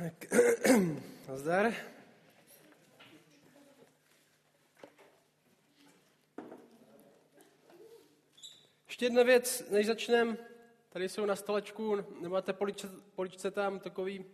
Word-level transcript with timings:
Zdar. 1.34 1.72
Ještě 8.86 9.04
jedna 9.04 9.22
věc, 9.22 9.64
než 9.70 9.86
začneme. 9.86 10.36
Tady 10.88 11.08
jsou 11.08 11.24
na 11.26 11.36
stolečku, 11.36 11.96
nebo 12.20 12.34
na 12.34 12.42
té 12.42 12.52
poličce, 12.52 12.88
poličce 13.14 13.50
tam 13.50 13.80
takový 13.80 14.24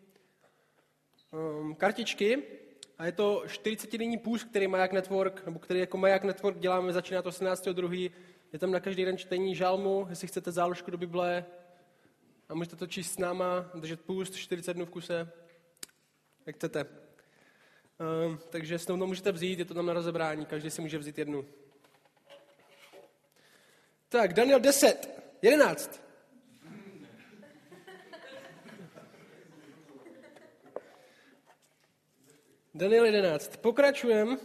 um, 1.30 1.74
kartičky. 1.74 2.42
A 2.98 3.06
je 3.06 3.12
to 3.12 3.42
40-denní 3.46 4.18
půst, 4.18 4.44
který 4.44 4.66
Maják 4.68 4.92
Network, 4.92 5.46
nebo 5.46 5.58
který 5.58 5.80
jako 5.80 5.98
Maják 5.98 6.24
Network 6.24 6.58
děláme, 6.58 6.92
začíná 6.92 7.22
to 7.22 7.30
18.2. 7.30 8.12
Je 8.52 8.58
tam 8.58 8.70
na 8.70 8.80
každý 8.80 9.04
den 9.04 9.18
čtení 9.18 9.54
žalmu, 9.54 10.06
jestli 10.10 10.28
chcete 10.28 10.52
záložku 10.52 10.90
do 10.90 10.98
Bible, 10.98 11.44
a 12.48 12.54
můžete 12.54 12.76
to 12.76 12.86
číst 12.86 13.12
s 13.12 13.18
náma, 13.18 13.70
držet 13.74 14.00
půst 14.00 14.36
40 14.36 14.74
dnů 14.74 14.86
v 14.86 14.90
kuse, 14.90 15.32
jak 16.46 16.56
chcete. 16.56 16.86
Um, 18.24 18.38
takže 18.50 18.78
s 18.78 18.86
to 18.86 18.96
můžete 18.96 19.32
vzít, 19.32 19.58
je 19.58 19.64
to 19.64 19.74
tam 19.74 19.86
na 19.86 19.92
rozebrání, 19.92 20.46
každý 20.46 20.70
si 20.70 20.82
může 20.82 20.98
vzít 20.98 21.18
jednu. 21.18 21.44
Tak, 24.08 24.32
Daniel 24.32 24.60
10, 24.60 25.22
11. 25.42 26.02
Daniel 32.74 33.04
11. 33.04 33.56
Pokračujeme. 33.56 34.36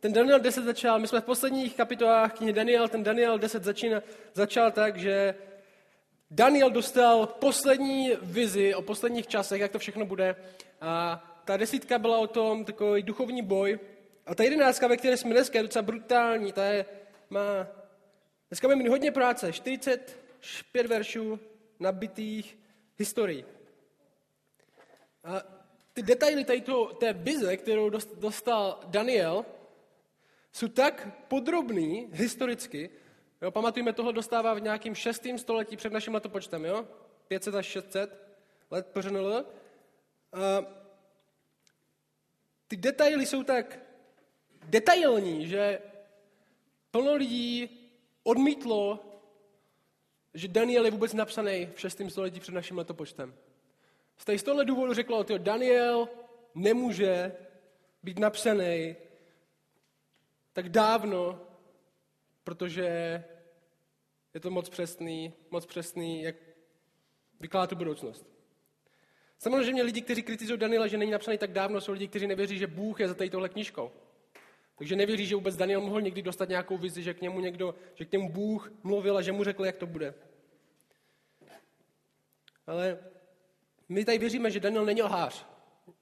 Ten 0.00 0.12
Daniel 0.12 0.40
10 0.40 0.64
začal, 0.64 0.98
my 0.98 1.08
jsme 1.08 1.20
v 1.20 1.24
posledních 1.24 1.76
kapitolách 1.76 2.34
knihy 2.34 2.52
Daniel, 2.52 2.88
ten 2.88 3.02
Daniel 3.02 3.38
10 3.38 3.64
začína, 3.64 4.02
začal 4.34 4.72
tak, 4.72 4.96
že 4.96 5.34
Daniel 6.30 6.70
dostal 6.70 7.26
poslední 7.26 8.12
vizi 8.22 8.74
o 8.74 8.82
posledních 8.82 9.26
časech, 9.26 9.60
jak 9.60 9.72
to 9.72 9.78
všechno 9.78 10.06
bude. 10.06 10.36
A 10.80 11.22
ta 11.44 11.56
desítka 11.56 11.98
byla 11.98 12.18
o 12.18 12.26
tom 12.26 12.64
takový 12.64 13.02
duchovní 13.02 13.42
boj. 13.42 13.78
A 14.26 14.34
ta 14.34 14.42
jedenáctka, 14.42 14.86
ve 14.86 14.96
které 14.96 15.16
jsme 15.16 15.30
dneska, 15.30 15.58
je 15.58 15.62
docela 15.62 15.82
brutální. 15.82 16.52
Ta 16.52 16.64
je, 16.64 16.86
má, 17.30 17.66
dneska 18.50 18.68
budeme 18.68 18.88
hodně 18.90 19.12
práce, 19.12 19.52
45 19.52 20.86
veršů 20.86 21.40
nabitých 21.80 22.58
historií. 22.98 23.44
A 25.24 25.42
ty 25.92 26.02
detaily 26.02 26.44
tady 26.44 26.60
to, 26.60 26.86
té 26.86 27.12
vize, 27.12 27.56
kterou 27.56 27.90
dostal 28.14 28.80
Daniel, 28.86 29.44
jsou 30.52 30.68
tak 30.68 31.08
podrobný 31.28 32.08
historicky, 32.12 32.90
Jo, 33.44 33.50
pamatujeme, 33.50 33.92
toho 33.92 34.12
dostává 34.12 34.54
v 34.54 34.60
nějakým 34.60 34.94
šestým 34.94 35.38
století 35.38 35.76
před 35.76 35.92
naším 35.92 36.14
letopočtem, 36.14 36.64
jo? 36.64 36.86
500 37.28 37.54
až 37.54 37.66
600 37.66 38.36
let 38.70 38.86
pořenul. 38.86 39.44
Ty 42.68 42.76
detaily 42.76 43.26
jsou 43.26 43.42
tak 43.42 43.78
detailní, 44.64 45.48
že 45.48 45.78
plno 46.90 47.14
lidí 47.14 47.80
odmítlo, 48.22 49.04
že 50.34 50.48
Daniel 50.48 50.84
je 50.84 50.90
vůbec 50.90 51.12
napsaný 51.12 51.68
v 51.74 51.80
6. 51.80 52.00
století 52.08 52.40
před 52.40 52.54
naším 52.54 52.78
letopočtem. 52.78 53.34
Z 54.36 54.42
tohle 54.42 54.64
důvodu 54.64 54.94
řeklo, 54.94 55.24
že 55.28 55.38
Daniel 55.38 56.08
nemůže 56.54 57.36
být 58.02 58.18
napsaný 58.18 58.96
tak 60.52 60.68
dávno, 60.68 61.40
protože 62.44 63.24
je 64.34 64.40
to 64.40 64.50
moc 64.50 64.68
přesný, 64.68 65.32
moc 65.50 65.66
přesný, 65.66 66.22
jak 66.22 66.36
vykládá 67.40 67.66
tu 67.66 67.76
budoucnost. 67.76 68.33
Samozřejmě 69.44 69.82
lidi, 69.82 70.00
kteří 70.00 70.22
kritizují 70.22 70.58
Daniela, 70.58 70.86
že 70.86 70.98
není 70.98 71.10
napsaný 71.10 71.38
tak 71.38 71.52
dávno, 71.52 71.80
jsou 71.80 71.92
lidi, 71.92 72.08
kteří 72.08 72.26
nevěří, 72.26 72.58
že 72.58 72.66
Bůh 72.66 73.00
je 73.00 73.08
za 73.08 73.14
tady 73.14 73.30
tohle 73.30 73.48
knížkou. 73.48 73.90
Takže 74.78 74.96
nevěří, 74.96 75.26
že 75.26 75.34
vůbec 75.34 75.56
Daniel 75.56 75.80
mohl 75.80 76.00
někdy 76.00 76.22
dostat 76.22 76.48
nějakou 76.48 76.78
vizi, 76.78 77.02
že 77.02 77.14
k 77.14 77.20
němu 77.20 77.40
někdo, 77.40 77.74
že 77.94 78.04
k 78.04 78.12
němu 78.12 78.32
Bůh 78.32 78.72
mluvil 78.82 79.16
a 79.16 79.22
že 79.22 79.32
mu 79.32 79.44
řekl, 79.44 79.64
jak 79.64 79.76
to 79.76 79.86
bude. 79.86 80.14
Ale 82.66 82.98
my 83.88 84.04
tady 84.04 84.18
věříme, 84.18 84.50
že 84.50 84.60
Daniel 84.60 84.84
není 84.84 85.02
lhář. 85.02 85.46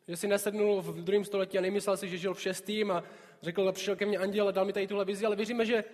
Že 0.09 0.17
si 0.17 0.29
nesednul 0.29 0.83
v 0.83 1.05
druhém 1.05 1.25
století 1.25 1.59
a 1.59 1.61
nemyslel 1.61 1.97
si, 1.97 2.09
že 2.09 2.19
žil 2.19 2.35
v 2.35 2.41
šestým 2.41 2.91
a 2.91 3.05
řekl, 3.43 3.73
přišel 3.73 3.97
ke 3.97 4.07
mně 4.07 4.19
anděl 4.19 4.49
a 4.49 4.51
dal 4.51 4.65
mi 4.65 4.73
tady 4.73 4.87
tuhle 4.87 5.05
vizi, 5.05 5.27
ale 5.27 5.37
věříme, 5.37 5.67
že 5.67 5.85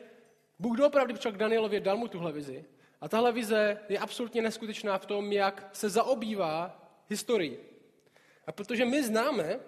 Bůh 0.59 0.77
doopravdy 0.77 1.15
přišel 1.15 1.33
k 1.33 1.37
Danielovi, 1.37 1.81
dal 1.81 1.97
mu 1.97 2.09
tuhle 2.09 2.33
vizi. 2.33 2.65
A 3.01 3.09
tahle 3.09 3.33
vize 3.33 3.79
je 3.89 3.99
absolutně 3.99 4.43
neskutečná 4.43 4.99
v 4.99 5.07
tom, 5.07 5.33
jak 5.33 5.71
se 5.73 5.89
zaobývá 5.89 6.85
historií. 7.09 7.59
A 8.47 8.53
protože 8.53 8.85
my 8.85 9.05
známe 9.05 9.61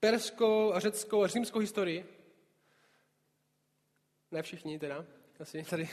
perskou 0.00 0.72
a 0.72 0.80
řeckou 0.80 1.22
a 1.22 1.26
římskou 1.26 1.58
historii, 1.58 2.06
ne 4.30 4.42
všichni 4.42 4.78
teda, 4.78 5.06
asi 5.40 5.62
tady, 5.62 5.88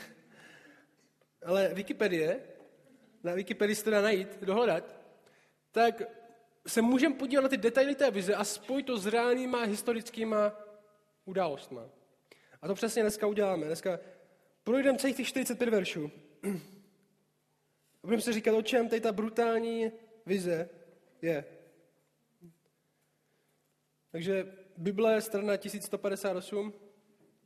ale 1.46 1.74
Wikipedie, 1.74 2.40
na 3.22 3.34
Wikipedii 3.34 3.74
se 3.74 3.84
teda 3.84 4.00
najít, 4.00 4.38
dohledat, 4.42 4.96
tak 5.72 6.02
se 6.66 6.82
můžeme 6.82 7.14
podívat 7.14 7.42
na 7.42 7.48
ty 7.48 7.56
detaily 7.56 7.94
té 7.94 8.10
vize 8.10 8.34
a 8.34 8.44
spojit 8.44 8.86
to 8.86 8.98
s 8.98 9.06
reálnýma 9.06 9.62
historickýma 9.62 10.52
událostmi. 11.24 11.80
A 12.62 12.66
to 12.68 12.74
přesně 12.74 13.02
dneska 13.02 13.26
uděláme. 13.26 13.66
Dneska 13.66 14.00
projdeme 14.64 14.98
celých 14.98 15.16
těch 15.16 15.26
45 15.26 15.68
veršů. 15.70 16.10
A 18.02 18.06
budeme 18.06 18.22
se 18.22 18.32
říkat, 18.32 18.54
o 18.54 18.62
čem 18.62 18.88
tady 18.88 19.00
ta 19.00 19.12
brutální 19.12 19.92
vize 20.30 20.68
je. 21.22 21.44
Takže 24.10 24.56
Bible, 24.76 25.20
strana 25.20 25.56
1158, 25.56 26.74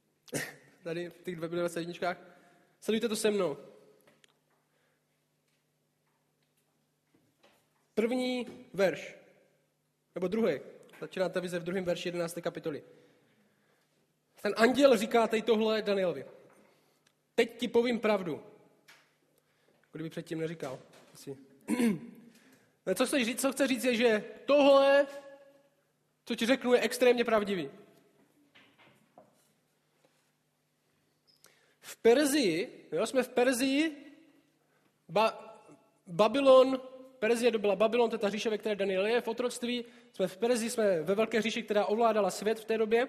tady 0.84 1.10
v 1.10 1.22
těch 1.22 1.36
21. 1.36 2.16
Sledujte 2.80 3.08
to 3.08 3.16
se 3.16 3.30
mnou. 3.30 3.56
První 7.94 8.46
verš, 8.72 9.16
nebo 10.14 10.28
druhý, 10.28 10.60
začíná 11.00 11.28
ta 11.28 11.40
vize 11.40 11.58
v 11.58 11.64
druhém 11.64 11.84
verši 11.84 12.08
11. 12.08 12.38
kapitoly. 12.40 12.82
Ten 14.42 14.54
anděl 14.56 14.96
říká 14.96 15.26
tady 15.26 15.42
tohle 15.42 15.82
Danielovi. 15.82 16.24
Teď 17.34 17.58
ti 17.58 17.68
povím 17.68 18.00
pravdu. 18.00 18.42
Kdyby 19.92 20.10
předtím 20.10 20.38
neříkal. 20.38 20.78
Asi. 21.14 21.36
co, 22.94 23.06
chce 23.06 23.24
říct, 23.24 23.40
co 23.40 23.52
chce 23.52 23.66
říct 23.66 23.84
je, 23.84 23.94
že 23.94 24.24
tohle, 24.44 25.06
co 26.24 26.34
ti 26.34 26.46
řeknu, 26.46 26.74
je 26.74 26.80
extrémně 26.80 27.24
pravdivý. 27.24 27.70
V 31.80 31.96
Perzii, 31.96 32.88
jo, 32.92 33.06
jsme 33.06 33.22
v 33.22 33.28
Perzii, 33.28 34.12
ba, 35.08 35.56
Babylon, 36.06 36.80
Perzie 37.18 37.50
dobila 37.50 37.76
Babylon, 37.76 38.10
to 38.10 38.14
je 38.14 38.18
ta 38.18 38.28
říše, 38.28 38.50
ve 38.50 38.58
které 38.58 38.76
Daniel 38.76 39.06
je, 39.06 39.20
v 39.20 39.28
otroctví, 39.28 39.84
jsme 40.12 40.26
v 40.28 40.36
Perzii, 40.36 40.70
jsme 40.70 41.02
ve 41.02 41.14
velké 41.14 41.42
říši, 41.42 41.62
která 41.62 41.86
ovládala 41.86 42.30
svět 42.30 42.60
v 42.60 42.64
té 42.64 42.78
době. 42.78 43.08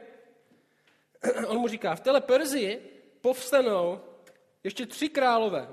on 1.47 1.57
mu 1.57 1.67
říká, 1.67 1.95
v 1.95 1.99
téhle 1.99 2.21
Perzii 2.21 3.01
povstanou 3.21 3.99
ještě 4.63 4.85
tři 4.85 5.09
králové 5.09 5.67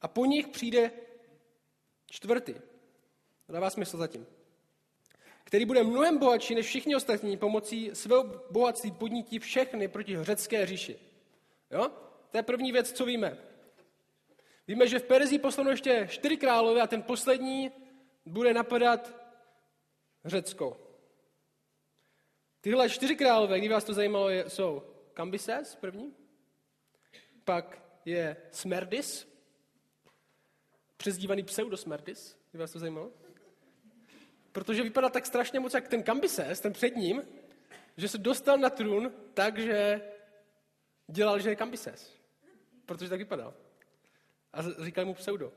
a 0.00 0.08
po 0.08 0.24
nich 0.24 0.48
přijde 0.48 0.90
čtvrtý. 2.12 2.54
Dává 3.48 3.70
smysl 3.70 3.96
zatím. 3.96 4.26
Který 5.44 5.64
bude 5.64 5.82
mnohem 5.82 6.18
bohatší 6.18 6.54
než 6.54 6.66
všichni 6.66 6.96
ostatní 6.96 7.36
pomocí 7.36 7.90
svého 7.92 8.24
bohatství 8.50 8.90
podnítí 8.90 9.38
všechny 9.38 9.88
proti 9.88 10.24
řecké 10.24 10.66
říši. 10.66 10.98
Jo? 11.70 11.90
To 12.30 12.36
je 12.36 12.42
první 12.42 12.72
věc, 12.72 12.92
co 12.92 13.04
víme. 13.04 13.38
Víme, 14.68 14.88
že 14.88 14.98
v 14.98 15.04
Perzii 15.04 15.38
postanou 15.38 15.70
ještě 15.70 16.08
čtyři 16.10 16.36
králové 16.36 16.80
a 16.80 16.86
ten 16.86 17.02
poslední 17.02 17.72
bude 18.26 18.54
napadat 18.54 19.16
Řecko. 20.24 20.80
Tyhle 22.60 22.90
čtyři 22.90 23.16
králové, 23.16 23.58
kdyby 23.58 23.74
vás 23.74 23.84
to 23.84 23.94
zajímalo, 23.94 24.30
jsou 24.30 24.82
Kambises 25.14 25.74
první, 25.76 26.14
pak 27.44 27.82
je 28.04 28.36
Smerdis, 28.50 29.31
přezdívaný 31.02 31.42
pseudosmerdis, 31.42 32.36
kdyby 32.50 32.60
vás 32.60 32.72
to 32.72 32.78
zajímalo. 32.78 33.10
Protože 34.52 34.82
vypadá 34.82 35.08
tak 35.08 35.26
strašně 35.26 35.60
moc 35.60 35.74
jak 35.74 35.88
ten 35.88 36.02
Kambises, 36.02 36.60
ten 36.60 36.72
před 36.72 36.96
ním, 36.96 37.22
že 37.96 38.08
se 38.08 38.18
dostal 38.18 38.58
na 38.58 38.70
trůn 38.70 39.12
tak, 39.34 39.58
že 39.58 40.00
dělal, 41.06 41.40
že 41.40 41.50
je 41.50 41.56
Kambises. 41.56 42.16
Protože 42.86 43.10
tak 43.10 43.18
vypadal. 43.18 43.54
A 44.52 44.62
říkali 44.84 45.04
mu 45.04 45.14
pseudo. 45.14 45.52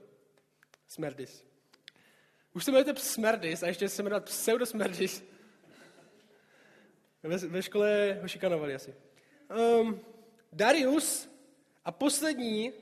Smerdis. 0.87 1.45
Už 2.53 2.65
se 2.65 2.71
jmenujete 2.71 3.01
Smerdis 3.01 3.63
a 3.63 3.67
ještě 3.67 3.89
se 3.89 4.03
jmenovat 4.03 4.25
pseudosmerdis, 4.25 5.23
ve, 7.23 7.37
ve 7.37 7.61
škole 7.61 8.19
ho 8.21 8.27
šikanovali 8.27 8.75
asi. 8.75 8.95
Um, 9.79 10.01
Darius 10.53 11.29
a 11.83 11.91
poslední 11.91 12.73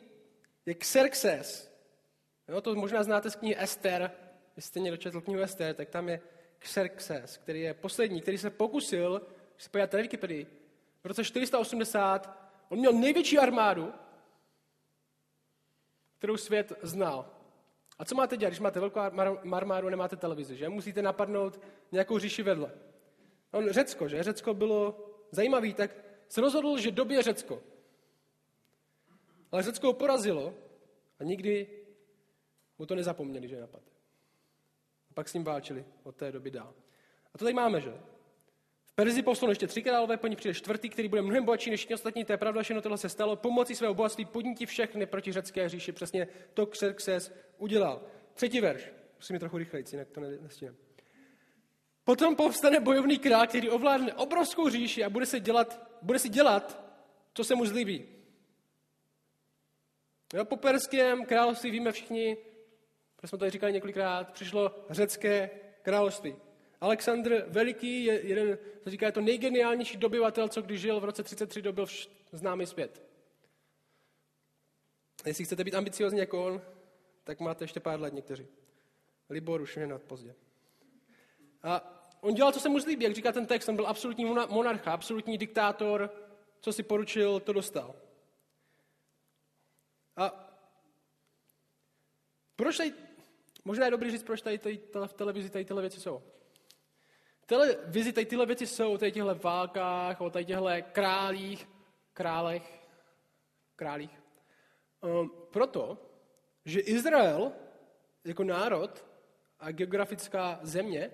je 0.66 0.74
Xerxes. 0.74 1.73
Jo, 2.54 2.62
to 2.62 2.76
možná 2.76 3.04
znáte 3.04 3.32
z 3.32 3.36
knihy 3.36 3.56
Ester, 3.60 4.12
jestli 4.56 4.70
jste 4.70 4.80
někdo 4.80 4.98
četl 4.98 5.22
knihu 5.22 5.42
Ester, 5.42 5.76
tak 5.76 5.90
tam 5.90 6.10
je 6.10 6.22
Xerxes, 6.60 7.38
který 7.38 7.62
je 7.62 7.74
poslední, 7.74 8.22
který 8.22 8.38
se 8.38 8.50
pokusil, 8.50 9.22
když 9.54 9.64
se 9.64 9.70
podíváte 9.70 9.98
na 9.98 10.02
Wikipedii, 10.02 10.48
v 11.04 11.06
roce 11.06 11.24
480 11.24 12.50
on 12.70 12.80
měl 12.80 12.94
největší 12.94 13.38
armádu, 13.38 13.94
kterou 16.18 16.38
svět 16.38 16.74
znal. 16.82 17.30
A 18.00 18.06
co 18.06 18.16
máte 18.16 18.38
dělat, 18.38 18.50
když 18.50 18.60
máte 18.60 18.80
velkou 18.80 19.00
armádu 19.54 19.88
a 19.88 19.90
nemáte 19.90 20.16
televizi, 20.16 20.58
že? 20.58 20.70
Musíte 20.70 21.02
napadnout 21.02 21.60
nějakou 21.92 22.20
říši 22.20 22.44
vedle. 22.44 22.72
On 23.52 23.70
Řecko, 23.70 24.08
že? 24.08 24.24
Řecko 24.24 24.54
bylo 24.54 25.10
zajímavý, 25.32 25.74
tak 25.74 25.92
se 26.28 26.42
rozhodl, 26.42 26.78
že 26.78 26.92
době 26.92 27.22
Řecko. 27.22 27.62
Ale 29.52 29.64
Řecko 29.64 29.88
ho 29.88 29.94
porazilo 29.94 30.54
a 31.20 31.24
nikdy 31.24 31.83
mu 32.84 32.88
to 32.88 32.96
nezapomněli, 32.96 33.48
že 33.48 33.60
napad. 33.60 33.82
A 35.10 35.14
pak 35.14 35.30
s 35.30 35.34
ním 35.34 35.44
válčili 35.44 35.86
od 36.04 36.16
té 36.16 36.32
doby 36.32 36.52
dál. 36.52 36.74
A 37.34 37.38
to 37.38 37.46
tady 37.46 37.54
máme, 37.54 37.82
že? 37.82 37.94
V 38.86 38.94
Perzi 38.96 39.24
poslou 39.24 39.50
ještě 39.50 39.68
tři 39.68 39.82
králové, 39.84 40.18
po 40.18 40.28
ní 40.28 40.36
přijde 40.36 40.54
čtvrtý, 40.54 40.90
který 40.90 41.08
bude 41.08 41.22
mnohem 41.22 41.46
bohatší 41.46 41.70
než 41.70 41.86
ti 41.86 41.94
ostatní, 41.94 42.26
to 42.26 42.34
je 42.34 42.38
pravda, 42.38 42.62
že 42.62 42.82
tohle 42.82 42.98
se 42.98 43.10
stalo. 43.10 43.36
Pomocí 43.36 43.76
svého 43.76 43.94
bohatství 43.94 44.26
podnítí 44.26 44.66
všechny 44.66 45.06
proti 45.06 45.32
řecké 45.32 45.70
říši. 45.70 45.92
Přesně 45.92 46.28
to 46.54 46.66
Xerxes 46.66 47.34
udělal. 47.58 48.02
Třetí 48.34 48.62
verš. 48.62 48.92
Musím 49.18 49.34
mi 49.34 49.40
trochu 49.40 49.58
rychleji, 49.58 49.86
jinak 49.92 50.10
to 50.10 50.22
nestínám. 50.22 50.76
Potom 52.04 52.36
povstane 52.36 52.80
bojovný 52.80 53.20
král, 53.20 53.48
který 53.48 53.70
ovládne 53.70 54.14
obrovskou 54.14 54.70
říši 54.70 55.04
a 55.04 55.10
bude, 55.10 55.26
se 55.26 55.40
dělat, 55.40 55.98
bude 56.02 56.20
si 56.20 56.30
dělat, 56.30 56.84
co 57.34 57.44
se 57.44 57.56
mu 57.56 57.66
zlíbí. 57.66 58.06
Jo, 60.34 60.46
po 60.46 60.58
perském 60.58 61.26
království 61.26 61.72
víme 61.72 61.92
všichni, 61.92 62.38
protože 63.24 63.30
jsme 63.30 63.38
to 63.38 63.50
říkali 63.50 63.74
několikrát, 63.74 64.34
přišlo 64.34 64.86
řecké 64.90 65.50
království. 65.82 66.36
Alexandr 66.82 67.46
Veliký 67.48 68.06
je 68.06 68.28
jeden, 68.28 68.58
co 68.82 68.90
říká, 68.90 69.06
je 69.06 69.12
to 69.12 69.22
nejgeniálnější 69.22 69.98
dobyvatel, 69.98 70.50
co 70.50 70.62
když 70.62 70.82
žil 70.82 71.00
v 71.00 71.04
roce 71.04 71.24
33, 71.24 71.62
dobil 71.62 71.86
známý 72.32 72.66
zpět. 72.66 73.04
Jestli 75.26 75.46
chcete 75.46 75.64
být 75.64 75.76
ambiciozní 75.76 76.20
jako 76.20 76.46
on, 76.46 76.62
tak 77.24 77.40
máte 77.40 77.64
ještě 77.64 77.80
pár 77.80 78.00
let 78.00 78.14
někteří. 78.14 78.48
Libor 79.30 79.62
už 79.62 79.78
je 79.78 79.88
pozdě. 80.00 80.36
A 81.64 82.02
on 82.22 82.34
dělal, 82.34 82.52
co 82.52 82.60
se 82.60 82.70
mu 82.70 82.80
zlíbí, 82.80 83.04
jak 83.04 83.16
říká 83.16 83.32
ten 83.32 83.46
text, 83.46 83.70
on 83.70 83.76
byl 83.76 83.88
absolutní 83.88 84.26
monarcha, 84.26 84.92
absolutní 84.92 85.38
diktátor, 85.38 86.14
co 86.60 86.74
si 86.74 86.84
poručil, 86.84 87.40
to 87.40 87.54
dostal. 87.54 87.96
A 90.18 90.50
proč 92.56 92.78
tady, 92.78 92.94
možná 93.66 93.86
je 93.86 93.92
dobrý 93.92 94.12
říct, 94.12 94.24
proč 94.24 94.42
tady, 94.42 94.58
tady, 94.58 94.78
tady 94.78 95.08
v 95.08 95.14
televizi 95.14 95.50
tady 95.50 95.66
tyhle 95.66 95.82
věci 95.82 96.00
jsou. 96.00 96.22
Televizi 97.46 98.14
tady 98.14 98.26
tyhle 98.26 98.46
věci 98.46 98.68
jsou 98.68 98.94
o 98.94 98.98
tady 98.98 99.12
těchto 99.12 99.36
válkách, 99.36 100.22
o 100.22 100.30
tady 100.30 100.46
těchto 100.46 100.68
králích, 100.92 101.70
králech, 102.14 102.82
králích. 103.76 104.22
Um, 105.02 105.32
proto, 105.52 105.98
že 106.66 106.80
Izrael 106.80 107.52
jako 108.24 108.44
národ 108.44 109.06
a 109.60 109.72
geografická 109.72 110.60
země 110.62 111.12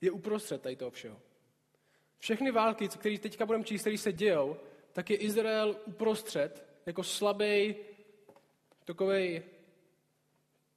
je 0.00 0.10
uprostřed 0.10 0.62
tady 0.62 0.76
toho 0.76 0.90
všeho. 0.90 1.20
Všechny 2.18 2.50
války, 2.50 2.88
které 2.88 3.18
teďka 3.18 3.46
budeme 3.46 3.64
číst, 3.64 3.80
které 3.80 3.98
se 3.98 4.12
dějou, 4.12 4.56
tak 4.92 5.10
je 5.10 5.16
Izrael 5.16 5.76
uprostřed, 5.84 6.64
jako 6.86 7.02
slabý, 7.02 7.76
takový 8.84 9.42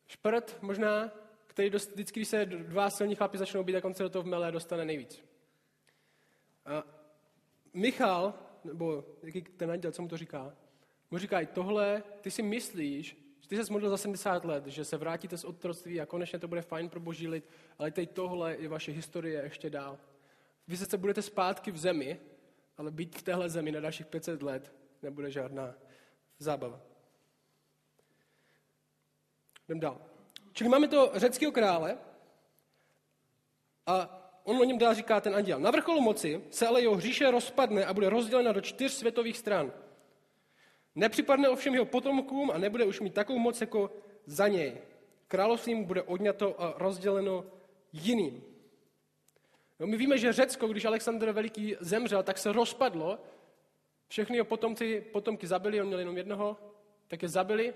šprt 0.10 0.58
možná, 0.62 1.12
který 1.48 1.70
dost, 1.70 1.92
vždycky, 1.92 2.20
když 2.20 2.28
se 2.28 2.46
dva 2.46 2.90
silní 2.90 3.16
chlapi 3.16 3.38
začnou 3.38 3.64
být, 3.64 3.74
tak 3.74 3.86
on 3.86 3.94
se 3.94 4.04
do 4.04 4.10
toho 4.10 4.24
vmele 4.24 4.52
dostane 4.52 4.86
nejvíc. 4.86 5.24
A 6.66 6.84
Michal, 7.74 8.34
nebo 8.64 9.06
jaký 9.24 9.42
ten 9.42 9.72
anděl, 9.72 9.92
co 9.92 10.02
mu 10.02 10.08
to 10.08 10.18
říká, 10.18 10.54
mu 11.12 11.18
říká, 11.18 11.46
tohle, 11.46 12.04
ty 12.22 12.32
si 12.32 12.42
myslíš, 12.42 13.18
že 13.42 13.50
ty 13.50 13.64
se 13.66 13.72
modlil 13.72 13.90
za 13.90 13.98
70 13.98 14.46
let, 14.46 14.68
že 14.68 14.86
se 14.86 14.98
vrátíte 14.98 15.38
z 15.38 15.44
otroctví 15.44 16.02
a 16.02 16.06
konečně 16.06 16.40
to 16.40 16.48
bude 16.48 16.62
fajn 16.62 16.90
pro 16.90 17.00
boží 17.00 17.28
lid, 17.28 17.50
ale 17.78 17.92
teď 17.92 18.12
tohle 18.12 18.56
je 18.60 18.70
vaše 18.70 18.92
historie 18.92 19.44
ještě 19.44 19.70
dál. 19.70 19.98
Vy 20.68 20.78
se 20.78 20.98
budete 20.98 21.22
zpátky 21.22 21.72
v 21.72 21.78
zemi, 21.78 22.20
ale 22.78 22.92
být 22.92 23.18
v 23.18 23.22
téhle 23.22 23.50
zemi 23.50 23.72
na 23.72 23.80
dalších 23.80 24.06
500 24.06 24.44
let 24.44 24.74
nebude 25.02 25.32
žádná 25.32 25.76
zábava. 26.40 26.89
Jdem 29.70 29.80
dál. 29.80 30.02
Čili 30.54 30.70
máme 30.70 30.88
to 30.88 31.12
řeckého 31.14 31.52
krále 31.52 31.98
a 33.86 34.16
on 34.44 34.58
o 34.58 34.64
něm 34.64 34.78
dál 34.78 34.94
říká 34.94 35.22
ten 35.22 35.36
anděl. 35.36 35.60
Na 35.60 35.72
vrcholu 35.72 36.02
moci 36.02 36.44
se 36.50 36.68
ale 36.68 36.82
jeho 36.82 36.96
hříše 36.96 37.32
rozpadne 37.32 37.86
a 37.86 37.94
bude 37.94 38.10
rozdělena 38.10 38.52
do 38.52 38.62
čtyř 38.62 38.92
světových 38.92 39.38
stran. 39.38 39.74
Nepřipadne 40.96 41.50
ovšem 41.50 41.74
jeho 41.74 41.86
potomkům 41.86 42.52
a 42.52 42.58
nebude 42.58 42.86
už 42.86 43.00
mít 43.00 43.14
takovou 43.14 43.40
moc 43.40 43.62
jako 43.62 43.92
za 44.26 44.48
něj. 44.48 44.78
Království 45.28 45.76
mu 45.76 45.86
bude 45.86 46.02
odňato 46.02 46.62
a 46.62 46.74
rozděleno 46.78 47.46
jiným. 47.94 48.44
No, 49.80 49.88
my 49.88 49.98
víme, 49.98 50.18
že 50.18 50.34
Řecko, 50.34 50.68
když 50.68 50.86
Alexandr 50.86 51.32
Veliký 51.32 51.76
zemřel, 51.80 52.24
tak 52.24 52.38
se 52.38 52.52
rozpadlo. 52.52 53.20
Všechny 54.08 54.38
jeho 54.38 54.46
potomci, 54.46 55.02
potomky 55.02 55.48
zabili, 55.48 55.82
on 55.82 55.88
měl 55.88 56.00
jenom 56.00 56.18
jednoho, 56.18 56.58
tak 57.08 57.22
je 57.22 57.30
zabili. 57.30 57.74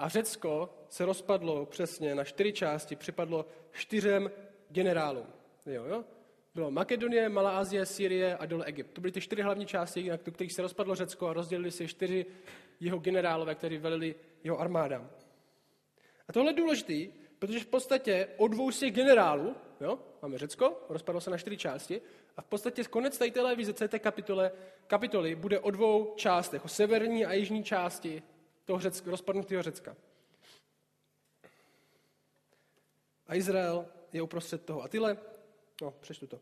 A 0.00 0.08
Řecko 0.08 0.70
se 0.88 1.04
rozpadlo 1.04 1.66
přesně 1.66 2.14
na 2.14 2.24
čtyři 2.24 2.52
části, 2.52 2.96
připadlo 2.96 3.46
čtyřem 3.72 4.30
generálům. 4.68 5.26
Jo, 5.66 5.84
jo? 5.84 6.04
Bylo 6.54 6.70
Makedonie, 6.70 7.28
Malá 7.28 7.58
Asie, 7.58 7.86
Syrie 7.86 8.36
a 8.36 8.46
dole 8.46 8.64
Egypt. 8.64 8.90
To 8.92 9.00
byly 9.00 9.12
ty 9.12 9.20
čtyři 9.20 9.42
hlavní 9.42 9.66
části, 9.66 10.08
na 10.08 10.16
kterých 10.16 10.52
se 10.52 10.62
rozpadlo 10.62 10.94
Řecko 10.94 11.28
a 11.28 11.32
rozdělili 11.32 11.70
se 11.70 11.88
čtyři 11.88 12.26
jeho 12.80 12.98
generálové, 12.98 13.54
kteří 13.54 13.78
velili 13.78 14.14
jeho 14.44 14.60
armádám. 14.60 15.10
A 16.28 16.32
tohle 16.32 16.50
je 16.50 16.56
důležité, 16.56 17.18
protože 17.38 17.60
v 17.60 17.66
podstatě 17.66 18.28
od 18.36 18.48
dvou 18.48 18.70
z 18.70 18.78
těch 18.78 18.94
generálů, 18.94 19.54
jo, 19.80 19.98
máme 20.22 20.38
Řecko, 20.38 20.86
rozpadlo 20.88 21.20
se 21.20 21.30
na 21.30 21.38
čtyři 21.38 21.56
části, 21.56 22.00
a 22.36 22.42
v 22.42 22.46
podstatě 22.46 22.84
konec 22.84 23.18
té 23.18 23.30
televize, 23.30 23.72
celé 23.72 23.88
té 23.88 23.98
kapitole, 23.98 24.52
kapitoly 24.86 25.34
bude 25.34 25.58
o 25.58 25.70
dvou 25.70 26.14
částech, 26.16 26.64
o 26.64 26.68
severní 26.68 27.26
a 27.26 27.32
jižní 27.32 27.64
části 27.64 28.22
toho 28.64 28.80
Řecka, 28.80 29.10
rozpadnutého 29.10 29.62
Řecka. 29.62 29.96
A 33.26 33.34
Izrael 33.34 33.86
je 34.12 34.22
uprostřed 34.22 34.64
toho. 34.64 34.82
A 34.82 34.88
tyhle 34.88 35.16
No, 35.82 35.90
přečtu 36.00 36.26
to. 36.26 36.40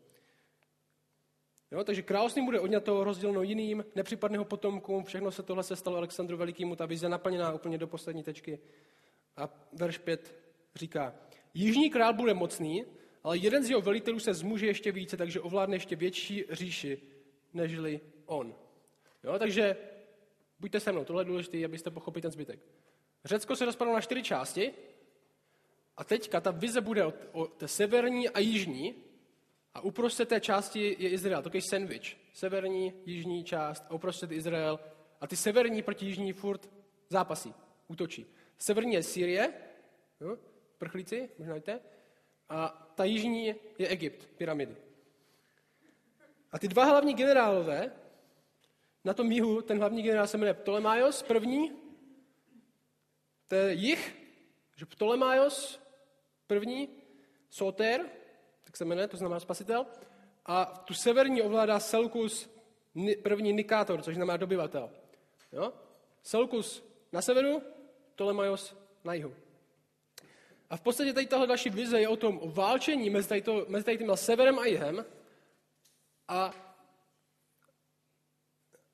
Jo, 1.71 1.83
takže 1.83 2.01
království 2.01 2.45
bude 2.45 2.59
odňato, 2.59 3.03
rozděleno 3.03 3.41
jiným, 3.41 3.85
nepřípadného 3.95 4.45
potomkům, 4.45 5.03
všechno 5.03 5.31
se 5.31 5.43
tohle 5.43 5.63
se 5.63 5.75
stalo 5.75 5.97
Alexandru 5.97 6.37
Velikýmu, 6.37 6.75
ta 6.75 6.85
vize 6.85 7.09
naplněná 7.09 7.53
úplně 7.53 7.77
do 7.77 7.87
poslední 7.87 8.23
tečky. 8.23 8.59
A 9.37 9.49
verš 9.73 9.97
5 9.97 10.35
říká, 10.75 11.15
Jižní 11.53 11.89
král 11.89 12.13
bude 12.13 12.33
mocný, 12.33 12.85
ale 13.23 13.37
jeden 13.37 13.63
z 13.63 13.69
jeho 13.69 13.81
velitelů 13.81 14.19
se 14.19 14.33
zmůže 14.33 14.65
ještě 14.65 14.91
více, 14.91 15.17
takže 15.17 15.41
ovládne 15.41 15.75
ještě 15.75 15.95
větší 15.95 16.43
říši, 16.49 17.01
nežli 17.53 18.01
on. 18.25 18.55
Jo, 19.23 19.39
takže 19.39 19.77
buďte 20.59 20.79
se 20.79 20.91
mnou, 20.91 21.05
tohle 21.05 21.21
je 21.21 21.25
důležité, 21.25 21.65
abyste 21.65 21.91
pochopili 21.91 22.21
ten 22.21 22.31
zbytek. 22.31 22.59
Řecko 23.25 23.55
se 23.55 23.65
rozpadlo 23.65 23.93
na 23.93 24.01
čtyři 24.01 24.23
části 24.23 24.73
a 25.97 26.03
teďka 26.03 26.41
ta 26.41 26.51
vize 26.51 26.81
bude 26.81 27.05
o, 27.05 27.13
o 27.31 27.47
té 27.47 27.67
severní 27.67 28.29
a 28.29 28.39
jižní, 28.39 28.95
a 29.73 29.81
uprostřed 29.81 30.29
té 30.29 30.39
části 30.39 30.95
je 30.99 31.09
Izrael, 31.09 31.41
takový 31.41 31.61
sandwich. 31.61 32.17
Severní, 32.33 32.93
jižní 33.05 33.43
část 33.43 33.83
a 33.89 33.93
uprostřed 33.93 34.31
Izrael. 34.31 34.79
A 35.21 35.27
ty 35.27 35.35
severní 35.35 35.81
proti 35.81 36.05
jižní 36.05 36.33
furt 36.33 36.69
zápasí, 37.09 37.53
útočí. 37.87 38.25
Severní 38.57 38.93
je 38.93 39.03
Syrie, 39.03 39.53
jo, 40.21 40.37
prchlíci, 40.77 41.29
možná 41.37 41.53
víte. 41.53 41.79
A 42.49 42.91
ta 42.95 43.03
jižní 43.03 43.45
je 43.77 43.87
Egypt, 43.87 44.29
pyramidy. 44.37 44.75
A 46.51 46.59
ty 46.59 46.67
dva 46.67 46.83
hlavní 46.83 47.13
generálové, 47.13 47.91
na 49.05 49.13
tom 49.13 49.31
jihu, 49.31 49.61
ten 49.61 49.79
hlavní 49.79 50.01
generál 50.01 50.27
se 50.27 50.37
jmenuje 50.37 50.53
Ptolemaios, 50.53 51.23
první, 51.23 51.71
to 53.47 53.55
je 53.55 53.73
jich, 53.73 54.15
že 54.75 54.85
Ptolemaios, 54.85 55.79
první, 56.47 56.89
Soter, 57.49 58.05
tak 58.63 58.77
se 58.77 58.85
jmenuje, 58.85 59.07
to 59.07 59.17
znamená 59.17 59.39
spasitel. 59.39 59.85
A 60.45 60.65
tu 60.65 60.93
severní 60.93 61.41
ovládá 61.41 61.79
Selkus, 61.79 62.49
první 63.23 63.53
Nikátor, 63.53 64.01
což 64.01 64.15
znamená 64.15 64.37
dobyvatel. 64.37 64.91
Jo? 65.51 65.73
Selkus 66.23 66.83
na 67.11 67.21
severu, 67.21 67.61
Ptolemaios 68.15 68.75
na 69.03 69.13
jihu. 69.13 69.35
A 70.69 70.77
v 70.77 70.81
podstatě 70.81 71.13
tady 71.13 71.27
tahle 71.27 71.47
další 71.47 71.69
vize 71.69 71.99
je 71.99 72.07
o 72.07 72.15
tom 72.15 72.39
o 72.41 72.51
válčení 72.51 73.09
mezi, 73.09 73.29
tady 73.29 73.41
to, 73.41 73.65
mezi 73.67 73.85
tady 73.85 73.97
tím 73.97 74.11
severem 74.15 74.59
a 74.59 74.65
jihem. 74.65 75.05
A, 76.27 76.53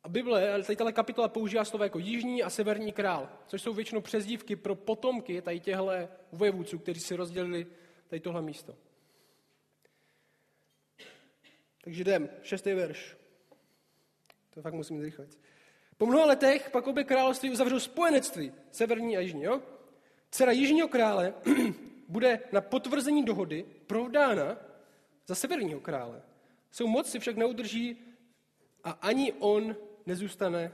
a 0.05 0.09
Bible, 0.09 0.63
tady 0.63 0.75
tahle 0.75 0.93
kapitola 0.93 1.27
používá 1.27 1.65
slovo 1.65 1.83
jako 1.83 1.99
jižní 1.99 2.43
a 2.43 2.49
severní 2.49 2.93
král, 2.93 3.29
což 3.47 3.61
jsou 3.61 3.73
většinou 3.73 4.01
přezdívky 4.01 4.55
pro 4.55 4.75
potomky 4.75 5.41
tady 5.41 5.59
těchto 5.59 5.89
vojevůdců, 6.31 6.79
kteří 6.79 6.99
si 6.99 7.15
rozdělili 7.15 7.67
tady 8.07 8.19
tohle 8.19 8.41
místo. 8.41 8.75
Takže 11.83 12.01
jdem, 12.01 12.29
šestý 12.41 12.73
verš. 12.73 13.17
To 14.49 14.61
fakt 14.61 14.73
musím 14.73 14.99
zrychlit. 14.99 15.39
Po 15.97 16.05
mnoha 16.05 16.25
letech 16.25 16.69
pak 16.69 16.87
obě 16.87 17.03
království 17.03 17.51
uzavřou 17.51 17.79
spojenectví, 17.79 18.51
severní 18.71 19.17
a 19.17 19.19
jižní. 19.19 19.43
Jo? 19.43 19.61
Dcera 20.31 20.51
jižního 20.51 20.87
krále 20.87 21.33
bude 22.07 22.39
na 22.51 22.61
potvrzení 22.61 23.25
dohody 23.25 23.65
provdána 23.87 24.57
za 25.27 25.35
severního 25.35 25.79
krále. 25.79 26.21
Svou 26.71 26.87
moc 26.87 27.11
si 27.11 27.19
však 27.19 27.37
neudrží 27.37 27.97
a 28.83 28.91
ani 28.91 29.33
on 29.33 29.75
nezůstane 30.05 30.73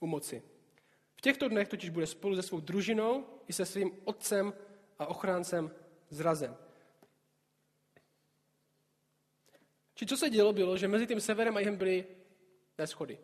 u 0.00 0.06
moci. 0.06 0.42
V 1.16 1.20
těchto 1.20 1.48
dnech 1.48 1.68
totiž 1.68 1.90
bude 1.90 2.06
spolu 2.06 2.36
se 2.36 2.42
svou 2.42 2.60
družinou 2.60 3.26
i 3.48 3.52
se 3.52 3.66
svým 3.66 3.90
otcem 4.04 4.52
a 4.98 5.06
ochráncem 5.06 5.70
zrazen. 6.10 6.56
Či 9.94 10.06
co 10.06 10.16
se 10.16 10.30
dělo, 10.30 10.52
bylo, 10.52 10.76
že 10.76 10.88
mezi 10.88 11.06
tím 11.06 11.20
severem 11.20 11.56
a 11.56 11.60
jihem 11.60 11.76
byly 11.76 12.06
neschody. 12.78 13.18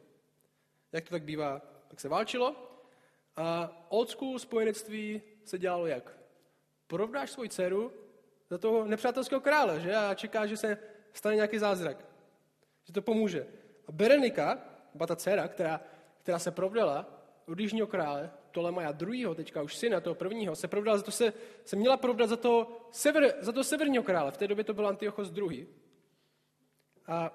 Jak 0.93 1.05
to 1.05 1.11
tak 1.11 1.23
bývá, 1.23 1.63
tak 1.89 2.01
se 2.01 2.09
válčilo 2.09 2.57
a 3.37 3.77
old 3.89 4.11
school 4.11 4.39
spojenectví 4.39 5.23
se 5.45 5.59
dělalo 5.59 5.87
jak? 5.87 6.19
Porovnáš 6.87 7.31
svoji 7.31 7.49
dceru 7.49 7.93
za 8.51 8.59
toho 8.59 8.85
nepřátelského 8.85 9.41
krále, 9.41 9.81
že? 9.81 9.97
A 9.97 10.15
čeká, 10.15 10.47
že 10.47 10.57
se 10.57 10.79
stane 11.13 11.35
nějaký 11.35 11.59
zázrak. 11.59 12.07
Že 12.85 12.93
to 12.93 13.03
pomůže. 13.03 13.47
A 13.87 13.93
Berenika, 13.93 14.74
byla 14.95 15.07
ta 15.07 15.17
dcera, 15.17 15.49
která, 15.49 15.81
která 16.23 16.39
se 16.39 16.51
provdala 16.51 17.07
od 17.47 17.61
jižního 17.61 17.87
krále, 17.87 18.31
Tolemaja 18.51 18.93
druhého, 18.93 19.35
teďka 19.35 19.63
už 19.63 19.77
syna 19.77 20.01
toho 20.01 20.15
prvního, 20.15 20.57
se 20.57 20.69
provdala, 20.69 20.99
za 20.99 21.03
to 21.03 21.11
se, 21.11 21.33
se 21.65 21.77
měla 21.77 21.97
provdat 21.97 22.29
za 22.29 22.37
toho, 22.37 22.89
sever, 22.91 23.35
za 23.41 23.53
toho 23.53 23.65
severního 23.65 24.05
krále. 24.05 24.31
V 24.31 24.37
té 24.37 24.49
době 24.49 24.65
to 24.65 24.75
byl 24.75 24.89
Antiochos 24.89 25.31
druhý. 25.31 25.67
A 27.07 27.31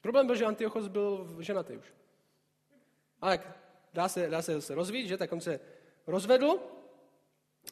problém 0.00 0.26
byl, 0.26 0.36
že 0.36 0.44
Antiochos 0.44 0.88
byl 0.88 1.36
ženatý 1.40 1.76
už. 1.76 1.94
Ale 3.20 3.40
dá 3.92 4.08
se, 4.08 4.28
dá 4.28 4.42
se 4.42 4.54
zase 4.54 4.74
rozvít, 4.74 5.08
že? 5.08 5.16
Tak 5.16 5.32
on 5.32 5.40
se 5.40 5.60
rozvedl 6.06 6.58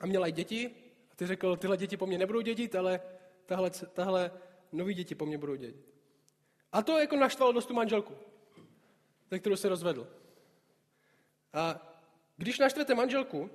a 0.00 0.06
měla 0.06 0.26
i 0.26 0.32
děti. 0.32 0.70
A 1.12 1.14
ty 1.14 1.26
řekl, 1.26 1.56
tyhle 1.56 1.76
děti 1.76 1.96
po 1.96 2.06
mně 2.06 2.18
nebudou 2.18 2.40
dědit, 2.40 2.74
ale 2.74 3.00
tahle, 3.46 3.70
tahle 3.70 4.30
nový 4.72 4.94
děti 4.94 5.14
po 5.14 5.26
mně 5.26 5.38
budou 5.38 5.54
dědit. 5.54 5.88
A 6.72 6.82
to 6.82 6.98
jako 6.98 7.16
naštvalo 7.16 7.52
dost 7.52 7.66
tu 7.66 7.74
manželku, 7.74 8.14
ze 9.30 9.38
kterou 9.38 9.56
se 9.56 9.68
rozvedl. 9.68 10.08
A 11.52 11.94
když 12.36 12.58
naštvete 12.58 12.94
manželku, 12.94 13.50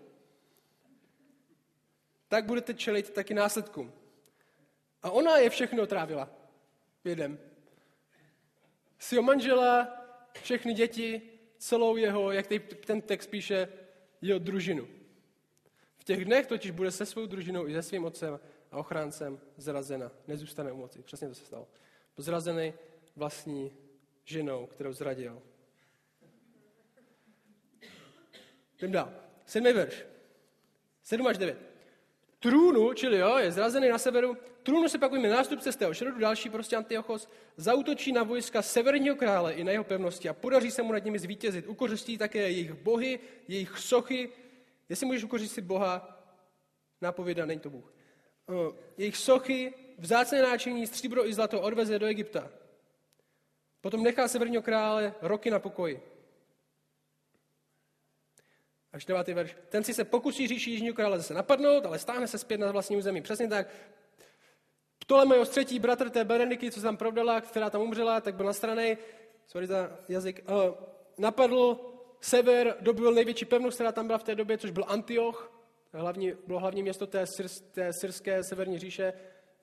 tak 2.27 2.46
budete 2.46 2.74
čelit 2.74 3.10
taky 3.10 3.34
následkům. 3.34 3.94
A 5.03 5.12
ona 5.12 5.38
je 5.38 5.50
všechno 5.50 5.88
trávila 5.88 6.30
jedem. 7.03 7.39
Svého 9.00 9.24
manžela, 9.24 9.88
všechny 10.42 10.74
děti, 10.74 11.22
celou 11.58 11.96
jeho, 11.96 12.32
jak 12.32 12.48
ten 12.86 13.01
text 13.01 13.27
píše, 13.27 13.68
jeho 14.22 14.39
družinu. 14.39 14.88
V 15.98 16.03
těch 16.03 16.25
dnech 16.25 16.48
totiž 16.48 16.72
bude 16.72 16.92
se 16.92 17.06
svou 17.06 17.25
družinou 17.25 17.68
i 17.68 17.74
se 17.74 17.84
svým 17.84 18.06
otcem 18.06 18.39
a 18.72 18.77
ochráncem 18.77 19.39
zrazena. 19.58 20.12
Nezůstane 20.27 20.72
u 20.72 20.77
moci. 20.77 21.01
Přesně 21.01 21.27
to 21.27 21.36
se 21.36 21.46
stalo. 21.46 21.68
Zrazený 22.18 22.74
vlastní 23.15 23.72
ženou, 24.25 24.65
kterou 24.65 24.94
zradil. 24.94 25.42
Jdem 28.84 28.92
dál. 28.92 29.13
Sedmý 29.46 29.74
verš. 29.74 30.06
Sedm 31.04 31.28
až 31.28 31.38
devět. 31.38 31.58
Trůnu, 32.40 32.94
čili 32.94 33.18
jo, 33.18 33.38
je 33.38 33.52
zrazený 33.52 33.90
na 33.90 33.98
severu, 33.98 34.38
trůnu 34.63 34.90
se 34.90 34.98
pak 34.98 35.12
ujme 35.12 35.30
nástupce 35.30 35.72
z 35.72 35.75
tého 35.75 35.94
šrodu, 35.94 36.20
další 36.20 36.50
prostě 36.50 36.75
Antiochos, 36.75 37.30
zautočí 37.58 38.12
na 38.12 38.24
vojska 38.24 38.62
severního 38.62 39.16
krále 39.16 39.54
i 39.54 39.63
na 39.63 39.72
jeho 39.72 39.84
pevnosti 39.84 40.30
a 40.30 40.34
podaří 40.34 40.72
se 40.72 40.84
mu 40.84 40.94
nad 40.94 41.06
nimi 41.06 41.20
zvítězit. 41.20 41.68
Ukořistí 41.68 42.18
také 42.18 42.40
jejich 42.40 42.74
bohy, 42.74 43.20
jejich 43.48 43.78
sochy. 43.78 44.30
Jestli 44.90 45.06
můžeš 45.06 45.24
ukořistit 45.24 45.66
Boha, 45.66 46.24
nápověda, 47.02 47.46
není 47.46 47.60
to 47.60 47.70
Bůh. 47.70 47.94
Jejich 48.98 49.18
sochy, 49.18 49.74
vzácné 49.98 50.42
náčiní, 50.42 50.88
stříbro 50.88 51.28
i 51.28 51.34
zlato 51.34 51.62
odveze 51.62 52.00
do 52.00 52.06
Egypta. 52.06 52.52
Potom 53.82 54.04
nechá 54.04 54.28
severního 54.28 54.63
krále 54.63 55.13
roky 55.22 55.52
na 55.52 55.60
pokoji. 55.60 56.12
Až 58.94 59.06
devátý 59.06 59.34
verš. 59.34 59.56
Ten 59.70 59.84
si 59.84 59.94
se 59.94 60.04
pokusí 60.04 60.48
říši 60.48 60.72
Jižního 60.72 60.96
krále 60.96 61.18
zase 61.18 61.34
napadnout, 61.34 61.86
ale 61.86 62.00
stáhne 62.00 62.28
se 62.28 62.38
zpět 62.38 62.58
na 62.58 62.72
vlastní 62.72 62.98
území. 62.98 63.22
Přesně 63.22 63.48
tak. 63.48 63.68
Ptolemejos 65.00 65.50
třetí 65.50 65.80
bratr 65.80 66.10
té 66.10 66.24
Bereniky, 66.24 66.72
co 66.72 66.80
se 66.80 66.84
tam 66.84 66.98
prodala, 66.98 67.42
která 67.42 67.70
tam 67.70 67.82
umřela, 67.82 68.22
tak 68.22 68.36
byl 68.36 68.46
na 68.46 68.54
straně, 68.54 68.98
sorry 69.48 69.68
za 69.68 70.00
jazyk, 70.10 70.46
uh, 70.50 70.76
napadl 71.18 71.80
sever, 72.22 72.78
dobil 72.82 73.12
největší 73.12 73.46
pevnost, 73.46 73.78
která 73.78 73.92
tam 73.92 74.08
byla 74.08 74.18
v 74.18 74.24
té 74.24 74.36
době, 74.36 74.58
což 74.58 74.72
byl 74.72 74.86
Antioch, 74.88 75.52
hlavní, 75.94 76.34
bylo 76.48 76.60
hlavní 76.60 76.84
město 76.84 77.08
té, 77.08 77.26
syrs, 77.36 77.62
té 77.62 77.90
syrské 78.02 78.44
severní 78.44 78.80
říše. 78.80 79.14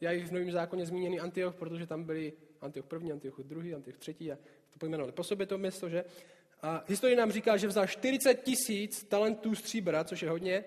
Já 0.00 0.10
jich 0.10 0.28
v 0.28 0.32
Novém 0.32 0.50
zákoně 0.50 0.86
zmíněný 0.86 1.20
Antioch, 1.20 1.54
protože 1.54 1.86
tam 1.86 2.04
byli 2.04 2.32
Antioch 2.60 2.86
první, 2.86 3.12
Antioch 3.12 3.38
druhý, 3.38 3.74
Antioch 3.74 3.98
třetí 3.98 4.32
a 4.32 4.36
to 4.70 4.78
pojmenovali 4.78 5.12
po 5.12 5.24
sobě 5.24 5.46
to 5.46 5.58
město, 5.58 5.88
že? 5.88 6.04
A 6.62 6.84
historie 6.86 7.16
nám 7.16 7.32
říká, 7.32 7.56
že 7.56 7.66
vzal 7.66 7.86
40 7.86 8.34
tisíc 8.34 9.04
talentů 9.04 9.54
stříbra, 9.54 10.04
což 10.04 10.22
je 10.22 10.30
hodně, 10.30 10.64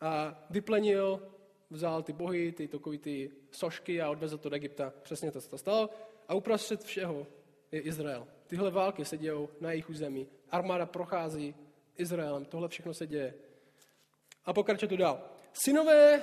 a 0.00 0.44
vyplenil, 0.50 1.28
vzal 1.70 2.02
ty 2.02 2.12
bohy, 2.12 2.52
ty 2.52 2.68
takový 2.68 2.98
ty 2.98 3.30
sošky 3.50 4.02
a 4.02 4.10
odvezl 4.10 4.38
to 4.38 4.48
do 4.48 4.56
Egypta. 4.56 4.92
Přesně 5.02 5.32
to 5.32 5.40
se 5.40 5.48
to 5.48 5.58
stalo. 5.58 5.90
A 6.28 6.34
uprostřed 6.34 6.84
všeho 6.84 7.26
je 7.72 7.80
Izrael. 7.80 8.26
Tyhle 8.46 8.70
války 8.70 9.04
se 9.04 9.18
dějou 9.18 9.48
na 9.60 9.70
jejich 9.70 9.90
území. 9.90 10.28
Armáda 10.50 10.86
prochází 10.86 11.54
Izraelem. 11.96 12.44
Tohle 12.44 12.68
všechno 12.68 12.94
se 12.94 13.06
děje. 13.06 13.34
A 14.44 14.52
pokračuje 14.52 14.88
tu 14.88 14.96
dál. 14.96 15.22
Synové, 15.52 16.22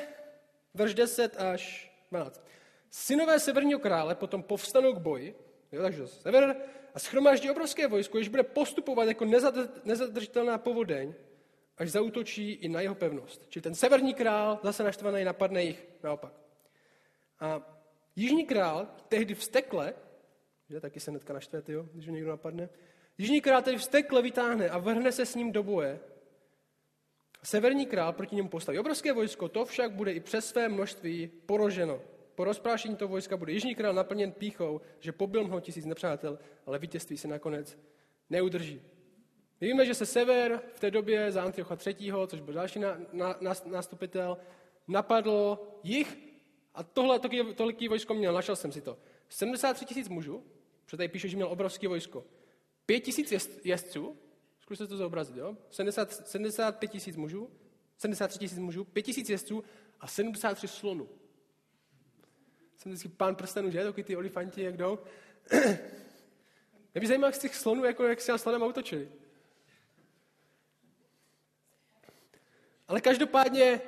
verš 0.74 0.94
10 0.94 1.38
až 1.38 1.92
12. 2.12 2.48
Synové 2.90 3.40
severního 3.40 3.80
krále 3.80 4.16
potom 4.16 4.44
povstanou 4.44 4.94
k 4.94 4.98
boji, 4.98 5.36
jo, 5.72 5.82
takže 5.82 6.08
sever, 6.08 6.56
a 6.98 7.00
schromáždí 7.00 7.52
obrovské 7.52 7.88
vojsko, 7.88 8.18
jež 8.18 8.28
bude 8.28 8.44
postupovat 8.44 9.08
jako 9.08 9.26
nezadržitelná 9.86 10.58
povodeň, 10.58 11.14
až 11.78 11.92
zautočí 11.92 12.52
i 12.52 12.70
na 12.70 12.82
jeho 12.82 12.96
pevnost. 12.96 13.46
Čili 13.50 13.64
ten 13.64 13.76
severní 13.76 14.14
král 14.14 14.60
zase 14.64 14.84
naštvaný 14.84 15.24
napadne 15.24 15.64
jich 15.64 15.88
naopak. 16.04 16.34
A 17.40 17.62
jižní 18.16 18.46
král 18.46 18.88
tehdy 19.08 19.34
vstekle, 19.36 19.94
že 20.70 20.82
taky 20.82 21.00
se 21.00 21.12
netka 21.12 21.34
naštve, 21.34 21.64
jo, 21.68 21.86
když 21.94 22.08
ho 22.08 22.14
někdo 22.14 22.30
napadne, 22.30 22.70
jižní 23.18 23.42
král 23.42 23.62
tedy 23.62 23.78
vstekle 23.78 24.22
vytáhne 24.22 24.70
a 24.70 24.78
vrhne 24.78 25.12
se 25.12 25.26
s 25.26 25.36
ním 25.36 25.52
do 25.52 25.64
boje. 25.64 26.00
Severní 27.44 27.86
král 27.86 28.14
proti 28.14 28.36
němu 28.36 28.50
postaví 28.50 28.80
obrovské 28.80 29.14
vojsko, 29.14 29.50
to 29.50 29.66
však 29.66 29.92
bude 29.92 30.14
i 30.14 30.20
přes 30.20 30.50
své 30.50 30.70
množství 30.70 31.28
poroženo. 31.46 32.02
Po 32.38 32.44
rozprášení 32.44 32.96
toho 32.96 33.10
vojska 33.10 33.38
bude 33.38 33.52
jižní 33.52 33.76
král 33.76 33.94
naplněn 33.94 34.32
píchou, 34.32 34.82
že 35.00 35.12
pobil 35.12 35.44
mnoho 35.44 35.60
tisíc 35.60 35.86
nepřátel, 35.86 36.40
ale 36.66 36.80
vítězství 36.80 37.18
se 37.18 37.28
nakonec 37.28 37.78
neudrží. 38.30 38.82
My 39.62 39.68
víme, 39.68 39.86
že 39.86 39.94
se 39.94 40.06
sever 40.06 40.62
v 40.76 40.80
té 40.80 40.92
době 40.92 41.32
za 41.32 41.44
Antiocha 41.44 41.78
III., 41.88 42.14
což 42.28 42.42
byl 42.42 42.54
další 42.54 42.82
nástupitel, 43.66 44.38
napadl 44.88 45.60
jich 45.84 46.18
a 46.74 46.84
tohle 46.84 47.20
toliký 47.56 47.88
vojsko 47.88 48.14
měl, 48.14 48.34
našel 48.34 48.56
jsem 48.56 48.72
si 48.72 48.82
to. 48.82 48.98
73 49.30 49.86
tisíc 49.86 50.10
mužů, 50.10 50.44
protože 50.86 50.98
tady 50.98 51.08
píše, 51.08 51.28
že 51.28 51.36
měl 51.36 51.48
obrovské 51.48 51.88
vojsko. 51.88 52.26
5 52.86 53.00
tisíc 53.00 53.34
jezdců, 53.64 54.18
zkuste 54.60 54.88
to 54.88 54.98
zobrazit, 54.98 55.36
jo? 55.36 55.58
70, 55.70 56.28
75 56.28 56.88
tisíc 56.88 57.16
mužů, 57.16 57.50
73 57.98 58.40
tisíc 58.40 58.60
mužů, 58.60 58.84
5 58.84 59.02
tisíc 59.02 59.30
jezdců 59.30 59.64
a 60.00 60.08
73 60.08 60.68
slonů 60.68 61.10
jsem 62.78 62.92
vždycky 62.92 63.10
pán 63.10 63.36
prstenů, 63.36 63.72
že? 63.72 63.84
Taky 63.84 64.04
ty 64.04 64.18
olifanti, 64.18 64.64
jak 64.64 64.78
jdou. 64.78 65.00
Mě 66.94 67.02
by 67.02 67.08
zajímalo, 67.08 67.28
jak 67.28 67.36
z 67.36 67.40
těch 67.40 67.56
slonů, 67.56 67.86
jako 67.86 68.04
jak 68.04 68.22
si 68.22 68.32
na 68.32 68.38
slonem 68.38 68.64
autočili. 68.64 69.12
Ale 72.88 73.02
každopádně 73.02 73.82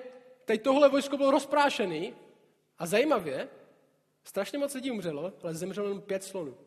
tady 0.46 0.60
tohle 0.60 0.90
vojsko 0.90 1.18
bylo 1.18 1.32
rozprášený 1.32 2.16
a 2.78 2.86
zajímavě, 2.86 3.50
strašně 4.24 4.58
moc 4.58 4.74
lidí 4.74 4.92
umřelo, 4.92 5.34
ale 5.44 5.56
zemřelo 5.56 5.88
jenom 5.88 6.02
pět 6.02 6.24
slonů. 6.24 6.58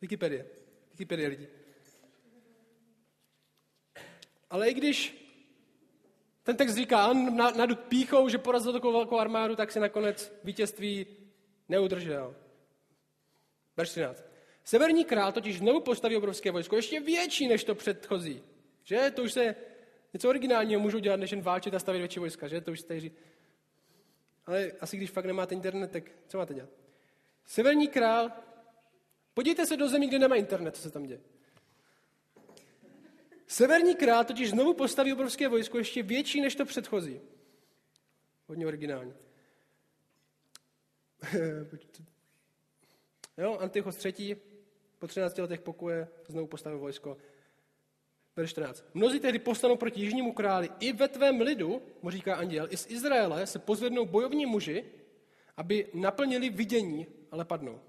Wikipedie. 0.00 0.46
Wikipedie 0.90 1.28
lidí. 1.28 1.48
Ale 4.50 4.70
i 4.70 4.74
když 4.74 5.19
ten 6.50 6.56
text 6.56 6.74
říká, 6.74 7.08
on 7.08 7.36
nad 7.36 7.80
píchou, 7.88 8.28
že 8.28 8.38
porazil 8.38 8.72
takovou 8.72 8.92
velkou 8.92 9.18
armádu, 9.18 9.56
tak 9.56 9.72
si 9.72 9.80
nakonec 9.80 10.32
vítězství 10.44 11.06
neudržel. 11.68 12.36
Verš 13.76 13.90
13. 13.90 14.24
Severní 14.64 15.04
král 15.04 15.32
totiž 15.32 15.58
znovu 15.58 15.80
postaví 15.80 16.16
obrovské 16.16 16.50
vojsko, 16.50 16.76
ještě 16.76 17.00
větší 17.00 17.48
než 17.48 17.64
to 17.64 17.74
předchozí. 17.74 18.42
Že? 18.84 19.10
To 19.10 19.22
už 19.22 19.32
se 19.32 19.56
něco 20.12 20.28
originálního 20.28 20.80
můžou 20.80 20.98
dělat, 20.98 21.20
než 21.20 21.30
jen 21.30 21.40
válčit 21.40 21.74
a 21.74 21.78
stavět 21.78 21.98
větší 22.00 22.20
vojska, 22.20 22.48
že? 22.48 22.60
To 22.60 22.72
už 22.72 22.80
jste 22.80 23.00
říct. 23.00 23.16
Ale 24.46 24.72
asi 24.80 24.96
když 24.96 25.10
fakt 25.10 25.24
nemáte 25.24 25.54
internet, 25.54 25.90
tak 25.90 26.04
co 26.28 26.38
máte 26.38 26.54
dělat? 26.54 26.70
Severní 27.44 27.88
král, 27.88 28.32
podívejte 29.34 29.66
se 29.66 29.76
do 29.76 29.88
zemí, 29.88 30.08
kde 30.08 30.18
nemá 30.18 30.36
internet, 30.36 30.76
co 30.76 30.82
se 30.82 30.90
tam 30.90 31.06
děje. 31.06 31.20
Severní 33.50 33.94
král 33.94 34.24
totiž 34.24 34.50
znovu 34.50 34.74
postaví 34.74 35.12
obrovské 35.12 35.48
vojsko, 35.48 35.78
ještě 35.78 36.02
větší 36.02 36.40
než 36.40 36.54
to 36.54 36.64
předchozí. 36.64 37.20
Hodně 38.46 38.66
originální. 38.66 39.14
jo, 43.38 43.58
Antichos 43.58 44.04
III. 44.04 44.36
po 44.98 45.06
13 45.06 45.38
letech 45.38 45.60
pokoje 45.60 46.08
znovu 46.28 46.46
postavil 46.46 46.78
vojsko. 46.78 47.16
Verš 48.36 48.50
14. 48.50 48.84
Mnozí 48.94 49.20
tehdy 49.20 49.38
postanou 49.38 49.76
proti 49.76 50.00
jižnímu 50.00 50.32
králi. 50.32 50.70
I 50.80 50.92
ve 50.92 51.08
tvém 51.08 51.40
lidu, 51.40 51.82
mu 52.02 52.10
říká 52.10 52.36
anděl, 52.36 52.68
i 52.70 52.76
z 52.76 52.90
Izraele 52.90 53.46
se 53.46 53.58
pozvednou 53.58 54.06
bojovní 54.06 54.46
muži, 54.46 54.84
aby 55.56 55.90
naplnili 55.94 56.50
vidění, 56.50 57.06
ale 57.30 57.44
padnou. 57.44 57.80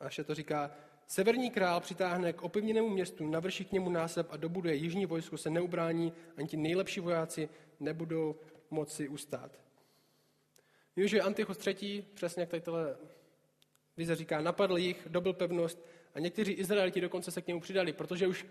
A 0.00 0.04
ještě 0.04 0.24
to 0.24 0.34
říká, 0.34 0.76
severní 1.12 1.50
král 1.50 1.80
přitáhne 1.80 2.32
k 2.32 2.42
opevněnému 2.42 2.88
městu, 2.88 3.30
navrší 3.30 3.64
k 3.64 3.72
němu 3.72 3.90
násep 3.90 4.26
a 4.30 4.36
dobuduje 4.36 4.74
jižní 4.74 5.06
vojsko, 5.06 5.38
se 5.38 5.50
neubrání, 5.50 6.12
ani 6.36 6.48
ti 6.48 6.56
nejlepší 6.56 7.00
vojáci 7.00 7.48
nebudou 7.80 8.36
moci 8.70 9.08
ustát. 9.08 9.60
Vím, 10.96 11.08
že 11.08 11.20
Antichos 11.20 11.66
III, 11.66 12.04
přesně 12.14 12.40
jak 12.40 12.48
tady 12.48 12.60
tohle 12.60 12.96
vize 13.96 14.14
říká, 14.14 14.40
napadl 14.40 14.78
jich, 14.78 15.06
dobil 15.10 15.32
pevnost 15.32 15.86
a 16.14 16.20
někteří 16.20 16.52
Izraeliti 16.52 17.00
dokonce 17.00 17.30
se 17.30 17.42
k 17.42 17.46
němu 17.46 17.60
přidali, 17.60 17.92
protože 17.92 18.26
už 18.26 18.46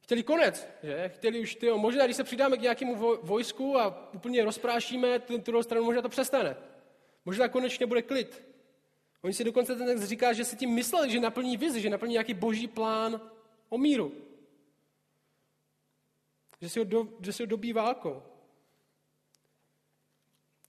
chtěli 0.00 0.22
konec, 0.22 0.68
že? 0.82 1.08
Chtěli 1.08 1.40
už, 1.40 1.54
tyjo, 1.54 1.78
možná 1.78 2.04
když 2.04 2.16
se 2.16 2.24
přidáme 2.24 2.56
k 2.56 2.60
nějakému 2.60 3.16
vojsku 3.22 3.78
a 3.78 4.12
úplně 4.14 4.44
rozprášíme 4.44 5.18
tu 5.18 5.38
druhou 5.38 5.62
stranu, 5.62 5.84
možná 5.84 6.02
to 6.02 6.08
přestane. 6.08 6.56
Možná 7.24 7.48
konečně 7.48 7.86
bude 7.86 8.02
klid. 8.02 8.55
Oni 9.26 9.34
si 9.34 9.44
dokonce 9.44 9.76
ten 9.76 9.86
text 9.86 10.02
říká, 10.02 10.32
že 10.32 10.44
si 10.44 10.56
tím 10.56 10.70
mysleli, 10.70 11.10
že 11.10 11.20
naplní 11.20 11.56
vizi, 11.56 11.80
že 11.80 11.90
naplní 11.90 12.12
nějaký 12.12 12.34
boží 12.34 12.68
plán 12.68 13.20
o 13.68 13.78
míru. 13.78 14.12
Že 16.60 16.68
si 16.68 16.78
ho, 16.78 16.84
do, 16.84 17.08
že 17.20 17.32
si 17.32 17.42
ho 17.42 17.46
dobí 17.46 17.72
válkou. 17.72 18.22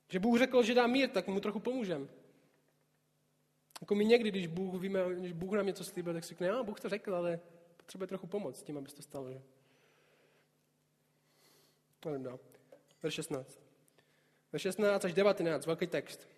Že 0.10 0.20
Bůh 0.20 0.40
řekl, 0.40 0.64
že 0.64 0.74
dá 0.74 0.88
mír, 0.88 1.10
tak 1.10 1.28
mu 1.28 1.40
trochu 1.40 1.60
pomůžeme. 1.60 2.08
Jako 3.82 3.96
my 3.96 4.06
někdy, 4.06 4.30
když 4.30 4.48
Bůh, 4.48 4.82
víme, 4.82 5.16
když 5.16 5.32
Bůh 5.32 5.54
nám 5.54 5.66
něco 5.66 5.84
slíbil, 5.84 6.14
tak 6.14 6.24
si 6.24 6.30
řekne, 6.30 6.52
no, 6.52 6.64
Bůh 6.64 6.80
to 6.80 6.90
řekl, 6.90 7.16
ale 7.16 7.40
potřebuje 7.78 8.08
trochu 8.08 8.28
pomoct 8.28 8.60
s 8.60 8.64
tím, 8.64 8.78
aby 8.78 8.90
to 8.92 9.02
stalo. 9.02 9.32
Že? 9.32 9.42
Ale 12.06 12.20
no. 12.20 12.40
Verš 13.04 13.14
16. 13.14 13.60
Verš 14.52 14.62
16 14.62 15.06
až 15.06 15.14
19, 15.14 15.66
velký 15.66 15.88
text. 15.88 16.37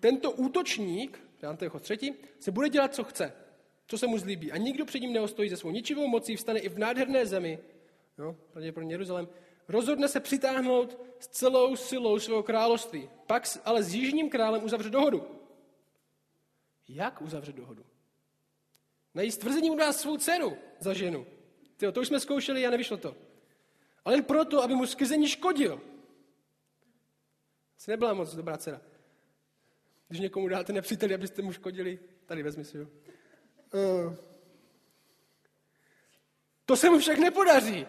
Tento 0.00 0.30
útočník, 0.30 1.20
Antichos 1.48 1.82
třetí, 1.82 2.14
se 2.38 2.50
bude 2.50 2.68
dělat, 2.68 2.94
co 2.94 3.04
chce, 3.04 3.32
co 3.86 3.98
se 3.98 4.06
mu 4.06 4.18
zlíbí. 4.18 4.52
A 4.52 4.56
nikdo 4.56 4.84
před 4.84 5.00
ním 5.00 5.12
neostojí 5.12 5.48
ze 5.48 5.56
svou 5.56 5.70
ničivou 5.70 6.06
mocí, 6.06 6.36
vstane 6.36 6.60
i 6.60 6.68
v 6.68 6.78
nádherné 6.78 7.26
zemi, 7.26 7.58
jo, 8.18 8.36
pravděpodobně 8.52 8.94
Jeruzalém, 8.94 9.28
rozhodne 9.68 10.08
se 10.08 10.20
přitáhnout 10.20 10.98
s 11.18 11.28
celou 11.28 11.76
silou 11.76 12.18
svého 12.18 12.42
království. 12.42 13.10
Pak 13.26 13.44
ale 13.64 13.82
s 13.82 13.94
jižním 13.94 14.30
králem 14.30 14.64
uzavře 14.64 14.90
dohodu. 14.90 15.26
Jak 16.88 17.22
uzavře 17.22 17.52
dohodu? 17.52 17.84
Na 19.14 19.22
její 19.22 19.30
stvrzení 19.30 19.70
mu 19.70 19.76
dá 19.76 19.92
svou 19.92 20.16
dceru 20.16 20.56
za 20.78 20.94
ženu. 20.94 21.26
Tyjo, 21.76 21.92
to 21.92 22.00
už 22.00 22.08
jsme 22.08 22.20
zkoušeli 22.20 22.66
a 22.66 22.70
nevyšlo 22.70 22.96
to. 22.96 23.16
Ale 24.04 24.22
proto, 24.22 24.62
aby 24.62 24.74
mu 24.74 24.86
skrze 24.86 25.16
ní 25.16 25.28
škodil. 25.28 25.80
To 27.84 27.90
nebyla 27.90 28.14
moc 28.14 28.34
dobrá 28.34 28.56
dcera. 28.56 28.80
Když 30.10 30.20
někomu 30.20 30.48
dáte 30.48 30.72
nepříteli, 30.72 31.14
abyste 31.14 31.42
mu 31.42 31.52
škodili, 31.52 31.98
tady 32.26 32.42
vezmi 32.42 32.64
si 32.64 32.78
ho. 32.78 32.84
Uh. 32.84 34.14
To 36.66 36.76
se 36.76 36.90
mu 36.90 36.98
však 36.98 37.18
nepodaří. 37.18 37.86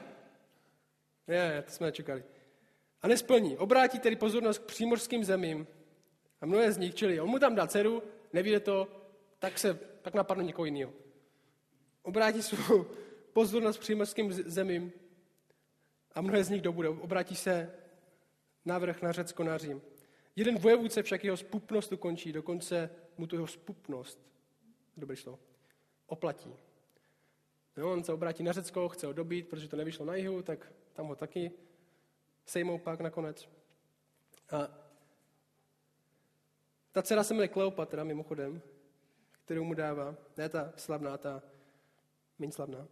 Je, 1.28 1.64
to 1.66 1.72
jsme 1.72 1.86
nečekali. 1.86 2.24
A 3.02 3.08
nesplní. 3.08 3.58
Obrátí 3.58 4.00
tedy 4.00 4.16
pozornost 4.16 4.58
k 4.58 4.66
přímořským 4.66 5.24
zemím 5.24 5.68
a 6.42 6.46
mnohé 6.46 6.72
z 6.72 6.78
nich, 6.78 6.96
čili 6.96 7.20
on 7.20 7.30
mu 7.30 7.40
tam 7.40 7.56
dá 7.56 7.68
dceru, 7.68 8.04
nevíde 8.34 8.60
to, 8.60 8.88
tak 9.40 9.60
se 9.60 9.74
tak 10.02 10.14
napadne 10.14 10.44
někoho 10.44 10.66
jiného. 10.66 10.94
Obrátí 12.02 12.42
svou 12.42 12.86
pozornost 13.34 13.78
k 13.78 13.82
přímořským 13.82 14.34
zemím 14.34 14.92
a 16.16 16.22
mnohé 16.22 16.44
z 16.44 16.50
nich 16.50 16.62
dobude. 16.62 16.90
Obrátí 16.90 17.36
se 17.36 17.74
návrh 18.66 19.02
na 19.02 19.12
Řecko, 19.12 19.44
na 19.44 19.58
Řím. 19.58 19.82
Jeden 20.36 20.58
vojevůdce 20.58 21.04
však 21.04 21.24
jeho 21.24 21.38
spupnost 21.38 21.92
ukončí, 21.92 22.32
dokonce 22.32 22.90
mu 23.18 23.28
tu 23.28 23.36
jeho 23.36 23.48
spupnost, 23.48 24.20
dobrý 24.98 25.18
slovo, 25.18 25.40
oplatí. 26.08 26.56
Jo, 27.78 27.92
on 27.94 28.04
se 28.04 28.14
obrátí 28.14 28.44
na 28.44 28.52
Řecko, 28.52 28.90
chce 28.90 29.08
ho 29.08 29.14
dobít, 29.14 29.48
protože 29.48 29.68
to 29.68 29.78
nevyšlo 29.78 30.06
na 30.06 30.16
jihu, 30.16 30.42
tak 30.42 30.74
tam 30.94 31.08
ho 31.08 31.16
taky 31.16 31.52
sejmou 32.46 32.78
pak 32.78 33.00
nakonec. 33.00 33.50
A 34.52 34.68
ta 36.92 37.02
dcera 37.02 37.24
se 37.24 37.34
jmenuje 37.34 37.48
Kleopatra, 37.48 38.04
mimochodem, 38.04 38.62
kterou 39.32 39.64
mu 39.64 39.74
dává, 39.74 40.16
ne 40.38 40.50
ta 40.50 40.74
slavná, 40.76 41.18
ta 41.18 41.44
méně 42.40 42.52
slavná. 42.52 42.88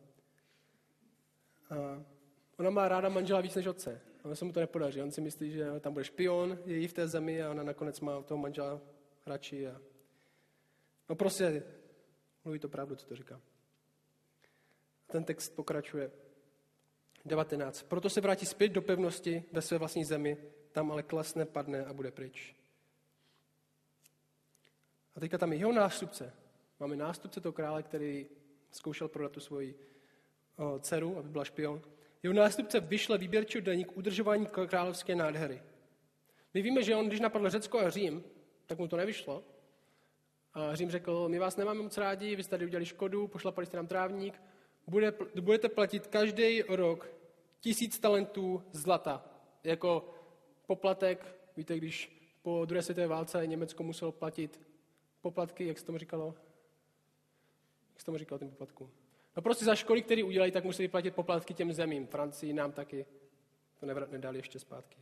A 1.69 2.03
ona 2.57 2.69
má 2.69 2.87
ráda 2.87 3.09
manžela 3.09 3.41
víc 3.41 3.55
než 3.55 3.67
otce. 3.67 4.01
Ono 4.29 4.35
se 4.35 4.45
mu 4.45 4.51
to 4.51 4.59
nepodaří. 4.59 5.01
On 5.01 5.11
si 5.11 5.21
myslí, 5.21 5.51
že 5.51 5.79
tam 5.79 5.93
bude 5.93 6.05
špion, 6.05 6.59
je 6.65 6.77
jí 6.77 6.87
v 6.87 6.93
té 6.93 7.07
zemi 7.07 7.43
a 7.43 7.49
ona 7.49 7.63
nakonec 7.63 7.99
má 7.99 8.21
toho 8.21 8.37
manžela 8.37 8.81
radši. 9.25 9.67
A... 9.67 9.81
No 11.09 11.15
prostě, 11.15 11.63
mluví 12.43 12.59
to 12.59 12.69
pravdu, 12.69 12.95
co 12.95 13.07
to 13.07 13.15
říká. 13.15 13.41
Ten 15.07 15.23
text 15.23 15.55
pokračuje. 15.55 16.11
19. 17.25 17.83
Proto 17.83 18.09
se 18.09 18.21
vrátí 18.21 18.45
zpět 18.45 18.69
do 18.69 18.81
pevnosti 18.81 19.43
ve 19.51 19.61
své 19.61 19.77
vlastní 19.77 20.05
zemi, 20.05 20.37
tam 20.71 20.91
ale 20.91 21.03
klasne, 21.03 21.45
padne 21.45 21.85
a 21.85 21.93
bude 21.93 22.11
pryč. 22.11 22.55
A 25.15 25.19
teďka 25.19 25.37
tam 25.37 25.53
je 25.53 25.59
jeho 25.59 25.71
nástupce. 25.71 26.33
Máme 26.79 26.95
nástupce 26.95 27.41
toho 27.41 27.53
krále, 27.53 27.83
který 27.83 28.27
zkoušel 28.71 29.07
prodat 29.07 29.31
tu 29.31 29.39
svoji 29.39 29.75
o, 30.55 30.79
dceru, 30.79 31.17
aby 31.17 31.29
byla 31.29 31.45
špion. 31.45 31.81
Jeho 32.23 32.33
nástupce 32.33 32.79
vyšle 32.79 33.17
výběrčí 33.17 33.61
daní 33.61 33.85
k 33.85 33.97
udržování 33.97 34.47
královské 34.67 35.15
nádhery. 35.15 35.61
My 36.53 36.61
víme, 36.61 36.83
že 36.83 36.95
on, 36.95 37.07
když 37.07 37.19
napadl 37.19 37.49
Řecko 37.49 37.79
a 37.79 37.89
Řím, 37.89 38.23
tak 38.65 38.79
mu 38.79 38.87
to 38.87 38.97
nevyšlo. 38.97 39.43
A 40.53 40.75
Řím 40.75 40.91
řekl, 40.91 41.29
my 41.29 41.39
vás 41.39 41.57
nemáme 41.57 41.81
moc 41.81 41.97
rádi, 41.97 42.35
vy 42.35 42.43
jste 42.43 42.49
tady 42.49 42.65
udělali 42.65 42.85
škodu, 42.85 43.27
pošlapali 43.27 43.67
jste 43.67 43.77
nám 43.77 43.87
trávník, 43.87 44.41
bude, 44.87 45.13
budete 45.41 45.69
platit 45.69 46.07
každý 46.07 46.61
rok 46.61 47.11
tisíc 47.59 47.99
talentů 47.99 48.63
zlata. 48.71 49.25
Jako 49.63 50.13
poplatek, 50.67 51.35
víte, 51.57 51.77
když 51.77 52.19
po 52.41 52.65
druhé 52.65 52.81
světové 52.81 53.07
válce 53.07 53.47
Německo 53.47 53.83
muselo 53.83 54.11
platit 54.11 54.61
poplatky, 55.21 55.67
jak 55.67 55.79
se 55.79 55.85
tomu 55.85 55.97
říkalo? 55.97 56.35
Jak 57.89 57.99
se 57.99 58.05
tomu 58.05 58.17
říkalo 58.17 58.39
těm 58.39 58.49
poplatkům? 58.49 58.91
No 59.39 59.43
prostě 59.43 59.65
za 59.65 59.75
školy, 59.75 60.01
které 60.01 60.23
udělají, 60.23 60.51
tak 60.51 60.63
museli 60.63 60.87
platit 60.87 61.15
poplatky 61.15 61.53
těm 61.53 61.73
zemím. 61.73 62.07
Francii 62.07 62.53
nám 62.53 62.71
taky 62.71 63.05
to 63.79 63.85
nedali 63.85 64.39
ještě 64.39 64.59
zpátky. 64.59 64.97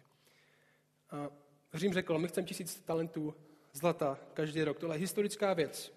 A 1.11 1.29
Řím 1.73 1.93
řekl, 1.93 2.19
my 2.19 2.27
chceme 2.27 2.47
tisíc 2.47 2.79
talentů 2.79 3.35
zlata 3.73 4.19
každý 4.33 4.63
rok. 4.63 4.79
Tohle 4.79 4.95
je 4.95 4.99
historická 4.99 5.53
věc. 5.53 5.93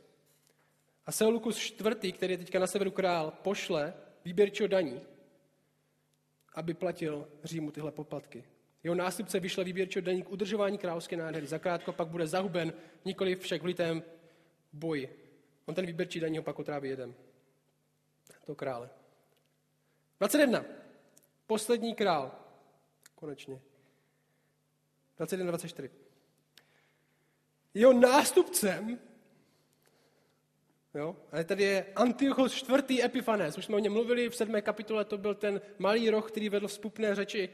A 1.07 1.13
Seulukus 1.13 1.71
IV., 1.71 2.15
který 2.15 2.33
je 2.33 2.39
teďka 2.39 2.59
na 2.59 2.67
severu 2.67 2.91
král, 2.91 3.31
pošle 3.43 3.95
výběrčího 4.25 4.69
daní, 4.69 5.01
aby 6.55 6.75
platil 6.75 7.29
Římu 7.45 7.71
tyhle 7.71 7.93
poplatky. 7.93 8.45
Jeho 8.83 8.95
nástupce 8.95 9.41
vyšle 9.41 9.65
výběrčího 9.65 10.03
daní 10.03 10.23
k 10.23 10.31
udržování 10.31 10.79
královské 10.79 11.17
nádhery. 11.17 11.47
Zakrátko 11.47 11.93
pak 11.93 12.09
bude 12.09 12.27
zahuben, 12.27 12.73
nikoli 13.05 13.37
však 13.37 13.63
v 13.63 13.67
litém 13.67 14.03
boji. 14.73 15.33
On 15.67 15.75
ten 15.75 15.87
výběrčí 15.87 16.21
daní 16.21 16.37
ho 16.37 16.43
pak 16.43 16.59
otráví 16.59 16.89
jeden. 16.89 17.15
To 18.45 18.55
krále. 18.55 18.91
21. 20.19 20.65
Poslední 21.47 21.95
král. 21.95 22.33
Konečně. 23.15 23.61
21, 25.17 25.51
24. 25.51 25.91
Jeho 27.75 27.93
nástupcem 27.93 28.99
Jo? 30.95 31.17
Ale 31.33 31.45
tady 31.45 31.63
je 31.63 31.93
Antiochos 31.97 32.55
čtvrtý 32.55 33.05
Epifanes. 33.05 33.59
Už 33.59 33.65
jsme 33.65 33.77
o 33.77 33.79
něm 33.79 33.93
mluvili 33.93 34.29
v 34.29 34.37
sedmé 34.37 34.63
kapitole, 34.63 35.05
to 35.05 35.19
byl 35.19 35.35
ten 35.35 35.61
malý 35.79 36.11
roh, 36.11 36.31
který 36.31 36.49
vedl 36.49 36.69
vzpupné 36.69 37.15
řeči. 37.15 37.49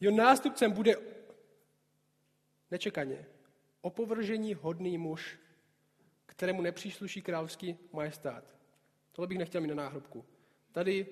Jeho 0.00 0.16
nástupcem 0.16 0.72
bude 0.72 0.96
nečekaně 2.70 3.26
opovržení 3.80 4.54
hodný 4.54 4.98
muž, 4.98 5.38
kterému 6.26 6.62
nepřísluší 6.62 7.22
královský 7.22 7.78
majestát. 7.92 8.44
Tohle 9.12 9.26
bych 9.26 9.38
nechtěl 9.38 9.60
mít 9.60 9.68
na 9.68 9.74
náhrobku. 9.74 10.24
Tady 10.72 11.06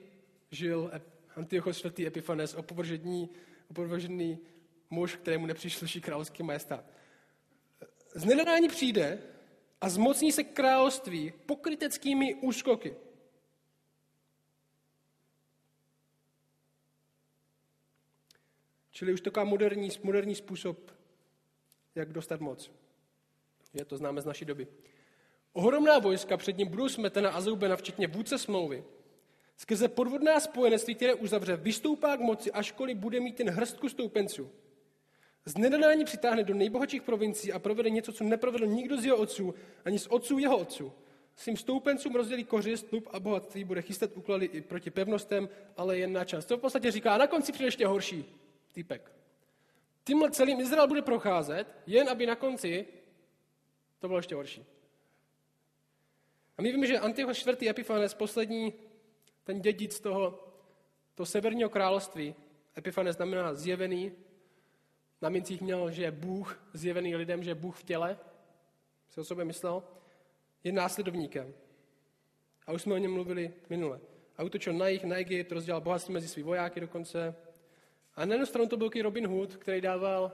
žil 0.50 0.90
Antiochos 1.36 1.84
IV. 1.84 1.98
Epifanes, 1.98 2.54
opovržený, 2.54 3.30
opovržený 3.70 4.38
muž, 4.90 5.16
kterému 5.16 5.46
nepřišluší 5.46 6.00
královský 6.00 6.42
majestát. 6.42 6.84
Z 8.14 8.24
nenadání 8.24 8.68
přijde 8.68 9.22
a 9.80 9.88
zmocní 9.88 10.32
se 10.32 10.44
království 10.44 11.32
pokryteckými 11.46 12.34
úskoky. 12.34 12.96
Čili 18.90 19.12
už 19.12 19.20
taková 19.20 19.44
moderní, 19.44 19.88
moderní 20.02 20.34
způsob, 20.34 20.90
jak 21.94 22.12
dostat 22.12 22.40
moc. 22.40 22.70
Je 23.74 23.84
to 23.84 23.96
známe 23.96 24.20
z 24.20 24.26
naší 24.26 24.44
doby. 24.44 24.66
Ohromná 25.52 25.98
vojska 25.98 26.36
před 26.36 26.58
ním 26.58 26.68
budou 26.68 26.88
smetena 26.88 27.30
a 27.30 27.40
zoubena, 27.40 27.76
včetně 27.76 28.06
vůdce 28.06 28.38
smlouvy. 28.38 28.84
Skrze 29.56 29.88
podvodná 29.88 30.40
spojenectví, 30.40 30.94
které 30.94 31.14
uzavře, 31.14 31.56
vystoupá 31.56 32.16
k 32.16 32.20
moci, 32.20 32.52
ažkoliv 32.52 32.96
bude 32.96 33.20
mít 33.20 33.36
ten 33.36 33.50
hrstku 33.50 33.88
stoupenců. 33.88 34.50
Z 35.44 35.56
nedadání 35.56 36.04
přitáhne 36.04 36.44
do 36.44 36.54
nejbohatších 36.54 37.02
provincií 37.02 37.52
a 37.52 37.58
provede 37.58 37.90
něco, 37.90 38.12
co 38.12 38.24
neprovedl 38.24 38.66
nikdo 38.66 39.00
z 39.00 39.04
jeho 39.04 39.16
otců, 39.16 39.54
ani 39.84 39.98
z 39.98 40.06
otců 40.06 40.38
jeho 40.38 40.58
otců. 40.58 40.92
Svým 41.36 41.56
stoupencům 41.56 42.14
rozdělí 42.14 42.44
kořist, 42.44 42.86
stup 42.86 43.08
a 43.12 43.20
bohatství, 43.20 43.64
bude 43.64 43.82
chystat 43.82 44.10
úklady 44.14 44.46
i 44.46 44.60
proti 44.60 44.90
pevnostem, 44.90 45.48
ale 45.76 45.98
jen 45.98 46.12
na 46.12 46.24
čas. 46.24 46.44
To 46.44 46.56
v 46.56 46.60
podstatě 46.60 46.90
říká, 46.90 47.14
a 47.14 47.18
na 47.18 47.26
konci 47.26 47.52
přijde 47.52 47.66
ještě 47.66 47.86
horší 47.86 48.24
týpek. 48.72 49.12
Tímhle 50.04 50.30
celým 50.30 50.60
Izrael 50.60 50.88
bude 50.88 51.02
procházet, 51.02 51.66
jen 51.86 52.08
aby 52.08 52.26
na 52.26 52.34
konci 52.34 52.86
to 53.98 54.08
bylo 54.08 54.18
ještě 54.18 54.34
horší. 54.34 54.64
A 56.60 56.62
my 56.62 56.72
víme, 56.72 56.86
že 56.86 56.98
Antiochos 56.98 57.46
IV. 57.46 57.62
Epifanes, 57.62 58.14
poslední 58.14 58.74
ten 59.44 59.60
dědic 59.60 60.00
toho, 60.00 60.48
toho 61.14 61.26
severního 61.26 61.70
království, 61.70 62.34
Epifanes 62.78 63.16
znamená 63.16 63.54
zjevený, 63.54 64.12
na 65.22 65.28
mincích 65.28 65.60
měl, 65.60 65.90
že 65.90 66.02
je 66.02 66.10
Bůh 66.10 66.62
zjevený 66.72 67.16
lidem, 67.16 67.42
že 67.42 67.50
je 67.50 67.54
Bůh 67.54 67.76
v 67.76 67.82
těle, 67.82 68.18
si 69.08 69.20
o 69.20 69.24
sobě 69.24 69.44
myslel, 69.44 69.82
je 70.64 70.72
následovníkem. 70.72 71.54
A 72.66 72.72
už 72.72 72.82
jsme 72.82 72.94
o 72.94 72.98
něm 72.98 73.12
mluvili 73.12 73.54
minule. 73.70 74.00
A 74.36 74.42
utočil 74.42 74.72
na 74.72 74.88
jich, 74.88 75.04
na 75.04 75.16
Egypt, 75.16 75.52
rozdělal 75.52 75.80
bohatství 75.80 76.14
mezi 76.14 76.28
svý 76.28 76.42
vojáky 76.42 76.80
dokonce. 76.80 77.36
A 78.14 78.24
na 78.24 78.34
jednu 78.34 78.46
stranu 78.46 78.68
to 78.68 78.76
byl 78.76 78.90
Robin 79.02 79.26
Hood, 79.26 79.56
který 79.56 79.80
dával 79.80 80.32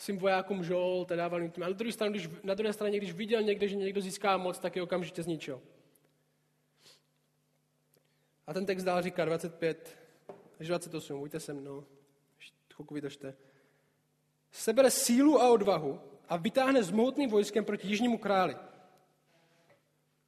svým 0.00 0.18
vojákům 0.18 0.64
žol, 0.64 1.04
teda 1.04 1.22
dával 1.22 1.42
jim 1.42 1.50
tím. 1.50 1.62
A 1.62 1.66
na 1.66 1.72
druhé, 1.72 1.92
straně, 1.92 2.10
když, 2.10 2.28
na 2.42 2.54
druhé 2.54 2.72
straně, 2.72 2.98
když 2.98 3.12
viděl 3.12 3.42
někde, 3.42 3.68
že 3.68 3.76
někdo 3.76 4.00
získá 4.00 4.36
moc, 4.36 4.58
tak 4.58 4.76
je 4.76 4.82
okamžitě 4.82 5.22
zničil. 5.22 5.62
A 8.46 8.54
ten 8.54 8.66
text 8.66 8.84
dál 8.84 9.02
říká 9.02 9.24
25 9.24 9.98
až 10.60 10.66
28, 10.66 11.20
buďte 11.20 11.40
se 11.40 11.52
mnou, 11.52 11.84
chvilku 12.74 12.94
vydržte. 12.94 13.34
Sebere 14.52 14.90
sílu 14.90 15.40
a 15.40 15.50
odvahu 15.50 16.00
a 16.28 16.36
vytáhne 16.36 16.82
s 16.82 16.90
mohutným 16.90 17.30
vojskem 17.30 17.64
proti 17.64 17.88
jižnímu 17.88 18.18
králi. 18.18 18.56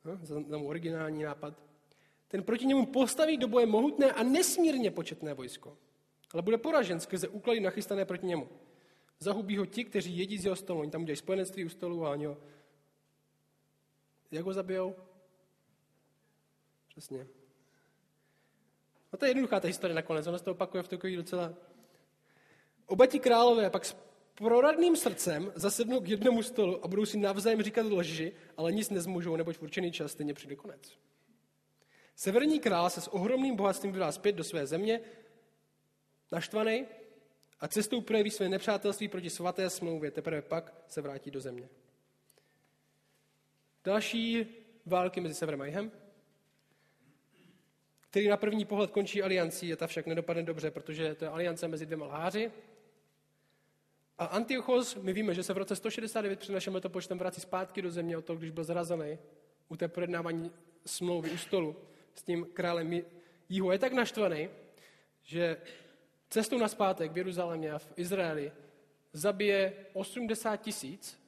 No, 0.04 0.18
za 0.22 0.58
originální 0.58 1.22
nápad. 1.22 1.54
Ten 2.28 2.42
proti 2.42 2.66
němu 2.66 2.86
postaví 2.86 3.36
do 3.36 3.48
boje 3.48 3.66
mohutné 3.66 4.12
a 4.12 4.22
nesmírně 4.22 4.90
početné 4.90 5.34
vojsko. 5.34 5.78
Ale 6.32 6.42
bude 6.42 6.58
poražen 6.58 7.00
skrze 7.00 7.28
úklady 7.28 7.60
nachystané 7.60 8.04
proti 8.04 8.26
němu. 8.26 8.48
Zahubí 9.22 9.56
ho 9.56 9.66
ti, 9.66 9.84
kteří 9.84 10.18
jedí 10.18 10.38
z 10.38 10.44
jeho 10.44 10.56
stolu. 10.56 10.80
Oni 10.80 10.90
tam 10.90 11.02
udělají 11.02 11.16
spojenectví 11.16 11.64
u 11.64 11.68
stolu 11.68 12.06
a 12.06 12.16
ho... 12.16 12.36
Jak 14.30 14.44
ho 14.44 14.52
zabijou? 14.52 14.96
Přesně. 16.88 17.26
No 19.12 19.18
to 19.18 19.24
je 19.24 19.30
jednoduchá 19.30 19.60
ta 19.60 19.68
historie 19.68 19.94
nakonec, 19.94 20.26
ona 20.26 20.38
se 20.38 20.44
to 20.44 20.50
opakuje 20.50 20.82
v 20.82 20.88
takový 20.88 21.16
docela... 21.16 21.54
Oba 22.86 23.06
ti 23.06 23.20
králové 23.20 23.70
pak 23.70 23.84
s 23.84 23.96
proradným 24.34 24.96
srdcem 24.96 25.52
zasednou 25.54 26.00
k 26.00 26.08
jednomu 26.08 26.42
stolu 26.42 26.84
a 26.84 26.88
budou 26.88 27.06
si 27.06 27.18
navzájem 27.18 27.62
říkat 27.62 27.86
lži, 27.86 28.32
ale 28.56 28.72
nic 28.72 28.90
nezmůžou, 28.90 29.36
neboť 29.36 29.56
v 29.56 29.62
určený 29.62 29.92
čas 29.92 30.12
stejně 30.12 30.34
přijde 30.34 30.56
konec. 30.56 30.98
Severní 32.16 32.60
král 32.60 32.90
se 32.90 33.00
s 33.00 33.08
ohromným 33.08 33.56
bohatstvím 33.56 33.92
vydá 33.92 34.12
zpět 34.12 34.32
do 34.32 34.44
své 34.44 34.66
země, 34.66 35.00
naštvaný 36.32 36.86
a 37.62 37.68
cestou 37.68 38.00
projeví 38.00 38.30
své 38.30 38.48
nepřátelství 38.48 39.08
proti 39.08 39.30
svaté 39.30 39.70
smlouvě, 39.70 40.10
teprve 40.10 40.42
pak 40.42 40.74
se 40.88 41.00
vrátí 41.00 41.30
do 41.30 41.40
země. 41.40 41.68
Další 43.84 44.46
války 44.86 45.20
mezi 45.20 45.34
severem 45.34 45.60
a 45.60 45.66
jihem, 45.66 45.92
který 48.00 48.28
na 48.28 48.36
první 48.36 48.64
pohled 48.64 48.90
končí 48.90 49.22
aliancí, 49.22 49.72
a 49.72 49.76
ta 49.76 49.86
však 49.86 50.06
nedopadne 50.06 50.42
dobře, 50.42 50.70
protože 50.70 51.14
to 51.14 51.24
je 51.24 51.28
aliance 51.28 51.68
mezi 51.68 51.86
dvěma 51.86 52.06
lháři. 52.06 52.52
A 54.18 54.24
Antiochos, 54.24 54.96
my 54.96 55.12
víme, 55.12 55.34
že 55.34 55.42
se 55.42 55.52
v 55.52 55.58
roce 55.58 55.76
169 55.76 56.38
před 56.38 56.52
naším 56.52 56.74
letopočtem 56.74 57.18
vrací 57.18 57.40
zpátky 57.40 57.82
do 57.82 57.90
země 57.90 58.16
od 58.16 58.24
toho, 58.24 58.38
když 58.38 58.50
byl 58.50 58.64
zrazený 58.64 59.18
u 59.68 59.76
té 59.76 59.88
projednávání 59.88 60.50
smlouvy 60.86 61.30
u 61.30 61.36
stolu 61.36 61.76
s 62.14 62.22
tím 62.22 62.46
králem 62.52 63.02
Jihu. 63.48 63.70
Je 63.70 63.78
tak 63.78 63.92
naštvaný, 63.92 64.48
že 65.22 65.56
cestou 66.32 66.58
na 66.58 66.68
zpátek 66.68 67.12
v 67.12 67.16
Jeruzalémě 67.16 67.72
a 67.72 67.78
v 67.78 67.92
Izraeli 67.96 68.52
zabije 69.12 69.86
80 69.92 70.56
tisíc, 70.56 71.20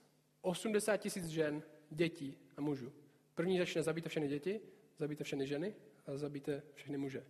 80 0.42 0.96
tisíc 0.96 1.26
žen, 1.26 1.62
dětí 1.90 2.38
a 2.56 2.60
mužů. 2.60 2.92
První 3.34 3.58
začne 3.58 3.82
zabít 3.82 4.08
všechny 4.08 4.28
děti, 4.28 4.60
zabijte 4.98 5.24
všechny 5.24 5.46
ženy 5.46 5.74
a 6.06 6.16
zabijte 6.16 6.62
všechny 6.74 6.98
muže. 6.98 7.24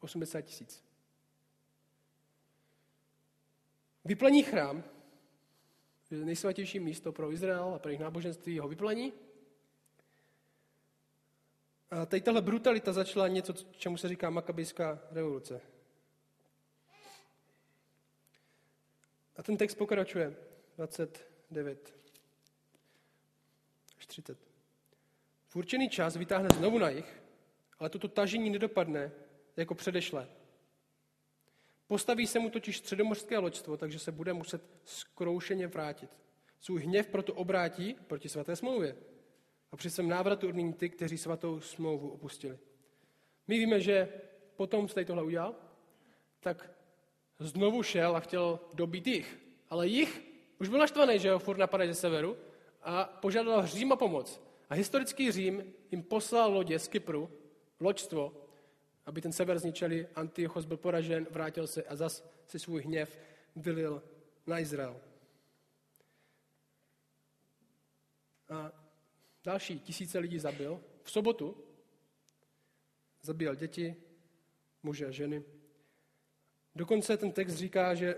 80 0.00 0.42
tisíc. 0.42 0.84
Vyplení 4.04 4.42
chrám, 4.42 4.84
nejsvatější 6.10 6.80
místo 6.80 7.12
pro 7.12 7.32
Izrael 7.32 7.74
a 7.74 7.78
pro 7.78 7.90
jejich 7.90 8.00
náboženství, 8.00 8.58
ho 8.58 8.68
vyplení. 8.68 9.12
A 11.90 12.06
tady 12.06 12.20
tahle 12.20 12.42
brutalita 12.42 12.92
začala 12.92 13.28
něco, 13.28 13.52
čemu 13.52 13.96
se 13.96 14.08
říká 14.08 14.30
makabijská 14.30 15.00
revoluce. 15.10 15.60
A 19.40 19.42
ten 19.42 19.56
text 19.56 19.74
pokračuje. 19.74 20.36
29 20.76 21.94
až 23.98 24.06
30. 24.06 24.38
V 25.48 25.56
určený 25.56 25.88
čas 25.88 26.16
vytáhne 26.16 26.48
znovu 26.56 26.78
na 26.78 26.88
jich, 26.88 27.22
ale 27.78 27.90
toto 27.90 28.08
tažení 28.08 28.50
nedopadne 28.50 29.12
jako 29.56 29.74
předešle. 29.74 30.28
Postaví 31.86 32.26
se 32.26 32.38
mu 32.38 32.50
totiž 32.50 32.78
středomořské 32.78 33.38
loďstvo, 33.38 33.76
takže 33.76 33.98
se 33.98 34.12
bude 34.12 34.32
muset 34.32 34.62
skroušeně 34.84 35.66
vrátit. 35.66 36.10
Svůj 36.60 36.82
hněv 36.82 37.06
proto 37.06 37.34
obrátí 37.34 37.96
proti 38.06 38.28
svaté 38.28 38.56
smlouvě. 38.56 38.96
A 39.72 39.76
při 39.76 39.90
svém 39.90 40.08
návratu 40.08 40.48
odmění 40.48 40.72
ty, 40.72 40.88
kteří 40.88 41.18
svatou 41.18 41.60
smlouvu 41.60 42.10
opustili. 42.10 42.58
My 43.48 43.58
víme, 43.58 43.80
že 43.80 44.08
potom, 44.56 44.88
co 44.88 44.94
tady 44.94 45.04
tohle 45.04 45.22
udělal, 45.22 45.54
tak 46.40 46.79
znovu 47.40 47.82
šel 47.82 48.16
a 48.16 48.20
chtěl 48.20 48.60
dobít 48.74 49.06
jich. 49.06 49.38
Ale 49.70 49.88
jich 49.88 50.22
už 50.58 50.68
byl 50.68 50.78
naštvaný, 50.78 51.18
že 51.18 51.30
ho 51.30 51.38
furt 51.38 51.58
napadají 51.58 51.90
ze 51.90 51.94
severu 51.94 52.36
a 52.82 53.04
požádal 53.04 53.66
Řím 53.66 53.92
o 53.92 53.96
pomoc. 53.96 54.42
A 54.70 54.74
historický 54.74 55.32
Řím 55.32 55.74
jim 55.90 56.02
poslal 56.02 56.52
lodě 56.52 56.78
z 56.78 56.88
Kypru, 56.88 57.30
loďstvo, 57.80 58.32
aby 59.06 59.20
ten 59.20 59.32
sever 59.32 59.58
zničili. 59.58 60.08
Antiochos 60.14 60.64
byl 60.64 60.76
poražen, 60.76 61.26
vrátil 61.30 61.66
se 61.66 61.82
a 61.82 61.96
zas 61.96 62.30
si 62.46 62.58
svůj 62.58 62.82
hněv 62.82 63.18
vylil 63.56 64.02
na 64.46 64.58
Izrael. 64.58 65.00
A 68.48 68.72
další 69.44 69.80
tisíce 69.80 70.18
lidí 70.18 70.38
zabil. 70.38 70.80
V 71.02 71.10
sobotu 71.10 71.56
zabíjel 73.22 73.54
děti, 73.54 73.96
muže 74.82 75.06
a 75.06 75.10
ženy. 75.10 75.44
Dokonce 76.76 77.16
ten 77.16 77.32
text 77.32 77.54
říká, 77.54 77.94
že 77.94 78.16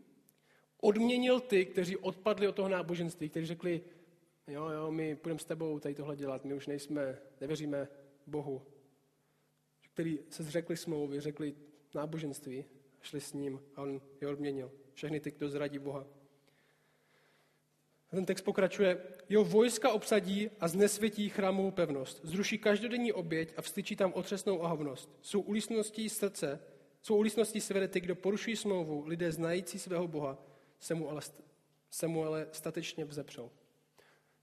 odměnil 0.80 1.40
ty, 1.40 1.66
kteří 1.66 1.96
odpadli 1.96 2.48
od 2.48 2.56
toho 2.56 2.68
náboženství, 2.68 3.28
kteří 3.28 3.46
řekli, 3.46 3.82
jo, 4.46 4.68
jo, 4.68 4.90
my 4.90 5.16
půjdeme 5.16 5.38
s 5.38 5.44
tebou 5.44 5.78
tady 5.78 5.94
tohle 5.94 6.16
dělat, 6.16 6.44
my 6.44 6.54
už 6.54 6.66
nejsme, 6.66 7.18
nevěříme 7.40 7.88
Bohu. 8.26 8.62
Který 9.82 10.18
se 10.28 10.42
zřekli 10.42 10.76
smlouvy, 10.76 11.20
řekli 11.20 11.54
náboženství, 11.94 12.64
šli 13.02 13.20
s 13.20 13.32
ním 13.32 13.60
a 13.76 13.82
on 13.82 14.00
je 14.20 14.28
odměnil. 14.28 14.72
Všechny 14.92 15.20
ty, 15.20 15.30
kdo 15.30 15.48
zradí 15.48 15.78
Boha. 15.78 16.06
Ten 18.10 18.26
text 18.26 18.42
pokračuje. 18.42 19.02
Jeho 19.28 19.44
vojska 19.44 19.92
obsadí 19.92 20.50
a 20.60 20.68
znesvětí 20.68 21.28
chrámovou 21.28 21.70
pevnost. 21.70 22.20
Zruší 22.22 22.58
každodenní 22.58 23.12
oběť 23.12 23.54
a 23.56 23.62
vstyčí 23.62 23.96
tam 23.96 24.12
otřesnou 24.12 24.56
ohavnost. 24.56 25.10
Jsou 25.22 25.40
ulístností 25.40 26.08
srdce, 26.08 26.60
jsou 27.02 27.16
ulístností 27.16 27.60
svede 27.60 27.88
ty, 27.88 28.00
kdo 28.00 28.14
porušují 28.14 28.56
smlouvu, 28.56 29.06
lidé 29.06 29.32
znající 29.32 29.78
svého 29.78 30.08
Boha, 30.08 30.38
se 30.78 30.94
mu 30.94 31.10
ale, 31.10 31.20
se 31.90 32.06
mu 32.06 32.24
ale 32.24 32.46
statečně 32.52 33.04
vzepřou. 33.04 33.50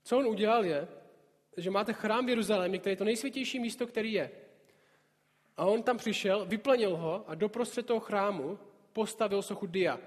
Co 0.04 0.18
on 0.18 0.26
udělal 0.26 0.64
je, 0.64 0.88
že 1.56 1.70
máte 1.70 1.92
chrám 1.92 2.26
v 2.26 2.28
Jeruzalémě, 2.28 2.78
který 2.78 2.92
je 2.92 2.96
to 2.96 3.04
nejsvětější 3.04 3.60
místo, 3.60 3.86
který 3.86 4.12
je. 4.12 4.30
A 5.56 5.66
on 5.66 5.82
tam 5.82 5.96
přišel, 5.96 6.46
vyplnil 6.46 6.96
ho 6.96 7.24
a 7.26 7.34
doprostřed 7.34 7.86
toho 7.86 8.00
chrámu 8.00 8.58
postavil 8.92 9.42
sochu 9.42 9.66
Dia. 9.66 10.00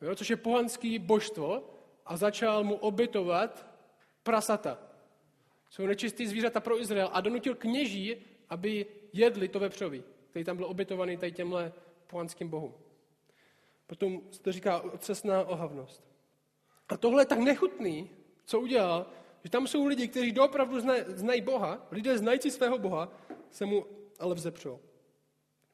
Jo, 0.00 0.14
což 0.14 0.30
je 0.30 0.36
pohanský 0.36 0.98
božstvo 0.98 1.70
a 2.06 2.16
začal 2.16 2.64
mu 2.64 2.74
obětovat 2.74 3.66
prasata. 4.22 4.78
Jsou 5.70 5.86
nečistý 5.86 6.26
zvířata 6.26 6.60
pro 6.60 6.80
Izrael 6.80 7.10
a 7.12 7.20
donutil 7.20 7.54
kněží, 7.54 8.16
aby 8.48 8.86
jedli 9.18 9.48
to 9.48 9.60
vepřový, 9.60 10.02
který 10.30 10.44
tam 10.44 10.56
byl 10.56 10.66
obětovaný 10.66 11.16
tady 11.16 11.32
těmhle 11.32 11.72
pohanským 12.06 12.48
bohům. 12.48 12.74
Potom 13.86 14.20
se 14.30 14.42
to 14.42 14.52
říká 14.52 14.80
otřesná 14.80 15.44
ohavnost. 15.44 16.04
A 16.88 16.96
tohle 16.96 17.22
je 17.22 17.26
tak 17.26 17.38
nechutný, 17.38 18.10
co 18.44 18.60
udělal, 18.60 19.06
že 19.44 19.50
tam 19.50 19.66
jsou 19.66 19.86
lidi, 19.86 20.08
kteří 20.08 20.32
doopravdu 20.32 20.80
znají, 20.80 21.02
znají 21.06 21.40
Boha, 21.40 21.86
lidé 21.90 22.18
znající 22.18 22.50
svého 22.50 22.78
Boha, 22.78 23.12
se 23.50 23.66
mu 23.66 23.86
ale 24.18 24.34
vzepřou. 24.34 24.80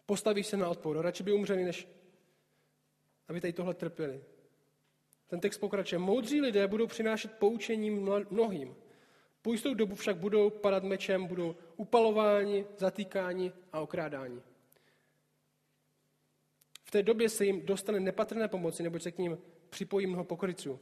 Postaví 0.06 0.44
se 0.44 0.56
na 0.56 0.68
odpor. 0.68 1.00
Radši 1.00 1.22
by 1.22 1.32
umřeli, 1.32 1.64
než 1.64 1.88
aby 3.28 3.40
tady 3.40 3.52
tohle 3.52 3.74
trpěli. 3.74 4.24
Ten 5.26 5.40
text 5.40 5.58
pokračuje. 5.58 5.98
Moudří 5.98 6.40
lidé 6.40 6.66
budou 6.66 6.86
přinášet 6.86 7.32
poučení 7.32 7.90
mnohým. 8.30 8.76
Po 9.42 9.52
jistou 9.52 9.74
dobu 9.74 9.94
však 9.94 10.16
budou 10.16 10.50
padat 10.50 10.84
mečem, 10.84 11.26
budou 11.26 11.56
upalováni, 11.76 12.66
zatýkáni 12.78 13.52
a 13.72 13.80
okrádáni. 13.80 14.40
V 16.84 16.90
té 16.90 17.02
době 17.02 17.28
se 17.28 17.44
jim 17.44 17.66
dostane 17.66 18.00
nepatrné 18.00 18.48
pomoci, 18.48 18.82
nebo 18.82 18.98
se 18.98 19.12
k 19.12 19.18
ním 19.18 19.38
připojí 19.70 20.06
mnoho 20.06 20.24
pokryců. 20.24 20.80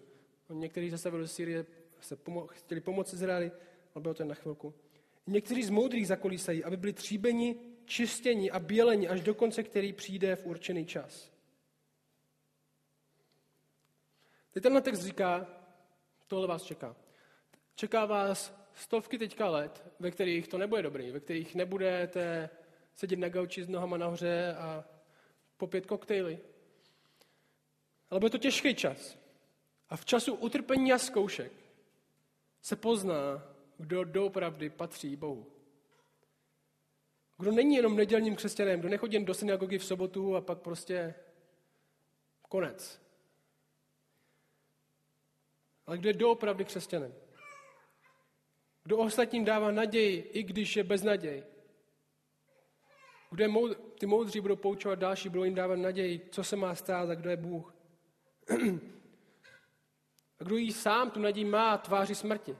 Někteří 0.48 0.90
zase 0.90 1.10
do 1.10 1.28
Syrie 1.28 1.66
se 2.00 2.16
pomo- 2.16 2.46
chtěli 2.46 2.80
pomoci 2.80 3.16
Izraeli, 3.16 3.52
ale 3.94 4.02
bylo 4.02 4.14
to 4.14 4.24
na 4.24 4.34
chvilku. 4.34 4.74
Někteří 5.26 5.62
z 5.62 5.70
moudrých 5.70 6.06
zakolísají, 6.06 6.64
aby 6.64 6.76
byli 6.76 6.92
tříbeni, 6.92 7.56
čistěni 7.84 8.50
a 8.50 8.58
běleni 8.58 9.08
až 9.08 9.20
do 9.20 9.34
konce, 9.34 9.62
který 9.62 9.92
přijde 9.92 10.36
v 10.36 10.46
určený 10.46 10.86
čas. 10.86 11.32
Teď 14.50 14.62
tenhle 14.62 14.80
text 14.80 15.00
říká, 15.00 15.46
tohle 16.26 16.46
vás 16.46 16.62
čeká. 16.62 16.96
Čeká 17.80 18.06
vás 18.06 18.54
stovky 18.74 19.18
teďka 19.18 19.48
let, 19.48 19.92
ve 19.98 20.10
kterých 20.10 20.48
to 20.48 20.58
nebude 20.58 20.82
dobrý, 20.82 21.10
ve 21.10 21.20
kterých 21.20 21.54
nebudete 21.54 22.50
sedět 22.94 23.18
na 23.18 23.28
gauči 23.28 23.64
s 23.64 23.68
nohama 23.68 23.96
nahoře 23.96 24.54
a 24.58 24.84
popět 25.56 25.86
koktejly. 25.86 26.38
Ale 28.10 28.20
bude 28.20 28.30
to 28.30 28.38
těžký 28.38 28.74
čas. 28.74 29.18
A 29.88 29.96
v 29.96 30.04
času 30.04 30.34
utrpení 30.34 30.92
a 30.92 30.98
zkoušek 30.98 31.52
se 32.62 32.76
pozná, 32.76 33.42
kdo 33.78 34.04
doopravdy 34.04 34.70
patří 34.70 35.16
Bohu. 35.16 35.46
Kdo 37.38 37.52
není 37.52 37.76
jenom 37.76 37.96
nedělním 37.96 38.36
křesťanem, 38.36 38.80
kdo 38.80 38.88
nechodí 38.88 39.14
jen 39.14 39.24
do 39.24 39.34
synagogy 39.34 39.78
v 39.78 39.84
sobotu 39.84 40.36
a 40.36 40.40
pak 40.40 40.58
prostě 40.58 41.14
konec. 42.48 43.02
Ale 45.86 45.98
kdo 45.98 46.08
je 46.08 46.14
doopravdy 46.14 46.64
křesťanem. 46.64 47.14
Kdo 48.90 48.98
ostatním 48.98 49.44
dává 49.44 49.70
naději, 49.70 50.20
i 50.20 50.42
když 50.42 50.76
je 50.76 50.84
bez 50.84 51.02
naději. 51.02 51.44
Kdo 53.30 53.44
je 53.44 53.48
moud, 53.48 53.78
ty 54.00 54.06
moudří 54.06 54.40
budou 54.40 54.56
poučovat 54.56 54.98
další, 54.98 55.28
budou 55.28 55.44
jim 55.44 55.54
dávat 55.54 55.76
naději, 55.76 56.28
co 56.30 56.44
se 56.44 56.56
má 56.56 56.74
stát 56.74 57.10
a 57.10 57.14
kdo 57.14 57.30
je 57.30 57.36
Bůh. 57.36 57.74
A 60.40 60.44
kdo 60.44 60.56
jí 60.56 60.72
sám 60.72 61.10
tu 61.10 61.20
naději 61.20 61.44
má 61.44 61.78
tváří 61.78 62.14
smrti. 62.14 62.56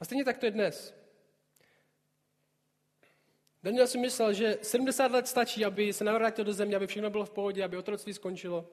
A 0.00 0.04
stejně 0.04 0.24
tak 0.24 0.38
to 0.38 0.46
je 0.46 0.50
dnes. 0.50 0.94
Daniel 3.62 3.86
si 3.86 3.98
myslel, 3.98 4.32
že 4.32 4.58
70 4.62 5.12
let 5.12 5.28
stačí, 5.28 5.64
aby 5.64 5.92
se 5.92 6.04
navrátil 6.04 6.44
do 6.44 6.52
země, 6.52 6.76
aby 6.76 6.86
všechno 6.86 7.10
bylo 7.10 7.24
v 7.24 7.30
pohodě, 7.30 7.64
aby 7.64 7.76
otroctví 7.76 8.14
skončilo. 8.14 8.70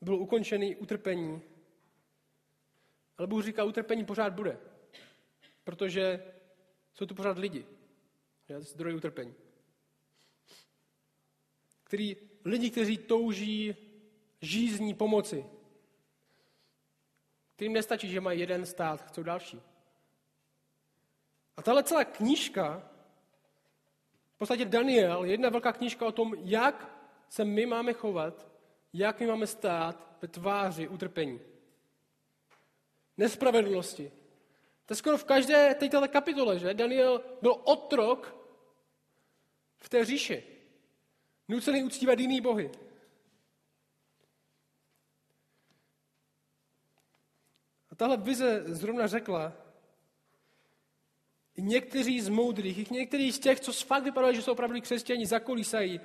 Bylo 0.00 0.18
ukončený 0.18 0.76
utrpení. 0.76 1.55
Ale 3.18 3.26
Bůh 3.26 3.44
říká, 3.44 3.64
utrpení 3.64 4.04
pořád 4.04 4.32
bude. 4.32 4.58
Protože 5.64 6.32
jsou 6.94 7.06
tu 7.06 7.14
pořád 7.14 7.38
lidi. 7.38 7.66
Je, 8.48 8.60
zdroj 8.60 8.94
utrpení. 8.94 9.34
Který, 11.84 12.16
lidi, 12.44 12.70
kteří 12.70 12.98
touží 12.98 13.76
žízní 14.40 14.94
pomoci. 14.94 15.46
Kterým 17.54 17.72
nestačí, 17.72 18.08
že 18.08 18.20
mají 18.20 18.40
jeden 18.40 18.66
stát, 18.66 19.08
chcou 19.08 19.22
další. 19.22 19.60
A 21.56 21.62
tahle 21.62 21.82
celá 21.82 22.04
knížka, 22.04 22.90
v 24.34 24.38
podstatě 24.38 24.64
Daniel, 24.64 25.24
jedna 25.24 25.48
velká 25.48 25.72
knížka 25.72 26.06
o 26.06 26.12
tom, 26.12 26.34
jak 26.44 26.98
se 27.28 27.44
my 27.44 27.66
máme 27.66 27.92
chovat, 27.92 28.46
jak 28.92 29.20
my 29.20 29.26
máme 29.26 29.46
stát 29.46 30.16
ve 30.22 30.28
tváři 30.28 30.88
utrpení. 30.88 31.40
Nespravedlnosti. 33.18 34.12
To 34.86 34.92
je 34.92 34.96
skoro 34.96 35.18
v 35.18 35.24
každé 35.24 35.74
této 35.74 36.08
kapitole, 36.08 36.58
že? 36.58 36.74
Daniel 36.74 37.24
byl 37.42 37.56
otrok 37.64 38.36
v 39.78 39.88
té 39.88 40.04
říši. 40.04 40.42
Nucený 41.48 41.82
uctívat 41.82 42.18
jiný 42.18 42.40
bohy. 42.40 42.70
tahle 47.96 48.16
vize 48.16 48.62
zrovna 48.66 49.06
řekla, 49.06 49.52
i 51.56 51.62
někteří 51.62 52.20
z 52.20 52.28
moudrých, 52.28 52.90
i 52.90 52.94
někteří 52.94 53.32
z 53.32 53.38
těch, 53.38 53.60
co 53.60 53.72
fakt 53.72 54.02
vypadalo, 54.02 54.32
že 54.32 54.42
jsou 54.42 54.52
opravdu 54.52 54.80
křesťani, 54.80 55.26
zakolísají. 55.26 56.00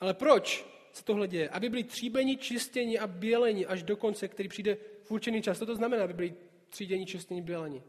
Ale 0.00 0.14
proč 0.14 0.66
se 0.92 1.04
tohle 1.04 1.28
děje? 1.28 1.48
Aby 1.48 1.68
byli 1.68 1.84
tříbeni, 1.84 2.36
čistěni 2.36 2.98
a 2.98 3.06
běleni 3.06 3.66
až 3.66 3.82
do 3.82 3.96
konce, 3.96 4.28
který 4.28 4.48
přijde 4.48 4.76
určený 5.12 5.42
čas. 5.42 5.58
Co 5.58 5.66
to 5.66 5.76
znamená, 5.76 6.04
aby 6.04 6.14
byli 6.14 6.34
tříděni, 6.68 7.06
čistěni, 7.06 7.42
běleni? 7.42 7.82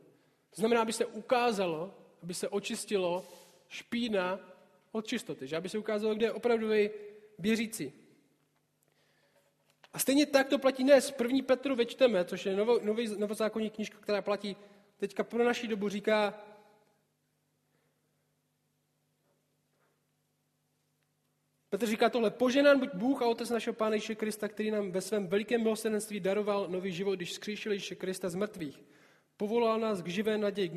To 0.49 0.61
znamená, 0.61 0.81
aby 0.81 0.93
se 0.93 1.05
ukázalo, 1.05 1.93
aby 2.23 2.33
se 2.33 2.49
očistilo 2.49 3.25
špína 3.69 4.39
od 4.91 5.07
čistoty. 5.07 5.47
Že 5.47 5.57
aby 5.57 5.69
se 5.69 5.77
ukázalo, 5.77 6.15
kde 6.15 6.25
je 6.25 6.31
opravdový 6.31 6.89
věřící. 7.39 7.93
A 9.93 9.99
stejně 9.99 10.25
tak 10.25 10.49
to 10.49 10.59
platí 10.59 10.83
dnes. 10.83 11.11
První 11.11 11.41
Petru 11.41 11.75
večteme, 11.75 12.25
což 12.25 12.45
je 12.45 12.55
novo, 12.55 12.79
nový, 12.83 13.17
novozákonní 13.17 13.69
knižka, 13.69 13.97
která 14.01 14.21
platí 14.21 14.57
teďka 14.97 15.23
pro 15.23 15.43
naší 15.43 15.67
dobu, 15.67 15.89
říká, 15.89 16.41
Petr 21.73 21.85
říká 21.85 22.09
tohle, 22.09 22.31
poženán 22.31 22.79
buď 22.79 22.89
Bůh 22.93 23.21
a 23.21 23.27
Otec 23.27 23.49
našeho 23.49 23.73
Pána 23.73 23.93
Ježíše 23.95 24.15
Krista, 24.15 24.47
který 24.47 24.71
nám 24.71 24.91
ve 24.91 25.01
svém 25.01 25.27
velikém 25.27 25.63
milosrdenství 25.63 26.19
daroval 26.19 26.67
nový 26.69 26.91
život, 26.91 27.15
když 27.15 27.33
skříšil 27.33 27.71
Ježíše 27.71 27.95
Krista 27.95 28.29
z 28.29 28.35
mrtvých. 28.35 28.83
Povolal 29.37 29.79
nás 29.79 30.01
k 30.01 30.07
živé 30.07 30.37
naději, 30.37 30.69
k 30.69 30.73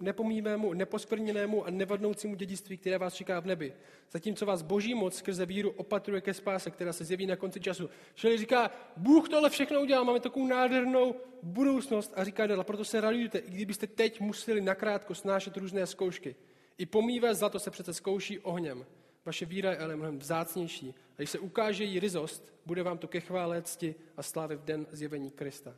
nepomívému, 0.00 0.72
neposkvrněnému 0.72 1.64
a 1.64 1.70
nevadnoucímu 1.70 2.34
dědictví, 2.34 2.76
které 2.76 2.98
vás 2.98 3.14
čeká 3.14 3.40
v 3.40 3.46
nebi. 3.46 3.72
Zatímco 4.10 4.46
vás 4.46 4.62
boží 4.62 4.94
moc 4.94 5.16
skrze 5.16 5.46
víru 5.46 5.70
opatruje 5.70 6.20
ke 6.20 6.34
spáse, 6.34 6.70
která 6.70 6.92
se 6.92 7.04
zjeví 7.04 7.26
na 7.26 7.36
konci 7.36 7.60
času. 7.60 7.90
Čili 8.14 8.38
říká, 8.38 8.70
Bůh 8.96 9.28
tohle 9.28 9.50
všechno 9.50 9.80
udělal, 9.80 10.04
máme 10.04 10.20
takovou 10.20 10.46
nádhernou 10.46 11.14
budoucnost 11.42 12.12
a 12.16 12.24
říká 12.24 12.46
dál, 12.46 12.64
proto 12.64 12.84
se 12.84 13.00
radujte, 13.00 13.38
i 13.38 13.50
kdybyste 13.50 13.86
teď 13.86 14.20
museli 14.20 14.60
nakrátko 14.60 15.14
snášet 15.14 15.56
různé 15.56 15.86
zkoušky. 15.86 16.36
I 16.78 16.86
pomívé 16.86 17.34
zlato 17.34 17.58
se 17.58 17.70
přece 17.70 17.94
zkouší 17.94 18.38
ohněm. 18.38 18.86
Vaše 19.26 19.46
víra 19.46 19.70
je 19.70 19.78
ale 19.78 19.96
mnohem 19.96 20.18
vzácnější. 20.18 20.94
A 21.10 21.16
když 21.16 21.30
se 21.30 21.38
ukáže 21.38 21.84
jí 21.84 22.00
ryzost, 22.00 22.54
bude 22.66 22.82
vám 22.82 22.98
to 22.98 23.08
ke 23.08 23.20
chvále, 23.20 23.62
cti 23.62 23.94
a 24.16 24.22
slávy 24.22 24.56
v 24.56 24.64
den 24.64 24.86
zjevení 24.90 25.30
Krista. 25.30 25.76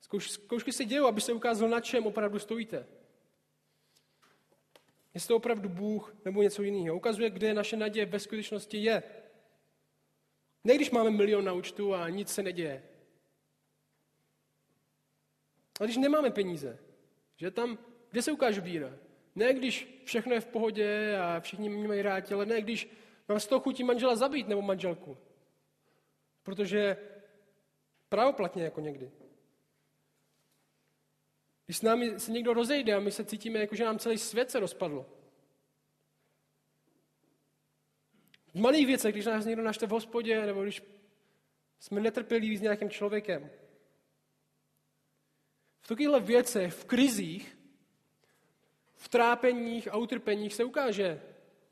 Zkouš, 0.00 0.30
zkoušky 0.30 0.72
se 0.72 0.84
dějou, 0.84 1.06
aby 1.06 1.20
se 1.20 1.32
ukázalo, 1.32 1.70
na 1.70 1.80
čem 1.80 2.06
opravdu 2.06 2.38
stojíte. 2.38 2.86
Jestli 5.14 5.28
to 5.28 5.36
opravdu 5.36 5.68
Bůh 5.68 6.14
nebo 6.24 6.42
něco 6.42 6.62
jiného. 6.62 6.96
Ukazuje, 6.96 7.30
kde 7.30 7.54
naše 7.54 7.76
naděje 7.76 8.06
ve 8.06 8.20
skutečnosti 8.20 8.78
je. 8.78 9.02
Ne 10.64 10.74
když 10.74 10.90
máme 10.90 11.10
milion 11.10 11.44
na 11.44 11.52
účtu 11.52 11.94
a 11.94 12.08
nic 12.08 12.28
se 12.28 12.42
neděje. 12.42 12.82
Ale 15.80 15.86
když 15.86 15.96
nemáme 15.96 16.30
peníze, 16.30 16.78
že 17.36 17.50
tam, 17.50 17.78
kde 18.10 18.22
se 18.22 18.32
ukáže 18.32 18.60
víra? 18.60 18.98
Ne 19.38 19.54
když 19.54 20.02
všechno 20.04 20.34
je 20.34 20.40
v 20.40 20.46
pohodě 20.46 21.18
a 21.18 21.40
všichni 21.40 21.68
mě 21.68 21.88
mají 21.88 22.02
rádi, 22.02 22.34
ale 22.34 22.46
ne 22.46 22.60
když 22.60 22.88
mám 23.28 23.40
z 23.40 23.46
toho 23.46 23.60
chutí 23.60 23.84
manžela 23.84 24.16
zabít 24.16 24.48
nebo 24.48 24.62
manželku. 24.62 25.18
Protože 26.42 26.96
pravoplatně 28.08 28.64
jako 28.64 28.80
někdy. 28.80 29.10
Když 31.64 31.76
s 31.76 31.82
námi 31.82 32.20
se 32.20 32.32
někdo 32.32 32.54
rozejde 32.54 32.94
a 32.94 33.00
my 33.00 33.12
se 33.12 33.24
cítíme, 33.24 33.58
jako 33.58 33.74
že 33.74 33.84
nám 33.84 33.98
celý 33.98 34.18
svět 34.18 34.50
se 34.50 34.60
rozpadl. 34.60 35.06
V 38.54 38.54
malých 38.54 38.86
věcech, 38.86 39.14
když 39.14 39.26
nás 39.26 39.44
někdo 39.44 39.62
našte 39.62 39.86
v 39.86 39.90
hospodě, 39.90 40.46
nebo 40.46 40.62
když 40.62 40.82
jsme 41.78 42.00
netrpěliví 42.00 42.56
s 42.56 42.60
nějakým 42.60 42.90
člověkem. 42.90 43.50
v 45.80 45.88
takovýchhle 45.88 46.20
věcech, 46.20 46.74
v 46.74 46.84
krizích, 46.84 47.57
v 48.98 49.08
trápeních 49.08 49.88
a 49.88 49.96
utrpeních 49.96 50.54
se 50.54 50.64
ukáže, 50.64 51.22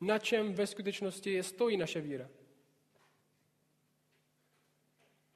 na 0.00 0.18
čem 0.18 0.54
ve 0.54 0.66
skutečnosti 0.66 1.32
je 1.32 1.42
stojí 1.42 1.76
naše 1.76 2.00
víra. 2.00 2.28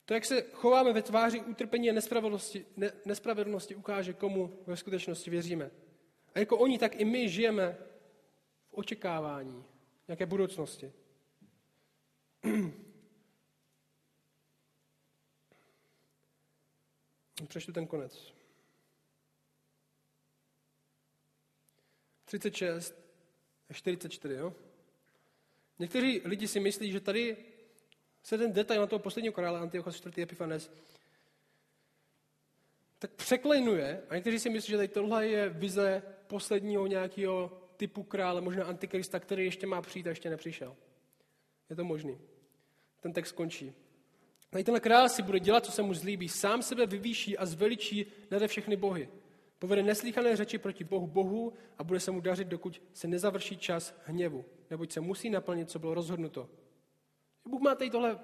To, 0.04 0.14
jak 0.14 0.24
se 0.24 0.42
chováme 0.52 0.92
ve 0.92 1.02
tváři 1.02 1.40
utrpení 1.40 1.90
a 1.90 1.92
nespravedlnosti, 1.92 2.66
ne, 2.76 2.92
nespravedlnosti, 3.04 3.74
ukáže, 3.74 4.12
komu 4.12 4.58
ve 4.66 4.76
skutečnosti 4.76 5.30
věříme. 5.30 5.70
A 6.34 6.38
jako 6.38 6.58
oni, 6.58 6.78
tak 6.78 7.00
i 7.00 7.04
my 7.04 7.28
žijeme 7.28 7.78
v 8.68 8.74
očekávání 8.74 9.64
nějaké 10.08 10.26
budoucnosti. 10.26 10.92
Přečtu 17.48 17.72
ten 17.72 17.86
konec. 17.86 18.39
36 22.30 22.94
a 23.70 23.74
44, 23.74 24.34
jo? 24.34 24.54
Někteří 25.78 26.20
lidi 26.24 26.48
si 26.48 26.60
myslí, 26.60 26.92
že 26.92 27.00
tady 27.00 27.36
se 28.22 28.38
ten 28.38 28.52
detail 28.52 28.80
na 28.80 28.86
toho 28.86 28.98
posledního 28.98 29.32
krále 29.32 29.60
Antiochos 29.60 29.96
4. 29.96 30.22
Epifanes 30.22 30.70
tak 32.98 33.10
překlenuje 33.10 34.02
a 34.08 34.14
někteří 34.14 34.38
si 34.38 34.50
myslí, 34.50 34.70
že 34.70 34.76
tady 34.76 34.88
tohle 34.88 35.28
je 35.28 35.48
vize 35.48 36.02
posledního 36.26 36.86
nějakého 36.86 37.62
typu 37.76 38.02
krále, 38.02 38.40
možná 38.40 38.64
antikrista, 38.64 39.20
který 39.20 39.44
ještě 39.44 39.66
má 39.66 39.82
přijít 39.82 40.06
a 40.06 40.10
ještě 40.10 40.30
nepřišel. 40.30 40.76
Je 41.70 41.76
to 41.76 41.84
možný. 41.84 42.18
Ten 43.00 43.12
text 43.12 43.32
končí. 43.32 43.72
Tady 44.50 44.64
tenhle 44.64 44.80
král 44.80 45.08
si 45.08 45.22
bude 45.22 45.40
dělat, 45.40 45.64
co 45.64 45.72
se 45.72 45.82
mu 45.82 45.94
zlíbí. 45.94 46.28
Sám 46.28 46.62
sebe 46.62 46.86
vyvýší 46.86 47.38
a 47.38 47.46
zveličí 47.46 48.06
nade 48.30 48.48
všechny 48.48 48.76
bohy. 48.76 49.08
Povede 49.60 49.82
neslíchané 49.82 50.36
řeči 50.36 50.58
proti 50.58 50.84
Bohu 50.84 51.06
Bohu 51.06 51.52
a 51.78 51.84
bude 51.84 52.00
se 52.00 52.10
mu 52.10 52.20
dařit, 52.20 52.48
dokud 52.48 52.82
se 52.92 53.08
nezavrší 53.08 53.56
čas 53.58 53.94
hněvu. 54.04 54.44
Neboť 54.70 54.92
se 54.92 55.00
musí 55.00 55.30
naplnit, 55.30 55.70
co 55.70 55.78
bylo 55.78 55.94
rozhodnuto. 55.94 56.48
Bůh 57.48 57.60
má 57.60 57.74
tady 57.74 57.90
tohle, 57.90 58.18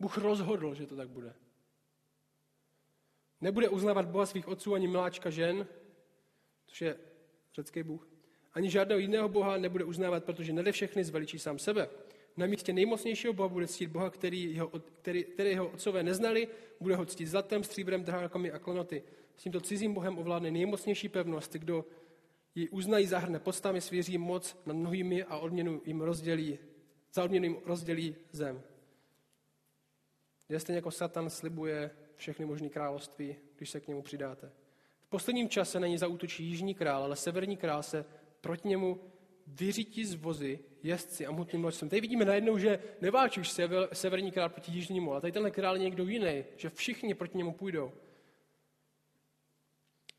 Bůh 0.00 0.18
rozhodl, 0.18 0.74
že 0.74 0.86
to 0.86 0.96
tak 0.96 1.08
bude. 1.08 1.34
Nebude 3.40 3.68
uznávat 3.68 4.06
Boha 4.06 4.26
svých 4.26 4.48
otců 4.48 4.74
ani 4.74 4.88
miláčka 4.88 5.30
žen, 5.30 5.66
což 6.66 6.80
je 6.82 6.96
řecký 7.54 7.82
Bůh. 7.82 8.08
Ani 8.52 8.70
žádného 8.70 8.98
jiného 8.98 9.28
Boha 9.28 9.56
nebude 9.56 9.84
uznávat, 9.84 10.24
protože 10.24 10.52
nede 10.52 10.72
všechny 10.72 11.04
zveličí 11.04 11.38
sám 11.38 11.58
sebe. 11.58 11.88
Na 12.36 12.46
místě 12.46 12.72
nejmocnějšího 12.72 13.32
Boha 13.32 13.48
bude 13.48 13.66
ctít 13.66 13.90
Boha, 13.90 14.10
který 14.10 14.54
jeho, 14.54 14.68
který, 15.02 15.24
který 15.24 15.50
jeho 15.50 15.68
otcové 15.68 16.02
neznali, 16.02 16.48
bude 16.80 16.96
ho 16.96 17.06
ctít 17.06 17.28
zlatem, 17.28 17.64
stříbrem, 17.64 18.04
drahakami 18.04 18.52
a 18.52 18.58
klonoty. 18.58 19.02
S 19.36 19.42
tímto 19.42 19.60
cizím 19.60 19.94
Bohem 19.94 20.18
ovládne 20.18 20.50
nejmocnější 20.50 21.08
pevnost, 21.08 21.52
kdo 21.52 21.84
ji 22.54 22.68
uznají, 22.68 23.06
zahrne 23.06 23.38
podstavě, 23.38 23.80
svěří 23.80 24.18
moc 24.18 24.56
nad 24.66 24.76
mnohými 24.76 25.24
a 25.24 25.38
odměnu 25.38 25.82
jim 25.84 26.00
rozdělí, 26.00 26.58
za 27.12 27.24
odměnu 27.24 27.44
jim 27.44 27.56
rozdělí 27.64 28.16
zem. 28.32 28.62
Je 30.48 30.60
stejně 30.60 30.78
jako 30.78 30.90
Satan 30.90 31.30
slibuje 31.30 31.90
všechny 32.14 32.44
možné 32.46 32.68
království, 32.68 33.36
když 33.56 33.70
se 33.70 33.80
k 33.80 33.88
němu 33.88 34.02
přidáte. 34.02 34.52
V 35.00 35.08
posledním 35.08 35.48
čase 35.48 35.80
na 35.80 35.86
ní 35.86 35.98
zautočí 35.98 36.44
jižní 36.44 36.74
král, 36.74 37.04
ale 37.04 37.16
severní 37.16 37.56
král 37.56 37.82
se 37.82 38.04
proti 38.40 38.68
němu 38.68 39.00
vyřítí 39.46 40.04
z 40.04 40.14
vozy, 40.14 40.58
jezdci 40.82 41.26
a 41.26 41.30
mutným 41.30 41.64
loďstvem. 41.64 41.88
Tady 41.88 42.00
vidíme 42.00 42.24
najednou, 42.24 42.58
že 42.58 42.78
neválčí 43.00 43.40
už 43.40 43.50
sever, 43.50 43.88
severní 43.92 44.32
král 44.32 44.48
proti 44.48 44.72
jižnímu, 44.72 45.12
ale 45.12 45.20
tady 45.20 45.32
tenhle 45.32 45.50
král 45.50 45.76
je 45.76 45.82
někdo 45.82 46.04
jiný, 46.04 46.44
že 46.56 46.70
všichni 46.70 47.14
proti 47.14 47.38
němu 47.38 47.52
půjdou. 47.52 47.92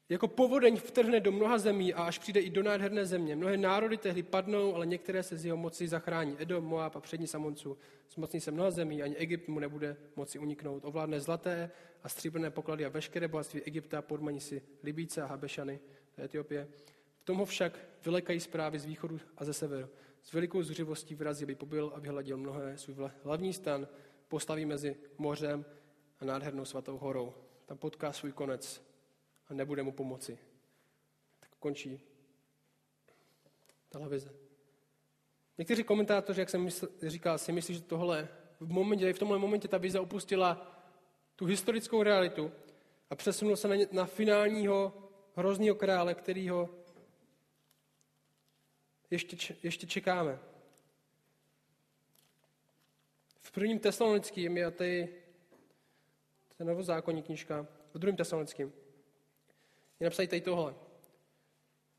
Jako 0.09 0.27
povodeň 0.27 0.77
vtrhne 0.77 1.19
do 1.19 1.31
mnoha 1.31 1.57
zemí 1.57 1.93
a 1.93 2.03
až 2.03 2.19
přijde 2.19 2.39
i 2.39 2.49
do 2.49 2.63
nádherné 2.63 3.05
země. 3.05 3.35
Mnohé 3.35 3.57
národy 3.57 3.97
tehdy 3.97 4.23
padnou, 4.23 4.75
ale 4.75 4.85
některé 4.85 5.23
se 5.23 5.37
z 5.37 5.45
jeho 5.45 5.57
moci 5.57 5.87
zachrání. 5.87 6.35
Edom, 6.39 6.65
Moab 6.65 6.95
a 6.95 6.99
přední 6.99 7.27
Samonců. 7.27 7.77
Zmocní 8.13 8.41
se 8.41 8.51
mnoha 8.51 8.71
zemí, 8.71 9.03
ani 9.03 9.15
Egypt 9.15 9.47
mu 9.47 9.59
nebude 9.59 9.97
moci 10.15 10.39
uniknout. 10.39 10.85
Ovládne 10.85 11.19
zlaté 11.19 11.71
a 12.03 12.09
stříbrné 12.09 12.49
poklady 12.49 12.85
a 12.85 12.89
veškeré 12.89 13.27
bohatství 13.27 13.61
Egypta 13.61 14.01
podmaní 14.01 14.39
si 14.39 14.61
Libíce 14.83 15.21
a 15.21 15.25
Habešany, 15.25 15.79
to 16.15 16.21
Etiopie. 16.21 16.67
V 17.19 17.23
tom 17.23 17.45
však 17.45 17.79
vylekají 18.05 18.39
zprávy 18.39 18.79
z 18.79 18.85
východu 18.85 19.19
a 19.37 19.45
ze 19.45 19.53
severu. 19.53 19.87
S 20.23 20.33
velikou 20.33 20.63
zuřivostí 20.63 21.15
vrazí, 21.15 21.43
aby 21.43 21.55
pobyl 21.55 21.91
a 21.95 21.99
vyhladil 21.99 22.37
mnohé. 22.37 22.77
Svůj 22.77 22.95
hlavní 23.23 23.53
stan 23.53 23.87
postaví 24.27 24.65
mezi 24.65 24.95
mořem 25.17 25.65
a 26.19 26.25
nádhernou 26.25 26.65
svatou 26.65 26.97
horou. 26.97 27.33
Tam 27.65 27.77
potká 27.77 28.11
svůj 28.11 28.31
konec 28.31 28.86
a 29.49 29.53
nebude 29.53 29.83
mu 29.83 29.91
pomoci. 29.91 30.39
Tak 31.39 31.49
končí 31.59 32.01
tahle 33.89 34.09
vize. 34.09 34.33
Někteří 35.57 35.83
komentátoři, 35.83 36.39
jak 36.39 36.49
jsem 36.49 36.69
říkal, 37.01 37.37
si 37.37 37.51
myslí, 37.51 37.75
že 37.75 37.81
tohle 37.81 38.29
v, 38.59 38.69
momentě, 38.69 39.13
v 39.13 39.19
tomhle 39.19 39.37
momentě 39.37 39.67
ta 39.67 39.77
vize 39.77 39.99
opustila 39.99 40.77
tu 41.35 41.45
historickou 41.45 42.03
realitu 42.03 42.51
a 43.09 43.15
přesunul 43.15 43.55
se 43.55 43.67
na, 43.67 43.75
na 43.91 44.05
finálního 44.05 45.09
hrozného 45.35 45.75
krále, 45.75 46.15
kterýho 46.15 46.69
ještě, 49.11 49.55
ještě 49.63 49.87
čekáme. 49.87 50.39
V 53.39 53.51
prvním 53.51 53.79
tesalonickým 53.79 54.57
je 54.57 54.71
tady, 54.71 55.09
je 56.59 56.65
novozákonní 56.65 57.23
knižka, 57.23 57.67
v 57.93 57.99
druhém 57.99 58.15
tesalonickým 58.15 58.73
je 59.99 60.05
napsaný 60.05 60.27
tady 60.27 60.41
tohle. 60.41 60.75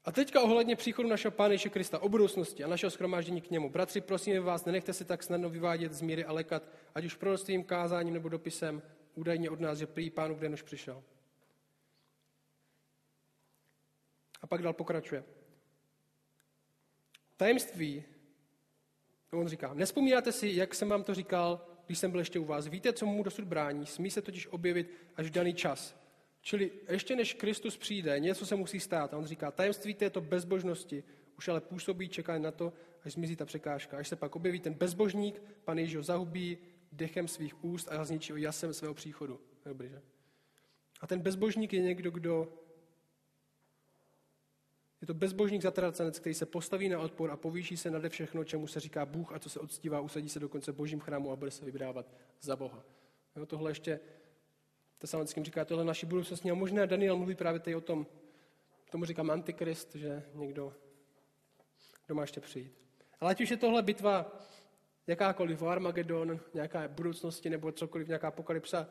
A 0.04 0.12
teďka 0.12 0.40
ohledně 0.42 0.76
příchodu 0.76 1.08
našeho 1.08 1.32
Pána 1.32 1.52
Ježíše 1.52 1.68
Krista, 1.68 1.98
o 1.98 2.08
budoucnosti 2.08 2.64
a 2.64 2.68
našeho 2.68 2.90
schromáždění 2.90 3.40
k 3.40 3.50
němu. 3.50 3.70
Bratři, 3.70 4.00
prosím 4.00 4.42
vás, 4.42 4.64
nenechte 4.64 4.92
se 4.92 5.04
tak 5.04 5.22
snadno 5.22 5.50
vyvádět 5.50 5.92
z 5.92 6.02
míry 6.02 6.24
a 6.24 6.32
lekat, 6.32 6.62
ať 6.94 7.04
už 7.04 7.14
proroctvím, 7.14 7.64
kázáním 7.64 8.14
nebo 8.14 8.28
dopisem, 8.28 8.82
údajně 9.14 9.50
od 9.50 9.60
nás, 9.60 9.78
že 9.78 9.86
prý 9.86 10.10
pánu 10.10 10.34
den 10.34 10.52
už 10.52 10.62
přišel. 10.62 11.04
A 14.40 14.46
pak 14.46 14.62
dal 14.62 14.72
pokračuje. 14.72 15.24
Tajemství, 17.36 18.04
on 19.32 19.48
říká, 19.48 19.74
nespomínáte 19.74 20.32
si, 20.32 20.48
jak 20.48 20.74
jsem 20.74 20.88
vám 20.88 21.04
to 21.04 21.14
říkal, 21.14 21.66
když 21.86 21.98
jsem 21.98 22.10
byl 22.10 22.20
ještě 22.20 22.38
u 22.38 22.44
vás. 22.44 22.66
Víte, 22.66 22.92
co 22.92 23.06
mu 23.06 23.22
dosud 23.22 23.44
brání? 23.44 23.86
Smí 23.86 24.10
se 24.10 24.22
totiž 24.22 24.46
objevit 24.46 24.90
až 25.16 25.26
v 25.26 25.30
daný 25.30 25.54
čas. 25.54 26.07
Čili 26.48 26.70
ještě 26.88 27.16
než 27.16 27.34
Kristus 27.34 27.76
přijde, 27.76 28.20
něco 28.20 28.46
se 28.46 28.56
musí 28.56 28.80
stát. 28.80 29.14
A 29.14 29.18
on 29.18 29.26
říká, 29.26 29.50
tajemství 29.50 29.94
této 29.94 30.20
bezbožnosti 30.20 31.04
už 31.38 31.48
ale 31.48 31.60
působí, 31.60 32.08
čeká 32.08 32.38
na 32.38 32.50
to, 32.50 32.72
až 33.04 33.12
zmizí 33.12 33.36
ta 33.36 33.44
překážka. 33.44 33.98
Až 33.98 34.08
se 34.08 34.16
pak 34.16 34.36
objeví 34.36 34.60
ten 34.60 34.74
bezbožník, 34.74 35.42
pan 35.64 35.78
Ježíš 35.78 35.96
ho 35.96 36.02
zahubí 36.02 36.58
dechem 36.92 37.28
svých 37.28 37.64
úst 37.64 37.88
a 37.92 38.04
zničí 38.04 38.32
ho 38.32 38.38
jasem 38.38 38.74
svého 38.74 38.94
příchodu. 38.94 39.40
Dobrý, 39.64 39.88
že? 39.88 40.02
A 41.00 41.06
ten 41.06 41.20
bezbožník 41.20 41.72
je 41.72 41.80
někdo, 41.80 42.10
kdo 42.10 42.52
je 45.00 45.06
to 45.06 45.14
bezbožník 45.14 45.62
zatracenec, 45.62 46.18
který 46.18 46.34
se 46.34 46.46
postaví 46.46 46.88
na 46.88 46.98
odpor 46.98 47.30
a 47.30 47.36
povýší 47.36 47.76
se 47.76 47.90
nade 47.90 48.08
všechno, 48.08 48.44
čemu 48.44 48.66
se 48.66 48.80
říká 48.80 49.06
Bůh 49.06 49.32
a 49.32 49.38
co 49.38 49.50
se 49.50 49.60
odstívá, 49.60 50.00
usadí 50.00 50.28
se 50.28 50.40
dokonce 50.40 50.72
božím 50.72 51.00
chrámu 51.00 51.32
a 51.32 51.36
bude 51.36 51.50
se 51.50 51.64
vybrávat 51.64 52.14
za 52.40 52.56
Boha. 52.56 52.84
Jo, 53.36 53.46
tohle 53.46 53.70
ještě 53.70 54.00
Tesalonickým 54.98 55.44
říká, 55.44 55.64
tohle 55.64 55.84
naší 55.84 56.06
budoucnost. 56.06 56.46
A 56.46 56.54
možná 56.54 56.86
Daniel 56.86 57.16
mluví 57.16 57.34
právě 57.34 57.60
tady 57.60 57.76
o 57.76 57.80
tom, 57.80 58.06
tomu 58.90 59.04
říkám 59.04 59.30
antikrist, 59.30 59.94
že 59.94 60.22
někdo, 60.34 60.74
kdo 62.06 62.14
má 62.14 62.22
ještě 62.22 62.40
přijít. 62.40 62.72
Ale 63.20 63.30
ať 63.30 63.40
už 63.40 63.50
je 63.50 63.56
tohle 63.56 63.82
bitva 63.82 64.32
jakákoliv, 65.06 65.62
Armagedon, 65.62 66.40
nějaká 66.54 66.88
budoucnosti 66.88 67.50
nebo 67.50 67.72
cokoliv, 67.72 68.08
nějaká 68.08 68.28
apokalypsa, 68.28 68.88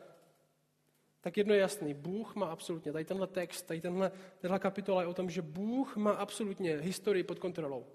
tak 1.20 1.36
jedno 1.36 1.54
je 1.54 1.60
jasný. 1.60 1.94
Bůh 1.94 2.34
má 2.34 2.46
absolutně, 2.46 2.92
tady 2.92 3.04
tenhle 3.04 3.26
text, 3.26 3.62
tady 3.62 3.80
tenhle, 3.80 4.12
tenhle 4.38 4.58
kapitola 4.58 5.02
je 5.02 5.08
o 5.08 5.14
tom, 5.14 5.30
že 5.30 5.42
Bůh 5.42 5.96
má 5.96 6.10
absolutně 6.10 6.76
historii 6.76 7.22
pod 7.22 7.38
kontrolou. 7.38 7.86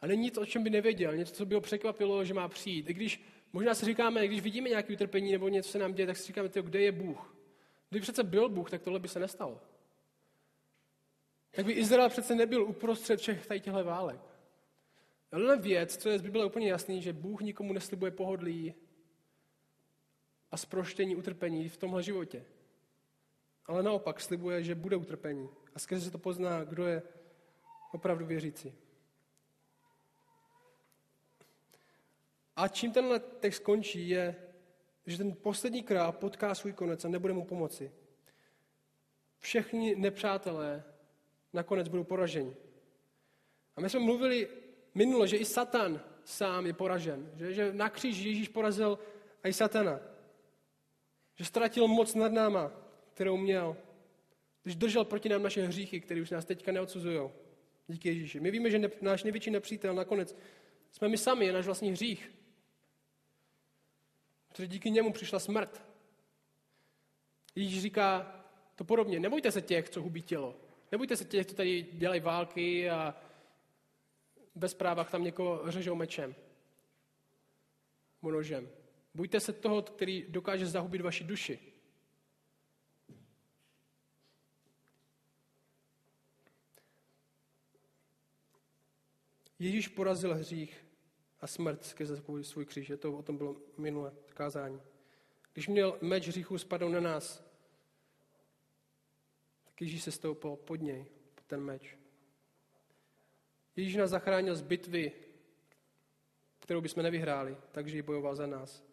A 0.00 0.06
není 0.06 0.22
nic, 0.22 0.38
o 0.38 0.46
čem 0.46 0.62
by 0.62 0.70
nevěděl, 0.70 1.16
něco, 1.16 1.34
co 1.34 1.46
by 1.46 1.54
ho 1.54 1.60
překvapilo, 1.60 2.24
že 2.24 2.34
má 2.34 2.48
přijít. 2.48 2.90
I 2.90 2.94
když 2.94 3.24
možná 3.52 3.74
si 3.74 3.86
říkáme, 3.86 4.26
když 4.26 4.40
vidíme 4.40 4.68
nějaké 4.68 4.92
utrpení 4.92 5.32
nebo 5.32 5.48
něco 5.48 5.70
se 5.70 5.78
nám 5.78 5.94
děje, 5.94 6.06
tak 6.06 6.16
si 6.16 6.26
říkáme, 6.26 6.48
tyjo, 6.48 6.62
kde 6.62 6.80
je 6.80 6.92
Bůh? 6.92 7.35
Kdyby 7.90 8.02
přece 8.02 8.22
byl 8.22 8.48
Bůh, 8.48 8.70
tak 8.70 8.82
tohle 8.82 8.98
by 9.00 9.08
se 9.08 9.20
nestalo. 9.20 9.60
Tak 11.50 11.66
by 11.66 11.72
Izrael 11.72 12.08
přece 12.08 12.34
nebyl 12.34 12.62
uprostřed 12.62 13.20
všech 13.20 13.46
tady 13.46 13.60
těchto 13.60 13.84
válek. 13.84 14.20
Ale 15.32 15.56
věc, 15.56 15.96
co 15.96 16.08
je 16.08 16.18
z 16.18 16.22
Bible 16.22 16.44
úplně 16.46 16.70
jasný, 16.70 17.02
že 17.02 17.12
Bůh 17.12 17.40
nikomu 17.40 17.72
neslibuje 17.72 18.10
pohodlí 18.10 18.74
a 20.50 20.56
zproštění 20.56 21.16
utrpení 21.16 21.68
v 21.68 21.76
tomhle 21.76 22.02
životě. 22.02 22.44
Ale 23.66 23.82
naopak 23.82 24.20
slibuje, 24.20 24.62
že 24.62 24.74
bude 24.74 24.96
utrpení. 24.96 25.48
A 25.74 25.78
skrze 25.78 26.04
se 26.04 26.10
to 26.10 26.18
pozná, 26.18 26.64
kdo 26.64 26.86
je 26.86 27.02
opravdu 27.92 28.26
věřící. 28.26 28.74
A 32.56 32.68
čím 32.68 32.92
tenhle 32.92 33.20
text 33.20 33.58
končí, 33.58 34.08
je 34.08 34.45
že 35.06 35.18
ten 35.18 35.32
poslední 35.32 35.82
král 35.82 36.12
potká 36.12 36.54
svůj 36.54 36.72
konec 36.72 37.04
a 37.04 37.08
nebude 37.08 37.32
mu 37.32 37.44
pomoci. 37.44 37.92
všechny 39.38 39.96
nepřátelé 39.96 40.84
nakonec 41.52 41.88
budou 41.88 42.04
poraženi. 42.04 42.56
A 43.76 43.80
my 43.80 43.90
jsme 43.90 44.00
mluvili 44.00 44.48
minulo, 44.94 45.26
že 45.26 45.36
i 45.36 45.44
Satan 45.44 46.00
sám 46.24 46.66
je 46.66 46.72
poražen. 46.72 47.30
Že, 47.34 47.54
že 47.54 47.72
na 47.72 47.90
kříži 47.90 48.28
Ježíš 48.28 48.48
porazil 48.48 48.98
i 49.44 49.52
Satana. 49.52 50.00
Že 51.34 51.44
ztratil 51.44 51.88
moc 51.88 52.14
nad 52.14 52.32
náma, 52.32 52.72
kterou 53.14 53.36
měl. 53.36 53.76
Když 54.62 54.76
držel 54.76 55.04
proti 55.04 55.28
nám 55.28 55.42
naše 55.42 55.66
hříchy, 55.66 56.00
které 56.00 56.22
už 56.22 56.30
nás 56.30 56.44
teďka 56.44 56.72
neodsuzují. 56.72 57.30
Díky 57.88 58.08
Ježíši. 58.08 58.40
My 58.40 58.50
víme, 58.50 58.70
že 58.70 58.78
ne, 58.78 58.88
náš 59.00 59.24
největší 59.24 59.50
nepřítel 59.50 59.94
nakonec 59.94 60.36
jsme 60.90 61.08
my 61.08 61.18
sami, 61.18 61.46
je 61.46 61.52
náš 61.52 61.66
vlastní 61.66 61.90
hřích. 61.90 62.32
Protože 64.56 64.68
díky 64.68 64.90
němu 64.90 65.12
přišla 65.12 65.38
smrt. 65.38 65.82
Ježíš 67.54 67.82
říká 67.82 68.34
to 68.74 68.84
podobně. 68.84 69.20
Nebojte 69.20 69.52
se 69.52 69.62
těch, 69.62 69.90
co 69.90 70.02
hubí 70.02 70.22
tělo. 70.22 70.56
Nebojte 70.92 71.16
se 71.16 71.24
těch, 71.24 71.46
co 71.46 71.54
tady 71.54 71.82
dělají 71.92 72.20
války 72.20 72.90
a 72.90 73.14
bez 74.54 74.74
právách 74.74 75.10
tam 75.10 75.24
někoho 75.24 75.70
řežou 75.70 75.94
mečem. 75.94 76.34
Nožem. 78.22 78.68
Bojte 79.14 79.40
se 79.40 79.52
toho, 79.52 79.82
který 79.82 80.24
dokáže 80.28 80.66
zahubit 80.66 81.00
vaši 81.00 81.24
duši. 81.24 81.58
Ježíš 89.58 89.88
porazil 89.88 90.34
hřích 90.34 90.85
a 91.46 91.48
smrt 91.48 91.84
skrze 91.84 92.22
svůj 92.42 92.66
kříž. 92.66 92.88
Je 92.88 92.96
to, 92.96 93.12
o 93.12 93.22
tom 93.22 93.36
bylo 93.36 93.56
minulé 93.76 94.12
kázání. 94.28 94.80
Když 95.52 95.68
měl 95.68 95.98
meč 96.00 96.28
hříchu 96.28 96.58
spadl 96.58 96.88
na 96.88 97.00
nás, 97.00 97.44
tak 99.64 99.82
Ježíš 99.82 100.02
se 100.02 100.12
stoupil 100.12 100.56
pod 100.56 100.76
něj, 100.76 101.06
pod 101.34 101.44
ten 101.44 101.60
meč. 101.60 101.96
Ježíš 103.76 103.96
nás 103.96 104.10
zachránil 104.10 104.56
z 104.56 104.60
bitvy, 104.60 105.12
kterou 106.58 106.80
bychom 106.80 107.02
nevyhráli, 107.02 107.56
takže 107.72 107.96
ji 107.96 108.02
bojoval 108.02 108.36
za 108.36 108.46
nás. 108.46 108.84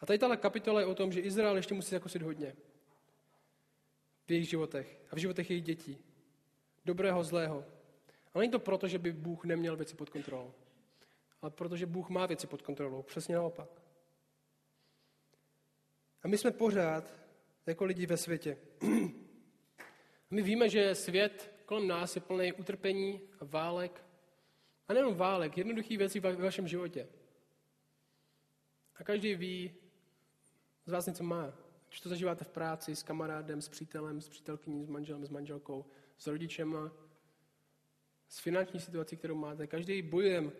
A 0.00 0.06
tady 0.06 0.18
tahle 0.18 0.36
kapitola 0.36 0.80
je 0.80 0.86
o 0.86 0.94
tom, 0.94 1.12
že 1.12 1.20
Izrael 1.20 1.56
ještě 1.56 1.74
musí 1.74 1.90
zakusit 1.90 2.22
hodně. 2.22 2.56
V 4.26 4.30
jejich 4.30 4.48
životech 4.48 5.00
a 5.10 5.16
v 5.16 5.18
životech 5.18 5.50
jejich 5.50 5.64
dětí. 5.64 5.98
Dobrého, 6.84 7.24
zlého. 7.24 7.64
Ale 8.34 8.42
není 8.42 8.52
to 8.52 8.58
proto, 8.58 8.88
že 8.88 8.98
by 8.98 9.12
Bůh 9.12 9.44
neměl 9.44 9.76
věci 9.76 9.96
pod 9.96 10.10
kontrolou. 10.10 10.54
Ale 11.42 11.50
protože 11.50 11.86
Bůh 11.86 12.08
má 12.08 12.26
věci 12.26 12.46
pod 12.46 12.62
kontrolou. 12.62 13.02
Přesně 13.02 13.34
naopak. 13.34 13.68
A 16.22 16.28
my 16.28 16.38
jsme 16.38 16.50
pořád 16.50 17.14
jako 17.66 17.84
lidi 17.84 18.06
ve 18.06 18.16
světě. 18.16 18.58
My 20.30 20.42
víme, 20.42 20.68
že 20.68 20.94
svět 20.94 21.54
kolem 21.70 21.88
nás 21.88 22.16
je 22.16 22.22
plný 22.22 22.52
utrpení 22.52 23.20
a 23.40 23.44
válek. 23.44 24.04
A 24.88 24.92
nejenom 24.92 25.14
válek, 25.14 25.58
jednoduchých 25.58 25.98
věcí 25.98 26.20
ve 26.20 26.36
vašem 26.36 26.68
životě. 26.68 27.08
A 28.96 29.04
každý 29.04 29.34
ví, 29.34 29.74
z 30.86 30.92
vás 30.92 31.06
něco 31.06 31.24
má. 31.24 31.54
Když 31.88 32.00
to 32.00 32.08
zažíváte 32.08 32.44
v 32.44 32.48
práci, 32.48 32.96
s 32.96 33.02
kamarádem, 33.02 33.62
s 33.62 33.68
přítelem, 33.68 34.20
s 34.20 34.28
přítelkyní, 34.28 34.84
s 34.84 34.88
manželem, 34.88 35.24
s 35.24 35.28
manželkou, 35.28 35.84
s 36.18 36.26
rodičema, 36.26 36.92
s 38.28 38.38
finanční 38.38 38.80
situací, 38.80 39.16
kterou 39.16 39.34
máte. 39.34 39.66
Každý 39.66 40.02
bojem 40.02 40.52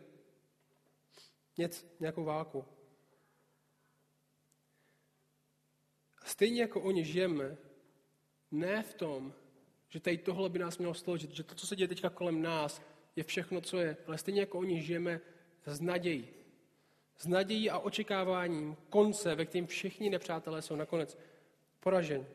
něco, 1.61 1.86
nějakou 2.00 2.24
válku. 2.24 2.64
Stejně 6.24 6.61
jako 6.61 6.80
oni 6.80 7.04
žijeme, 7.04 7.56
ne 8.50 8.82
v 8.82 8.94
tom, 8.94 9.34
že 9.88 10.00
tady 10.00 10.18
tohle 10.18 10.48
by 10.48 10.58
nás 10.58 10.78
mělo 10.78 10.94
složit, 10.94 11.30
že 11.30 11.42
to, 11.42 11.54
co 11.54 11.66
se 11.66 11.76
děje 11.76 11.88
teďka 11.88 12.11
kolem 12.11 12.42
nás, 12.42 12.82
je 13.16 13.24
všechno, 13.24 13.61
co 13.61 13.78
je, 13.78 13.96
ale 14.06 14.18
stejně 14.18 14.40
jako 14.40 14.58
oni 14.58 14.82
žijeme 14.82 15.20
s 15.66 15.80
nadějí. 15.80 16.28
S 17.16 17.26
nadějí 17.26 17.70
a 17.70 17.78
očekáváním 17.78 18.76
konce, 18.88 19.34
ve 19.34 19.46
kterém 19.46 19.66
všichni 19.66 20.11
nepřátelé 20.11 20.62
jsou 20.62 20.76
nakonec 20.76 21.18
poraženi. 21.80 22.26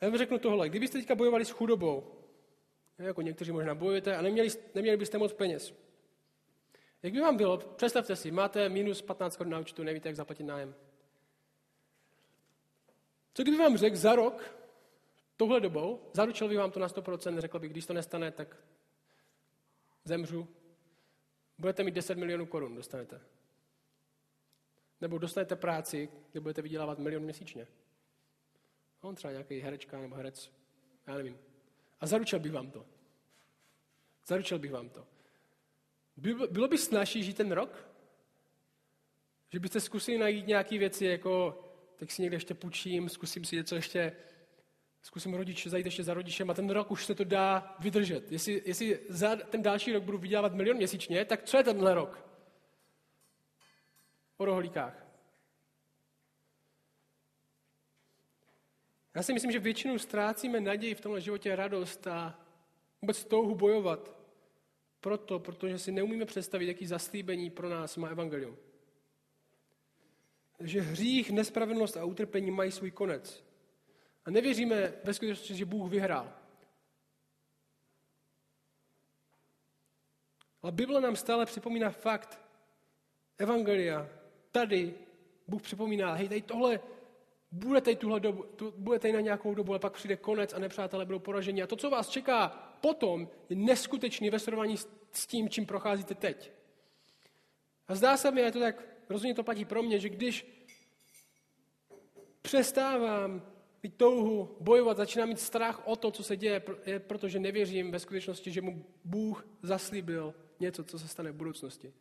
Já 0.00 0.08
vám 0.08 0.18
řeknu 0.18 0.38
tohle. 0.38 0.68
Kdybyste 0.68 0.98
teďka 0.98 1.14
bojovali 1.14 1.44
s 1.44 1.50
chudobou, 1.50 2.14
jako 2.98 3.22
někteří 3.22 3.52
možná 3.52 3.74
bojujete, 3.74 4.16
a 4.16 4.22
neměli, 4.22 4.48
neměli 4.74 4.96
byste 4.96 5.18
moc 5.18 5.32
peněz, 5.32 5.74
jak 7.04 7.12
by 7.12 7.20
vám 7.20 7.36
bylo, 7.36 7.58
představte 7.58 8.16
si, 8.16 8.30
máte 8.30 8.68
minus 8.68 9.02
15 9.02 9.36
korun 9.36 9.52
na 9.52 9.58
účtu, 9.58 9.82
nevíte, 9.82 10.08
jak 10.08 10.16
zaplatit 10.16 10.44
nájem. 10.44 10.74
Co 13.34 13.42
kdyby 13.42 13.58
vám 13.58 13.76
řekl 13.76 13.96
za 13.96 14.14
rok, 14.14 14.56
touhle 15.36 15.60
dobou, 15.60 16.10
zaručil 16.12 16.48
bych 16.48 16.58
vám 16.58 16.70
to 16.70 16.80
na 16.80 16.88
100%, 16.88 17.38
řekl 17.38 17.58
bych, 17.58 17.70
když 17.70 17.86
to 17.86 17.92
nestane, 17.92 18.30
tak 18.30 18.56
zemřu, 20.04 20.48
budete 21.58 21.84
mít 21.84 21.94
10 21.94 22.18
milionů 22.18 22.46
korun, 22.46 22.74
dostanete. 22.74 23.20
Nebo 25.00 25.18
dostanete 25.18 25.56
práci, 25.56 26.08
kde 26.32 26.40
budete 26.40 26.62
vydělávat 26.62 26.98
milion 26.98 27.22
měsíčně. 27.22 27.66
On 29.00 29.14
třeba 29.14 29.32
nějaký 29.32 29.60
herečka 29.60 29.98
nebo 29.98 30.16
herec, 30.16 30.52
já 31.06 31.14
nevím. 31.14 31.38
A 32.00 32.06
zaručil 32.06 32.38
bych 32.38 32.52
vám 32.52 32.70
to. 32.70 32.86
Zaručil 34.26 34.58
bych 34.58 34.72
vám 34.72 34.88
to. 34.88 35.13
Bylo 36.50 36.68
by 36.68 36.78
snažší 36.78 37.22
žít 37.22 37.36
ten 37.36 37.52
rok? 37.52 37.88
Že 39.52 39.60
byste 39.60 39.80
zkusili 39.80 40.18
najít 40.18 40.46
nějaké 40.46 40.78
věci, 40.78 41.04
jako 41.04 41.60
tak 41.96 42.10
si 42.10 42.22
někde 42.22 42.36
ještě 42.36 42.54
půjčím, 42.54 43.08
zkusím 43.08 43.44
si 43.44 43.56
něco 43.56 43.74
ještě, 43.74 44.12
zkusím 45.02 45.34
rodiče, 45.34 45.70
zajít 45.70 45.86
ještě 45.86 46.04
za 46.04 46.14
rodičem 46.14 46.50
a 46.50 46.54
ten 46.54 46.70
rok 46.70 46.90
už 46.90 47.06
se 47.06 47.14
to 47.14 47.24
dá 47.24 47.76
vydržet. 47.78 48.32
Jestli, 48.32 48.62
jestli 48.64 49.00
za 49.08 49.36
ten 49.36 49.62
další 49.62 49.92
rok 49.92 50.02
budu 50.02 50.18
vydělávat 50.18 50.54
milion 50.54 50.76
měsíčně, 50.76 51.24
tak 51.24 51.42
co 51.42 51.56
je 51.56 51.64
tenhle 51.64 51.94
rok? 51.94 52.28
O 54.36 54.44
rohlíkách. 54.44 55.06
Já 59.14 59.22
si 59.22 59.32
myslím, 59.32 59.52
že 59.52 59.58
většinou 59.58 59.98
ztrácíme 59.98 60.60
naději 60.60 60.94
v 60.94 61.00
tomhle 61.00 61.20
životě 61.20 61.56
radost 61.56 62.06
a 62.06 62.40
vůbec 63.02 63.24
touhu 63.24 63.54
bojovat. 63.54 64.23
Proto, 65.04 65.38
protože 65.38 65.78
si 65.78 65.92
neumíme 65.92 66.24
představit, 66.24 66.66
jaký 66.66 66.86
zaslíbení 66.86 67.50
pro 67.50 67.68
nás 67.68 67.96
má 67.96 68.08
evangelium. 68.08 68.56
Že 70.60 70.80
hřích, 70.80 71.30
nespravedlnost 71.30 71.96
a 71.96 72.04
utrpení 72.04 72.50
mají 72.50 72.70
svůj 72.72 72.90
konec. 72.90 73.44
A 74.24 74.30
nevěříme 74.30 74.92
ve 75.04 75.14
skutečnosti, 75.14 75.54
že 75.54 75.64
Bůh 75.64 75.90
vyhrál. 75.90 76.32
Ale 80.62 80.72
Bible 80.72 81.00
nám 81.00 81.16
stále 81.16 81.46
připomíná 81.46 81.90
fakt 81.90 82.40
Evangelia. 83.38 84.08
Tady 84.50 84.94
Bůh 85.48 85.62
připomíná, 85.62 86.14
hej, 86.14 86.28
tady 86.28 86.42
tohle 86.42 86.80
bude 87.52 87.80
tady, 87.80 87.96
tuhle 87.96 88.20
dobu, 88.20 88.42
tu, 88.42 88.74
bude 88.76 88.98
tady 88.98 89.12
na 89.12 89.20
nějakou 89.20 89.54
dobu, 89.54 89.72
ale 89.72 89.78
pak 89.78 89.92
přijde 89.92 90.16
konec 90.16 90.52
a 90.52 90.58
nepřátelé 90.58 91.04
budou 91.04 91.18
poraženi. 91.18 91.62
A 91.62 91.66
to, 91.66 91.76
co 91.76 91.90
vás 91.90 92.08
čeká 92.08 92.73
potom, 92.84 93.28
je 93.48 93.56
neskutečný 93.56 94.30
ve 94.30 94.38
srovnání 94.38 94.76
s, 95.12 95.26
tím, 95.26 95.48
čím 95.48 95.66
procházíte 95.66 96.14
teď. 96.14 96.52
A 97.88 97.94
zdá 97.94 98.16
se 98.16 98.30
mi, 98.30 98.44
a 98.44 98.50
to 98.50 98.60
tak 98.60 98.84
rozhodně 99.08 99.34
to 99.34 99.44
platí 99.44 99.64
pro 99.64 99.82
mě, 99.82 100.00
že 100.00 100.08
když 100.08 100.46
přestávám 102.42 103.42
mít 103.82 103.96
touhu 103.96 104.56
bojovat, 104.60 104.96
začínám 104.96 105.28
mít 105.28 105.40
strach 105.40 105.86
o 105.88 105.96
to, 105.96 106.10
co 106.10 106.22
se 106.22 106.36
děje, 106.36 106.62
je 106.86 107.00
protože 107.00 107.38
nevěřím 107.38 107.90
ve 107.90 107.98
skutečnosti, 107.98 108.52
že 108.52 108.60
mu 108.60 108.84
Bůh 109.04 109.46
zaslíbil 109.62 110.34
něco, 110.60 110.84
co 110.84 110.98
se 110.98 111.08
stane 111.08 111.32
v 111.32 111.40
budoucnosti. 111.40 111.92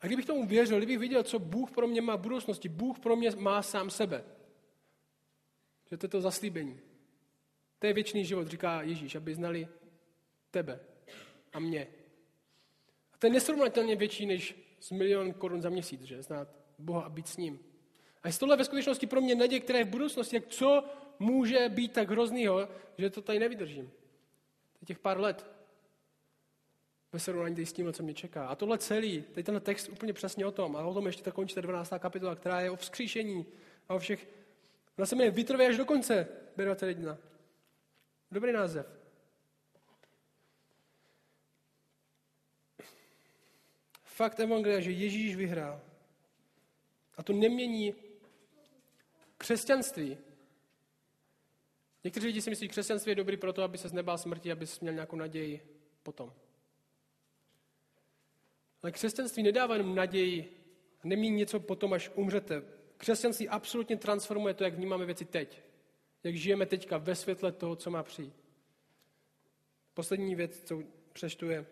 A 0.00 0.06
kdybych 0.06 0.26
tomu 0.26 0.46
věřil, 0.46 0.76
kdybych 0.76 0.98
viděl, 0.98 1.22
co 1.22 1.38
Bůh 1.38 1.70
pro 1.70 1.86
mě 1.86 2.00
má 2.00 2.16
v 2.16 2.20
budoucnosti, 2.20 2.68
Bůh 2.68 2.98
pro 2.98 3.16
mě 3.16 3.30
má 3.36 3.62
sám 3.62 3.90
sebe. 3.90 4.24
Že 5.90 5.96
to 5.96 6.06
je 6.06 6.10
to 6.10 6.20
zaslíbení. 6.20 6.89
To 7.80 7.86
je 7.86 7.92
věčný 7.92 8.24
život, 8.24 8.48
říká 8.48 8.82
Ježíš, 8.82 9.14
aby 9.14 9.34
znali 9.34 9.68
tebe 10.50 10.80
a 11.52 11.60
mě. 11.60 11.86
A 13.14 13.18
to 13.18 13.26
je 13.26 13.32
nesrovnatelně 13.32 13.96
větší 13.96 14.26
než 14.26 14.54
z 14.80 14.90
milion 14.90 15.32
korun 15.32 15.62
za 15.62 15.70
měsíc, 15.70 16.02
že? 16.02 16.22
Znát 16.22 16.48
Boha 16.78 17.02
a 17.02 17.08
být 17.08 17.28
s 17.28 17.36
ním. 17.36 17.60
A 18.22 18.28
je 18.28 18.34
tohle 18.34 18.56
ve 18.56 18.64
skutečnosti 18.64 19.06
pro 19.06 19.20
mě 19.20 19.34
naděje, 19.34 19.60
která 19.60 19.78
je 19.78 19.84
v 19.84 19.88
budoucnosti, 19.88 20.36
jak 20.36 20.46
co 20.46 20.84
může 21.18 21.68
být 21.68 21.92
tak 21.92 22.10
hroznýho, 22.10 22.68
že 22.98 23.10
to 23.10 23.22
tady 23.22 23.38
nevydržím. 23.38 23.90
Těch 24.84 24.98
pár 24.98 25.20
let 25.20 25.46
ve 27.12 27.18
srovnání 27.18 27.66
s 27.66 27.72
tím, 27.72 27.92
co 27.92 28.02
mě 28.02 28.14
čeká. 28.14 28.46
A 28.46 28.54
tohle 28.54 28.78
celý, 28.78 29.22
tady 29.22 29.42
ten 29.42 29.60
text 29.60 29.88
úplně 29.88 30.12
přesně 30.12 30.46
o 30.46 30.50
tom, 30.50 30.76
a 30.76 30.84
o 30.84 30.94
tom 30.94 31.06
ještě 31.06 31.22
ta 31.22 31.32
končí 31.32 31.54
ta 31.54 31.60
12. 31.60 31.92
kapitola, 31.98 32.34
která 32.34 32.60
je 32.60 32.70
o 32.70 32.76
vzkříšení 32.76 33.46
a 33.88 33.94
o 33.94 33.98
všech, 33.98 34.28
ona 34.98 35.06
se 35.06 35.16
jmenuje 35.16 35.30
Vytrvě 35.30 35.68
až 35.68 35.76
do 35.76 35.84
konce, 35.84 36.28
B21. 36.56 37.16
Dobrý 38.32 38.52
název. 38.52 38.86
Fakt 44.04 44.40
Evangelia, 44.40 44.80
že 44.80 44.90
Ježíš 44.90 45.36
vyhrál. 45.36 45.80
A 47.16 47.22
to 47.22 47.32
nemění 47.32 47.94
křesťanství 49.38 50.18
Někteří 52.04 52.26
lidi 52.26 52.42
si 52.42 52.50
myslí, 52.50 52.64
že 52.64 52.68
křesťanství 52.68 53.10
je 53.10 53.16
dobrý 53.16 53.36
proto, 53.36 53.62
aby 53.62 53.78
se 53.78 53.88
nebál 53.92 54.18
smrti, 54.18 54.52
aby 54.52 54.66
měl 54.80 54.94
nějakou 54.94 55.16
naději 55.16 55.60
potom. 56.02 56.32
Ale 58.82 58.92
křesťanství 58.92 59.42
nedává 59.42 59.74
jenom 59.74 59.94
naději, 59.94 60.56
nemí 61.04 61.30
něco 61.30 61.60
potom, 61.60 61.92
až 61.92 62.10
umřete. 62.14 62.62
Křesťanství 62.96 63.48
absolutně 63.48 63.96
transformuje 63.96 64.54
to, 64.54 64.64
jak 64.64 64.74
vnímáme 64.74 65.06
věci 65.06 65.24
teď. 65.24 65.62
Jak 66.22 66.36
žijeme 66.36 66.66
teďka 66.66 66.98
ve 66.98 67.14
světle 67.14 67.52
toho, 67.52 67.76
co 67.76 67.90
má 67.90 68.02
přijít. 68.02 68.34
Poslední 69.94 70.34
věc, 70.34 70.62
co 70.64 70.82
přečtu, 71.12 71.48
je 71.48 71.66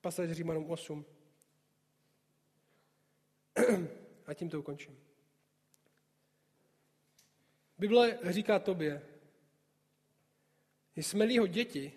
pasáž 0.00 0.30
Římanům 0.30 0.70
8. 0.70 1.04
A 4.26 4.34
tím 4.34 4.50
to 4.50 4.60
ukončím. 4.60 4.98
Bible 7.78 8.18
říká 8.22 8.58
tobě, 8.58 9.02
jsme-li 10.96 11.34
jeho 11.34 11.46
děti, 11.46 11.92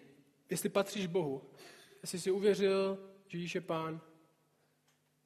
jestli 0.50 0.70
patříš 0.70 1.08
Bohu, 1.08 1.50
jestli 2.02 2.20
jsi 2.20 2.32
uvěřil, 2.32 3.10
že 3.28 3.38
Ježíš 3.38 3.56
je 3.56 3.62
pán, 3.62 4.02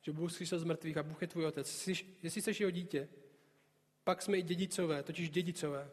že 0.01 0.11
Bůh 0.11 0.31
zkřísil 0.31 0.59
z 0.59 0.63
mrtvých 0.63 0.97
a 0.97 1.03
Bůh 1.03 1.21
je 1.21 1.27
tvůj 1.27 1.45
otec, 1.45 1.87
jestli 2.23 2.41
jsi 2.41 2.63
jeho 2.63 2.71
dítě, 2.71 3.09
pak 4.05 4.21
jsme 4.21 4.37
i 4.37 4.41
dědicové, 4.41 5.03
totiž 5.03 5.29
dědicové, 5.29 5.89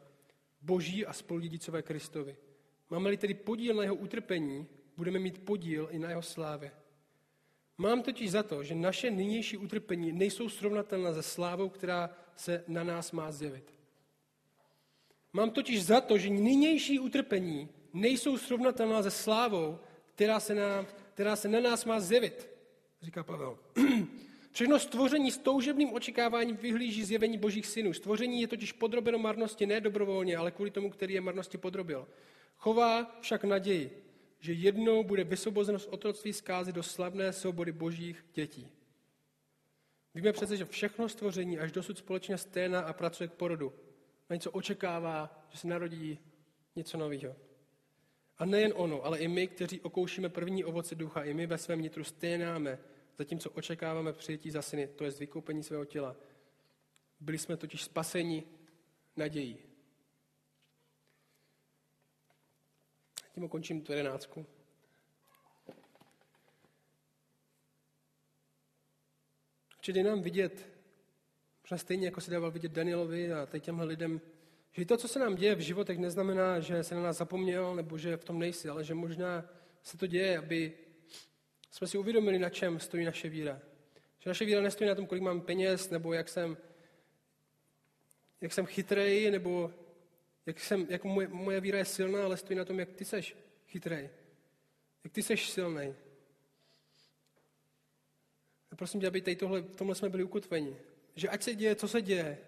boží 0.63 1.07
a 1.07 1.13
spoludědicové 1.13 1.83
Kristovi. 1.83 2.37
Máme-li 2.91 3.17
tedy 3.17 3.35
podíl 3.35 3.75
na 3.75 3.83
jeho 3.83 3.95
utrpení, 3.95 4.67
budeme 4.97 5.19
mít 5.19 5.45
podíl 5.45 5.89
i 5.91 5.99
na 5.99 6.09
jeho 6.09 6.23
slávě. 6.23 6.73
Mám 7.79 8.03
totiž 8.03 8.31
za 8.31 8.43
to, 8.43 8.65
že 8.65 8.75
naše 8.75 9.11
nynější 9.11 9.57
utrpení 9.57 10.13
nejsou 10.13 10.49
srovnatelná 10.49 11.15
se 11.15 11.23
slávou, 11.23 11.69
která 11.69 12.11
se 12.37 12.65
na 12.69 12.85
nás 12.85 13.13
má 13.13 13.33
zjevit. 13.33 13.75
Mám 15.33 15.51
totiž 15.51 15.85
za 15.85 16.01
to, 16.01 16.19
že 16.19 16.31
nynější 16.31 16.99
utrpení 16.99 17.69
nejsou 17.93 18.39
srovnatelná 18.39 19.03
se 19.03 19.11
slávou, 19.11 19.79
která 20.15 20.41
se, 20.41 20.55
na, 20.55 20.87
která 21.15 21.37
se 21.37 21.49
na 21.49 21.61
nás 21.61 21.85
má 21.85 22.01
zjevit, 22.01 22.49
říká 23.03 23.23
Pavel. 23.23 23.59
Všechno 24.53 24.79
stvoření 24.79 25.31
s 25.31 25.39
toužebným 25.39 25.93
očekáváním 25.93 26.57
vyhlíží 26.57 27.05
zjevení 27.05 27.39
božích 27.39 27.67
synů. 27.67 27.93
Stvoření 27.93 28.41
je 28.41 28.49
totiž 28.49 28.73
podrobeno 28.73 29.19
marnosti 29.19 29.67
ne 29.67 29.81
dobrovolně, 29.81 30.37
ale 30.37 30.51
kvůli 30.51 30.71
tomu, 30.71 30.91
který 30.91 31.15
je 31.15 31.21
marnosti 31.21 31.59
podrobil. 31.59 32.09
Chová 32.57 33.19
však 33.21 33.45
naději, 33.45 34.03
že 34.41 34.53
jednou 34.53 35.05
bude 35.05 35.25
vysvobozeno 35.25 35.79
z 35.79 35.87
otroctví 35.87 36.33
zkázy 36.33 36.73
do 36.73 36.83
slavné 36.83 37.33
svobody 37.33 37.73
božích 37.73 38.25
dětí. 38.35 38.69
Víme 40.15 40.33
přece, 40.33 40.57
že 40.57 40.65
všechno 40.65 41.09
stvoření 41.09 41.59
až 41.59 41.73
dosud 41.73 41.99
společně 41.99 42.39
sténa 42.39 42.81
a 42.81 42.93
pracuje 42.93 43.29
k 43.29 43.33
porodu. 43.33 43.73
Na 44.31 44.35
něco 44.35 44.51
očekává, 44.51 45.47
že 45.51 45.59
se 45.59 45.69
narodí 45.69 46.19
něco 46.77 46.99
nového. 46.99 47.37
A 48.39 48.45
nejen 48.45 48.73
ono, 48.77 49.05
ale 49.05 49.19
i 49.19 49.29
my, 49.29 49.47
kteří 49.47 49.81
okoušíme 49.81 50.29
první 50.29 50.65
ovoce 50.65 50.95
ducha, 50.95 51.23
i 51.23 51.35
my 51.35 51.47
ve 51.47 51.59
svém 51.59 51.83
nitru 51.83 52.05
sténáme, 52.05 52.79
zatímco 53.23 53.51
očekáváme 53.51 54.13
přijetí 54.13 54.51
za 54.51 54.63
syny, 54.63 54.87
to 54.87 55.05
je 55.05 55.11
vykoupení 55.11 55.63
svého 55.63 55.85
těla. 55.85 56.17
Byli 57.21 57.39
jsme 57.39 57.57
totiž 57.57 57.83
spaseni 57.83 58.45
nadějí. 59.17 59.59
Tím 63.35 63.45
ukončím 63.45 63.83
tu 63.83 63.93
jedenáctku. 63.93 64.47
Čili 69.81 70.03
nám 70.03 70.23
vidět, 70.23 70.69
možná 71.63 71.79
stejně 71.79 72.07
jako 72.07 72.21
se 72.21 72.31
dával 72.31 72.51
vidět 72.51 72.73
Danielovi 72.73 73.33
a 73.33 73.47
teď 73.47 73.65
těmhle 73.65 73.85
lidem, 73.85 74.21
že 74.73 74.85
to, 74.85 74.97
co 74.97 75.09
se 75.09 75.19
nám 75.19 75.35
děje 75.35 75.55
v 75.55 75.61
životech, 75.61 75.99
neznamená, 75.99 76.61
že 76.61 76.85
se 76.85 76.95
na 76.95 77.03
nás 77.03 77.17
zapomněl 77.17 77.75
nebo 77.75 77.99
že 77.99 78.17
v 78.17 78.25
tom 78.25 78.39
nejsi, 78.39 78.69
ale 78.69 78.85
že 78.85 78.95
možná 78.95 79.45
se 79.83 79.97
to 79.99 80.07
děje, 80.07 80.39
aby 80.39 80.73
jsme 81.73 81.87
si 81.87 81.99
uvědomili, 81.99 82.39
na 82.39 82.51
čem 82.51 82.81
stojí 82.81 83.05
naše 83.05 83.29
víra. 83.29 83.61
Že 84.19 84.31
naše 84.31 84.45
víra 84.45 84.61
nestojí 84.61 84.89
na 84.89 84.95
tom, 84.95 85.07
kolik 85.07 85.23
mám 85.23 85.41
peněz, 85.41 85.91
nebo 85.91 86.13
jak 86.13 86.29
jsem, 86.29 86.57
jak 88.41 88.53
jsem 88.53 88.67
chytrej, 88.67 89.31
nebo 89.31 89.73
jak, 90.47 90.61
jsem, 90.61 90.87
jak 90.89 91.05
moje, 91.05 91.29
moje 91.29 91.61
víra 91.61 91.79
je 91.79 91.85
silná, 91.85 92.25
ale 92.25 92.37
stojí 92.37 92.59
na 92.59 92.65
tom, 92.65 92.79
jak 92.81 92.93
ty 92.93 93.05
seš 93.05 93.37
chytrej. 93.67 94.11
Jak 95.05 95.13
ty 95.13 95.23
seš 95.23 95.51
silný. 95.51 95.95
A 98.71 98.77
prosím 98.77 99.01
tě, 99.01 99.07
aby 99.07 99.21
tady 99.21 99.37
tohle, 99.37 99.61
v 99.61 99.77
tomhle 99.77 99.95
jsme 99.95 100.09
byli 100.09 100.25
ukotveni. 100.25 100.77
Že 101.15 101.29
ať 101.29 101.43
se 101.43 101.55
děje, 101.55 101.75
co 101.75 101.89
se 101.89 102.03
děje, 102.03 102.39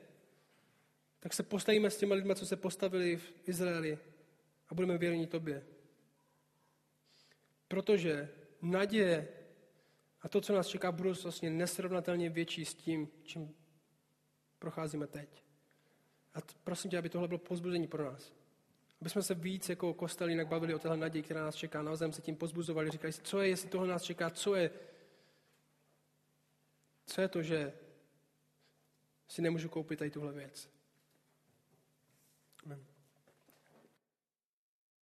tak 1.20 1.33
se 1.33 1.43
postavíme 1.43 1.91
s 1.91 1.97
těma 1.97 2.14
lidmi, 2.14 2.35
co 2.35 2.47
se 2.47 2.57
postavili 2.57 3.16
v 3.16 3.33
Izraeli 3.47 3.99
a 4.68 4.75
budeme 4.75 4.99
věrní 4.99 5.27
tobě. 5.27 5.64
Protože 7.68 8.29
naděje 8.65 9.29
a 10.21 10.29
to, 10.29 10.41
co 10.41 10.55
nás 10.55 10.67
čeká 10.67 10.91
v 10.91 10.95
budoucnosti, 10.95 11.51
nesrovnatelně 11.51 12.31
větší 12.31 12.65
s 12.65 12.75
tím, 12.75 13.09
čím 13.23 13.55
procházíme 14.59 15.07
teď. 15.07 15.45
A 16.35 16.39
prosím 16.65 16.91
tě, 16.91 16.99
aby 16.99 17.09
tohle 17.09 17.29
bylo 17.29 17.39
pozbuzení 17.39 17.87
pro 17.87 18.05
nás. 18.05 18.33
Aby 19.01 19.11
jsme 19.11 19.23
se 19.23 19.35
víc 19.35 19.69
jako 19.69 19.95
kostel 19.95 20.29
jinak 20.29 20.49
bavili 20.49 20.75
o 20.75 20.79
téhle 20.79 20.97
naději, 20.97 21.23
která 21.23 21.45
nás 21.45 21.55
čeká. 21.55 21.83
Navzájem 21.83 22.12
se 22.12 22.23
tím 22.23 22.37
pozbuzovali, 22.37 22.91
říkali 22.91 23.12
si, 23.12 23.23
co 23.23 23.41
je, 23.41 23.49
jestli 23.49 23.69
tohle 23.69 23.89
nás 23.89 24.03
čeká, 24.03 24.31
co 24.31 24.55
je, 24.55 24.71
co 27.07 27.21
je 27.21 27.29
to, 27.29 27.43
že 27.43 27.73
si 29.29 29.43
nemůžu 29.43 29.69
koupit 29.69 29.99
tady 29.99 30.11
tuhle 30.11 30.33
věc. 30.33 30.74